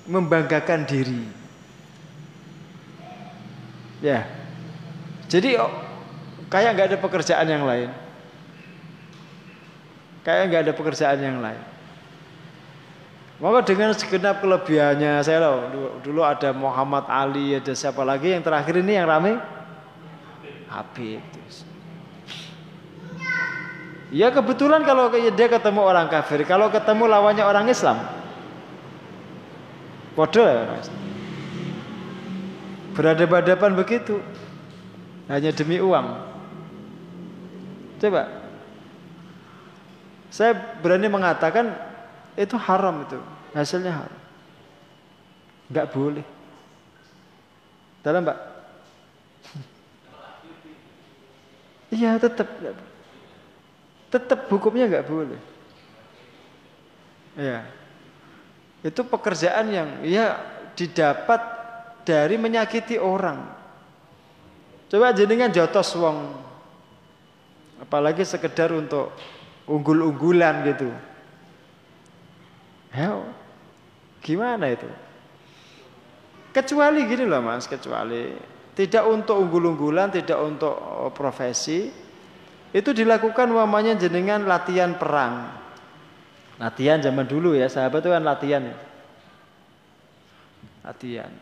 membanggakan 0.07 0.87
diri. 0.87 1.25
Ya. 4.03 4.27
Jadi 5.31 5.55
oh, 5.61 5.71
kayak 6.51 6.75
nggak 6.75 6.89
ada 6.95 6.99
pekerjaan 6.99 7.47
yang 7.47 7.65
lain. 7.67 7.91
Kayak 10.27 10.43
nggak 10.51 10.63
ada 10.67 10.75
pekerjaan 10.75 11.21
yang 11.23 11.39
lain. 11.39 11.63
Maka 13.41 13.65
dengan 13.65 13.97
segenap 13.97 14.45
kelebihannya, 14.45 15.25
saya 15.25 15.41
loh, 15.41 15.57
dulu, 16.05 16.21
ada 16.21 16.53
Muhammad 16.53 17.09
Ali, 17.09 17.57
ada 17.57 17.73
siapa 17.73 18.05
lagi 18.05 18.37
yang 18.37 18.45
terakhir 18.45 18.85
ini 18.85 19.01
yang 19.01 19.09
rame? 19.09 19.41
Habib. 20.69 21.25
Ya 24.11 24.29
kebetulan 24.35 24.83
kalau 24.83 25.09
dia 25.09 25.49
ketemu 25.49 25.81
orang 25.87 26.11
kafir, 26.11 26.43
kalau 26.45 26.67
ketemu 26.69 27.07
lawannya 27.07 27.47
orang 27.47 27.71
Islam, 27.71 27.97
bodoh 30.19 30.43
ya 30.43 30.67
Berhadapan-hadapan 32.91 33.73
begitu, 33.79 34.19
hanya 35.31 35.55
demi 35.55 35.79
uang. 35.79 36.27
Coba, 38.03 38.27
saya 40.29 40.59
berani 40.83 41.07
mengatakan 41.07 41.71
itu 42.35 42.59
haram 42.59 43.07
itu, 43.07 43.23
hasilnya 43.55 43.93
haram. 43.93 44.21
Enggak 45.71 45.87
boleh. 45.95 46.27
Dalam 48.01 48.23
Pak? 48.27 48.39
Iya 51.91 52.23
tetap 52.23 52.47
tetap 54.11 54.47
hukumnya 54.47 54.87
nggak 54.87 55.11
boleh. 55.11 55.41
Ya, 57.35 57.67
itu 58.83 59.03
pekerjaan 59.07 59.67
yang 59.71 59.89
ya 60.07 60.39
didapat 60.75 61.41
dari 62.03 62.39
menyakiti 62.39 62.99
orang. 62.99 63.43
Coba 64.91 65.15
jenengan 65.15 65.55
jotos 65.55 65.95
wong, 65.95 66.35
apalagi 67.79 68.27
sekedar 68.27 68.75
untuk 68.75 69.15
unggul-unggulan 69.71 70.67
gitu. 70.67 70.91
Ya, 72.91 73.15
gimana 74.21 74.71
itu? 74.73 74.89
Kecuali 76.51 77.07
gini 77.07 77.25
loh 77.27 77.43
mas, 77.45 77.67
kecuali 77.71 78.35
tidak 78.75 79.05
untuk 79.07 79.39
unggul-unggulan, 79.39 80.11
tidak 80.11 80.39
untuk 80.41 80.75
oh, 80.75 81.13
profesi, 81.15 81.91
itu 82.71 82.91
dilakukan 82.91 83.51
umpamanya 83.51 83.99
jenengan 83.99 84.43
latihan 84.47 84.97
perang. 84.97 85.53
Latihan 86.61 87.01
zaman 87.01 87.25
dulu 87.25 87.57
ya, 87.57 87.71
sahabat 87.71 88.05
itu 88.05 88.11
kan 88.13 88.23
latihan. 88.23 88.63
Ya. 88.67 88.77
Latihan. 90.85 91.33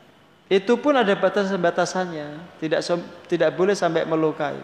Itu 0.48 0.80
pun 0.80 0.96
ada 0.96 1.12
batasan-batasannya, 1.12 2.58
tidak 2.60 2.80
tidak 3.28 3.50
boleh 3.52 3.76
sampai 3.76 4.08
melukai. 4.08 4.56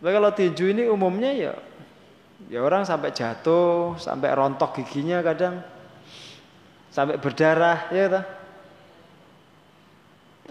Tapi 0.00 0.12
kalau 0.12 0.30
tinju 0.36 0.68
ini 0.68 0.84
umumnya 0.84 1.32
ya 1.32 1.54
Ya 2.52 2.60
orang 2.60 2.84
sampai 2.84 3.14
jatuh, 3.14 3.96
sampai 3.96 4.34
rontok 4.36 4.76
giginya 4.76 5.24
kadang. 5.24 5.64
Sampai 6.94 7.18
berdarah, 7.18 7.90
ya? 7.90 8.22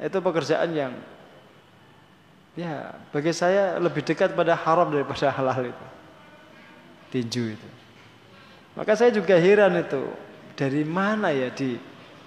Itu 0.03 0.19
pekerjaan 0.19 0.75
yang 0.75 0.91
ya 2.59 2.93
bagi 3.15 3.31
saya 3.31 3.79
lebih 3.79 4.03
dekat 4.03 4.35
pada 4.35 4.51
haram 4.51 4.91
daripada 4.91 5.31
halal 5.31 5.71
itu. 5.71 5.87
Tinju 7.15 7.43
itu. 7.55 7.69
Maka 8.75 8.97
saya 8.99 9.15
juga 9.15 9.39
heran 9.39 9.79
itu. 9.79 10.03
Dari 10.59 10.83
mana 10.83 11.31
ya 11.31 11.47
di 11.47 11.79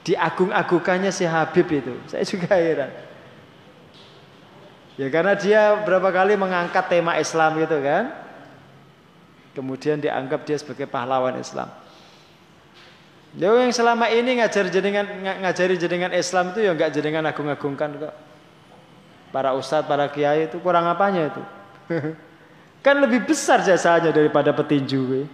diagung-agungkannya 0.06 1.12
si 1.12 1.28
Habib 1.28 1.68
itu. 1.68 1.94
Saya 2.08 2.24
juga 2.24 2.56
heran. 2.56 2.90
Ya 4.96 5.12
karena 5.12 5.36
dia 5.36 5.76
berapa 5.84 6.08
kali 6.08 6.40
mengangkat 6.40 6.88
tema 6.88 7.20
Islam 7.20 7.60
gitu 7.60 7.76
kan. 7.84 8.16
Kemudian 9.52 10.00
dianggap 10.00 10.48
dia 10.48 10.56
sebagai 10.56 10.88
pahlawan 10.88 11.36
Islam. 11.36 11.68
Dia 13.36 13.52
yang 13.52 13.68
selama 13.68 14.08
ini 14.08 14.40
ngajar 14.40 14.72
jenengan 14.72 15.04
ngajari 15.44 15.76
jenengan 15.76 16.08
Islam 16.16 16.56
itu 16.56 16.64
ya 16.64 16.72
enggak 16.72 16.90
jenengan 16.96 17.28
agung-agungkan 17.28 18.00
kok. 18.00 18.14
para 19.28 19.52
ustadz, 19.52 19.84
para 19.84 20.08
kiai 20.08 20.48
itu 20.48 20.56
kurang 20.64 20.88
apanya 20.88 21.28
itu? 21.28 21.42
kan 22.86 22.96
lebih 22.96 23.28
besar 23.28 23.60
jasanya 23.60 24.08
daripada 24.08 24.56
petinju. 24.56 25.28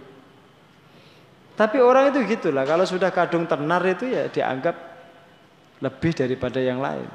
Tapi 1.55 1.77
orang 1.79 2.11
itu 2.11 2.19
gitulah, 2.27 2.67
kalau 2.67 2.83
sudah 2.83 3.07
kadung 3.15 3.47
tenar 3.47 3.79
itu 3.87 4.11
ya 4.11 4.27
dianggap 4.27 4.75
lebih 5.79 6.11
daripada 6.11 6.59
yang 6.59 6.83
lain. 6.83 7.07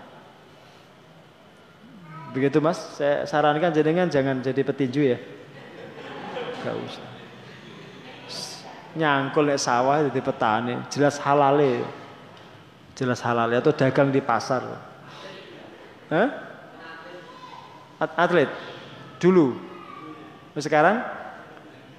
Begitu 2.33 2.65
mas, 2.65 2.81
saya 2.97 3.29
sarankan 3.29 3.73
jenengan 3.77 4.09
jangan 4.09 4.41
jadi 4.41 4.61
petinju 4.65 5.03
ya. 5.05 5.19
Gak 6.65 6.77
usah. 6.77 7.08
Nyangkul 8.97 9.53
nek 9.53 9.61
sawah 9.61 10.01
jadi 10.07 10.21
petani, 10.25 10.75
jelas 10.89 11.21
halal 11.21 11.61
Jelas 12.99 13.23
halal 13.23 13.53
atau 13.55 13.71
dagang 13.71 14.11
di 14.11 14.19
pasar. 14.19 14.65
Hah? 16.11 16.29
Atlet 17.99 18.51
dulu. 19.23 19.55
Sekarang 20.59 21.07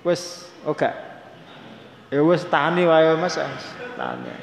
wes 0.03 0.51
oke. 0.67 0.83
Okay. 0.83 0.93
Ya 2.11 2.19
wes 2.25 2.43
tani 2.49 2.83
wae 2.83 3.15
Mas, 3.15 3.39
tani. 3.95 4.33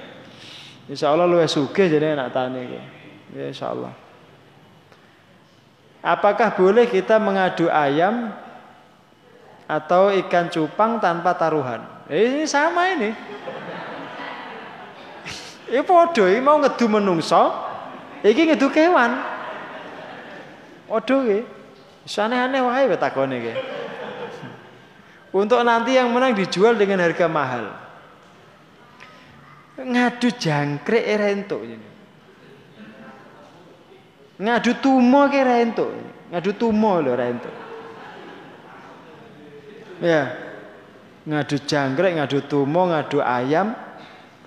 Insyaallah 0.88 1.28
luwih 1.28 1.50
sugih 1.50 1.92
jadi 1.92 2.16
anak 2.16 2.32
tani. 2.32 2.80
Ya 3.36 3.44
insyaallah. 3.52 3.92
Apakah 6.00 6.54
boleh 6.54 6.86
kita 6.86 7.18
mengadu 7.18 7.66
ayam 7.66 8.30
atau 9.66 10.14
ikan 10.24 10.46
cupang 10.50 11.02
tanpa 11.02 11.34
taruhan? 11.34 11.82
Eh, 12.06 12.42
ini 12.42 12.46
sama 12.46 12.94
ini. 12.94 13.10
Ini 15.66 15.82
podo, 15.82 16.30
ini 16.30 16.38
mau 16.38 16.62
ngedu 16.62 16.86
menungso, 16.86 17.50
ini 18.22 18.54
ngedu 18.54 18.70
kewan. 18.70 19.18
Podo 20.86 21.26
ini. 21.26 21.42
Aneh-aneh 22.06 22.62
wae 22.62 22.94
takone 22.94 23.34
iki. 23.42 23.54
Untuk 25.34 25.58
nanti 25.66 25.98
yang 25.98 26.14
menang 26.14 26.38
dijual 26.38 26.78
dengan 26.78 27.02
harga 27.02 27.26
mahal. 27.26 27.66
Ngadu 29.76 30.30
jangkrik 30.32 31.02
era 31.02 31.34
ini. 31.34 31.76
Ngadu 34.38 34.72
tumo 34.78 35.26
ke 35.26 35.42
era. 35.42 35.58
Ngadu 36.30 36.50
tumo 36.54 37.02
lho 37.02 37.10
era. 37.10 37.65
Ya. 40.02 40.34
Ngadu 41.26 41.58
jangkrik, 41.58 42.16
ngadu 42.16 42.38
tumo, 42.46 42.86
ngadu 42.86 43.18
ayam, 43.18 43.74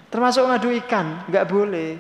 termasuk 0.08 0.48
ngadu 0.48 0.72
ikan, 0.80 1.28
nggak 1.28 1.48
boleh. 1.48 2.00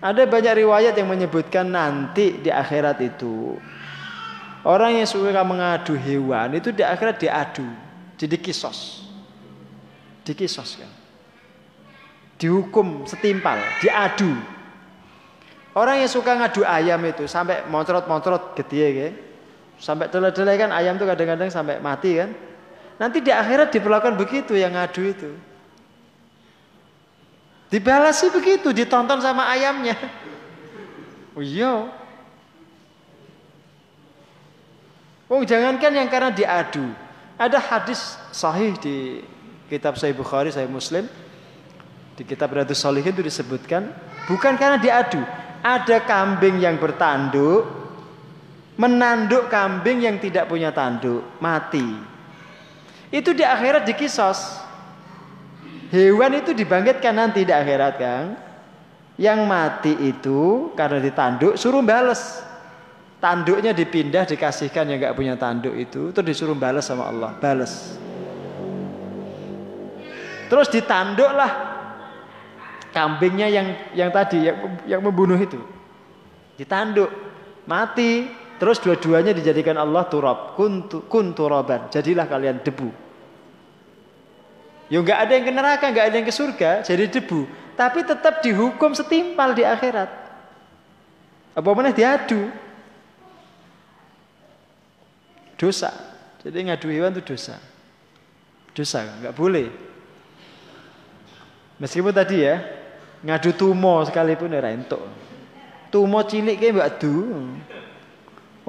Ada 0.00 0.24
banyak 0.24 0.64
riwayat 0.64 0.96
yang 0.96 1.12
menyebutkan 1.12 1.68
nanti 1.68 2.40
di 2.40 2.48
akhirat 2.48 2.96
itu 3.04 3.60
Orang 4.60 4.92
yang 4.92 5.08
suka 5.08 5.40
mengadu 5.40 5.96
hewan 5.96 6.52
itu 6.52 6.68
di 6.68 6.84
akhirat 6.84 7.16
diadu, 7.16 7.64
jadi 8.20 8.36
kisos. 8.36 9.08
Dikisos 10.20 10.76
kan. 10.76 10.92
Dihukum 12.36 13.08
setimpal, 13.08 13.56
diadu. 13.80 14.36
Orang 15.72 16.04
yang 16.04 16.12
suka 16.12 16.36
ngadu 16.36 16.60
ayam 16.60 17.00
itu 17.08 17.24
sampai 17.24 17.64
moncrot-moncrot 17.72 18.52
gitu 18.60 18.74
ya. 18.76 19.16
Sampai 19.80 20.12
delay-delay 20.12 20.60
kan 20.60 20.70
ayam 20.76 21.00
tuh 21.00 21.08
kadang-kadang 21.08 21.48
sampai 21.48 21.80
mati 21.80 22.20
kan. 22.20 22.30
Nanti 23.00 23.24
di 23.24 23.32
akhirat 23.32 23.72
diperlakukan 23.72 24.20
begitu 24.20 24.52
yang 24.52 24.76
ngadu 24.76 25.02
itu. 25.08 25.30
Dibalasi 27.72 28.28
begitu, 28.28 28.76
ditonton 28.76 29.24
sama 29.24 29.48
ayamnya. 29.48 29.96
Oh 31.32 31.40
iya, 31.40 31.88
Oh, 35.30 35.46
jangankan 35.46 35.94
yang 35.94 36.10
karena 36.10 36.34
diadu. 36.34 36.90
Ada 37.38 37.62
hadis 37.62 38.18
sahih 38.34 38.74
di 38.82 39.22
kitab 39.70 39.94
Sahih 39.94 40.10
Bukhari, 40.10 40.50
Sahih 40.50 40.66
Muslim. 40.66 41.06
Di 42.18 42.26
kitab 42.26 42.50
Riyadhus 42.50 42.82
Shalihin 42.82 43.14
itu 43.14 43.22
disebutkan 43.22 43.94
bukan 44.26 44.58
karena 44.58 44.82
diadu. 44.82 45.22
Ada 45.62 46.02
kambing 46.02 46.58
yang 46.58 46.82
bertanduk 46.82 47.79
menanduk 48.80 49.52
kambing 49.52 50.08
yang 50.08 50.16
tidak 50.16 50.48
punya 50.48 50.72
tanduk, 50.72 51.20
mati. 51.36 51.84
Itu 53.12 53.36
di 53.36 53.44
akhirat 53.44 53.84
dikisos. 53.84 54.56
Hewan 55.92 56.40
itu 56.40 56.56
dibangkitkan 56.56 57.12
nanti 57.12 57.44
di 57.44 57.52
akhirat, 57.52 57.94
Kang. 58.00 58.26
Yang 59.20 59.40
mati 59.44 59.92
itu 60.00 60.72
karena 60.72 60.96
ditanduk 60.96 61.60
suruh 61.60 61.84
bales 61.84 62.40
tanduknya 63.20 63.76
dipindah 63.76 64.24
dikasihkan 64.24 64.88
yang 64.88 64.96
nggak 64.96 65.12
punya 65.12 65.36
tanduk 65.36 65.76
itu 65.76 66.08
terus 66.16 66.32
disuruh 66.32 66.56
balas 66.56 66.88
sama 66.88 67.04
Allah 67.04 67.36
balas 67.36 68.00
terus 70.48 70.72
ditanduklah 70.72 71.52
kambingnya 72.96 73.52
yang 73.52 73.76
yang 73.92 74.08
tadi 74.08 74.48
yang, 74.48 74.56
yang 74.88 75.04
membunuh 75.04 75.36
itu 75.36 75.60
ditanduk 76.56 77.12
mati 77.68 78.39
terus 78.60 78.76
dua-duanya 78.78 79.32
dijadikan 79.32 79.80
Allah 79.80 80.04
turab 80.06 80.54
kun, 80.54 80.84
kun 81.08 81.32
turaban 81.32 81.88
jadilah 81.88 82.28
kalian 82.28 82.60
debu 82.60 82.92
ya 84.92 85.00
nggak 85.00 85.18
ada 85.24 85.32
yang 85.32 85.44
ke 85.48 85.52
neraka 85.56 85.84
nggak 85.88 86.06
ada 86.12 86.16
yang 86.20 86.28
ke 86.28 86.34
surga 86.34 86.70
jadi 86.84 87.08
debu 87.08 87.48
tapi 87.74 88.04
tetap 88.04 88.44
dihukum 88.44 88.92
setimpal 88.92 89.56
di 89.56 89.64
akhirat 89.64 90.12
apa 91.56 91.68
mana 91.72 91.90
diadu 91.90 92.52
Dosa. 95.60 95.92
Jadi 96.40 96.72
ngadu 96.72 96.88
hewan 96.88 97.12
itu 97.12 97.36
dosa. 97.36 97.60
Dosa, 98.72 99.04
nggak 99.04 99.36
boleh. 99.36 99.68
Meskipun 101.76 102.16
tadi 102.16 102.48
ya, 102.48 102.64
ngadu 103.20 103.52
tumo 103.52 104.00
sekalipun 104.08 104.56
ya 104.56 104.72
entuk. 104.72 105.04
Tumo 105.92 106.24
cilik 106.24 106.56
kayak 106.56 106.72
mbak 106.80 106.90
du. 106.96 107.12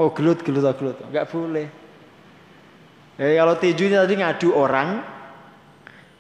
Oh 0.02 0.10
gelut 0.10 0.42
gelut 0.42 0.66
oh, 0.66 0.74
gelut, 0.74 0.98
nggak 1.14 1.30
boleh. 1.30 1.70
Ya, 3.22 3.38
kalau 3.38 3.54
tinjunya 3.54 4.02
tadi 4.02 4.18
ngadu 4.18 4.50
orang, 4.50 5.06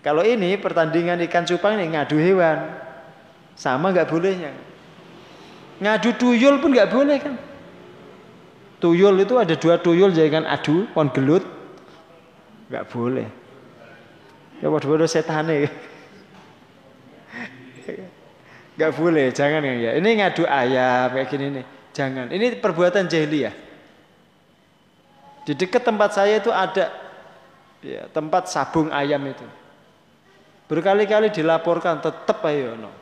kalau 0.06 0.22
ini 0.22 0.53
pertandingan 0.62 1.18
ikan 1.26 1.49
cupang 1.49 1.82
ini 1.82 1.98
ngadu 1.98 2.14
hewan, 2.22 2.78
sama 3.58 3.90
nggak 3.90 4.06
bolehnya. 4.06 4.53
Ngadu 5.82 6.14
tuyul 6.14 6.62
pun 6.62 6.78
nggak 6.78 6.94
boleh 6.94 7.18
kan? 7.18 7.41
Tuyul 8.78 9.18
itu 9.18 9.34
ada 9.41 9.58
dua 9.58 9.82
tuyul 9.82 10.14
jangan 10.14 10.45
adu, 10.45 10.86
kon 10.94 11.10
gelut. 11.10 11.41
Enggak 12.70 12.86
boleh. 12.94 13.26
Ya 14.62 14.70
waduh-waduh 14.70 15.10
setane. 15.10 15.74
Enggak 18.78 18.91
boleh, 18.94 19.34
jangan 19.34 19.66
ya. 19.66 19.98
Ini 19.98 20.10
ngadu 20.22 20.45
ayam 20.45 21.18
kayak 21.18 21.34
gini 21.34 21.45
nih. 21.49 21.66
Jangan. 21.98 22.30
Ini 22.30 22.62
perbuatan 22.62 23.10
jahiliyah. 23.10 23.70
Di 25.41 25.57
dekat 25.57 25.81
tempat 25.81 26.13
saya 26.13 26.38
itu 26.38 26.53
ada 26.53 26.93
ya, 27.81 28.05
tempat 28.13 28.45
sabung 28.45 28.93
ayam 28.93 29.22
itu. 29.26 29.45
Berkali-kali 30.69 31.34
dilaporkan 31.34 31.99
tetap 31.99 32.39
ayo 32.47 32.77
no. 32.77 32.93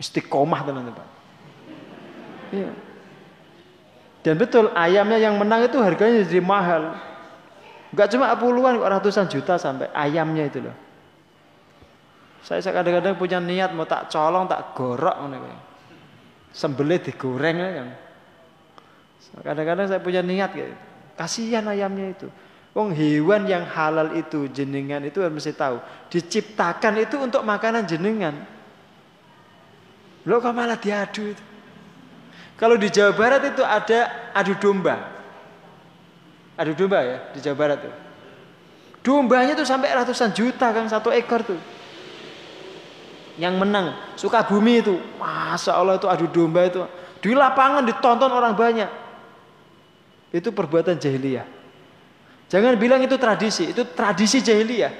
Istiqomah 0.00 0.60
teman-teman. 0.66 1.08
Iya. 2.50 2.70
Dan 4.22 4.34
betul 4.38 4.70
ayamnya 4.72 5.18
yang 5.18 5.36
menang 5.36 5.66
itu 5.66 5.78
harganya 5.78 6.24
jadi 6.24 6.42
mahal. 6.42 6.96
Enggak 7.92 8.08
cuma 8.16 8.32
puluhan 8.40 8.80
kok 8.80 8.88
ratusan 8.88 9.26
juta 9.28 9.60
sampai 9.60 9.92
ayamnya 9.92 10.48
itu 10.48 10.64
loh. 10.64 10.76
Saya 12.42 12.58
kadang-kadang 12.58 13.14
punya 13.14 13.38
niat 13.38 13.70
mau 13.70 13.86
tak 13.86 14.10
colong, 14.10 14.50
tak 14.50 14.74
gorok 14.74 15.14
Sembelih 16.50 16.98
digoreng 16.98 17.56
ya 17.56 17.70
kan. 17.78 17.88
Kadang-kadang 19.46 19.86
saya 19.86 20.00
punya 20.02 20.20
niat 20.20 20.50
gitu. 20.52 20.74
Kasihan 21.22 21.62
ayamnya 21.70 22.18
itu. 22.18 22.26
Wong 22.74 22.90
hewan 22.90 23.46
yang 23.46 23.62
halal 23.62 24.10
itu 24.18 24.50
jenengan 24.50 24.98
itu 25.06 25.22
harus 25.22 25.38
mesti 25.38 25.54
tahu. 25.54 25.78
Diciptakan 26.10 26.98
itu 26.98 27.14
untuk 27.22 27.46
makanan 27.46 27.86
jenengan. 27.86 28.42
Lo 30.26 30.42
kok 30.42 30.50
malah 30.50 30.74
diadu 30.74 31.30
itu. 31.30 31.44
Kalau 32.58 32.74
di 32.74 32.90
Jawa 32.90 33.14
Barat 33.14 33.54
itu 33.54 33.62
ada 33.62 34.34
adu 34.34 34.58
domba. 34.58 34.98
Adu 36.58 36.74
domba 36.74 36.98
ya 37.06 37.18
di 37.30 37.38
Jawa 37.38 37.54
Barat 37.54 37.78
tuh. 37.86 37.94
Dombanya 39.06 39.54
tuh 39.54 39.66
sampai 39.66 39.94
ratusan 39.94 40.34
juta 40.34 40.74
kan 40.74 40.90
satu 40.90 41.14
ekor 41.14 41.46
tuh. 41.46 41.60
Yang 43.38 43.54
menang 43.62 43.86
suka 44.18 44.42
bumi 44.42 44.82
itu, 44.82 44.98
masa 45.22 45.78
Allah 45.78 46.02
itu 46.02 46.10
adu 46.10 46.26
domba 46.26 46.66
itu 46.66 46.82
di 47.22 47.30
lapangan 47.30 47.86
ditonton 47.86 48.30
orang 48.34 48.58
banyak. 48.58 49.01
Itu 50.32 50.50
perbuatan 50.50 50.96
jahiliyah. 50.96 51.44
Jangan 52.48 52.76
bilang 52.80 53.00
itu 53.04 53.16
tradisi, 53.20 53.68
itu 53.72 53.84
tradisi 53.92 54.40
jahiliyah. 54.40 54.92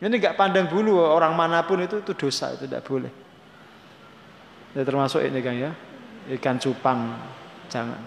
Ini 0.00 0.14
nggak 0.16 0.36
pandang 0.36 0.64
bulu 0.64 0.96
orang 0.96 1.36
mana 1.36 1.60
pun 1.68 1.84
itu 1.84 2.00
itu 2.00 2.16
dosa 2.16 2.56
itu 2.56 2.64
tidak 2.64 2.88
boleh. 2.88 3.12
Ya 4.72 4.80
termasuk 4.80 5.20
ini 5.20 5.40
kan 5.44 5.54
ya. 5.56 5.70
ikan 6.40 6.56
cupang 6.56 7.16
jangan. 7.68 8.00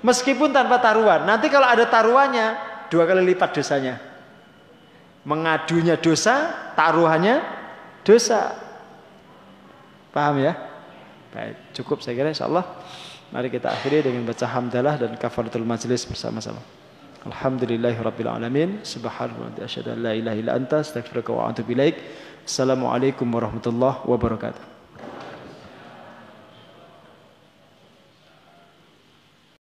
Meskipun 0.00 0.52
tanpa 0.52 0.80
taruhan, 0.80 1.24
nanti 1.24 1.48
kalau 1.48 1.66
ada 1.68 1.84
taruhannya 1.88 2.56
dua 2.88 3.04
kali 3.04 3.32
lipat 3.32 3.58
dosanya. 3.58 4.00
Mengadunya 5.26 5.98
dosa, 5.98 6.52
taruhannya 6.78 7.42
dosa. 8.06 8.54
Paham 10.14 10.40
ya? 10.40 10.54
Baik, 11.34 11.56
cukup 11.76 12.00
saya 12.00 12.14
kira 12.16 12.30
insyaallah. 12.30 12.64
Mari 13.36 13.52
kita 13.52 13.68
akhiri 13.68 14.00
dengan 14.00 14.24
baca 14.24 14.48
hamdalah 14.48 14.96
dan 14.96 15.12
kafaratul 15.20 15.68
majlis 15.68 16.08
bersama-sama. 16.08 16.56
Alhamdulillahirabbil 17.28 18.32
alamin. 18.32 18.80
Subhanallahi 18.80 19.60
wa 19.60 19.64
asyhadu 19.68 19.92
an 19.92 20.00
la 20.08 20.16
ilaha 20.16 20.36
illa 20.40 20.56
anta 20.56 20.80
astaghfiruka 20.80 21.36
wa 21.36 21.52
atubu 21.52 21.76
ilaik. 21.76 22.00
Assalamualaikum 22.48 23.28
warahmatullahi 23.28 24.08
wabarakatuh. 24.08 24.75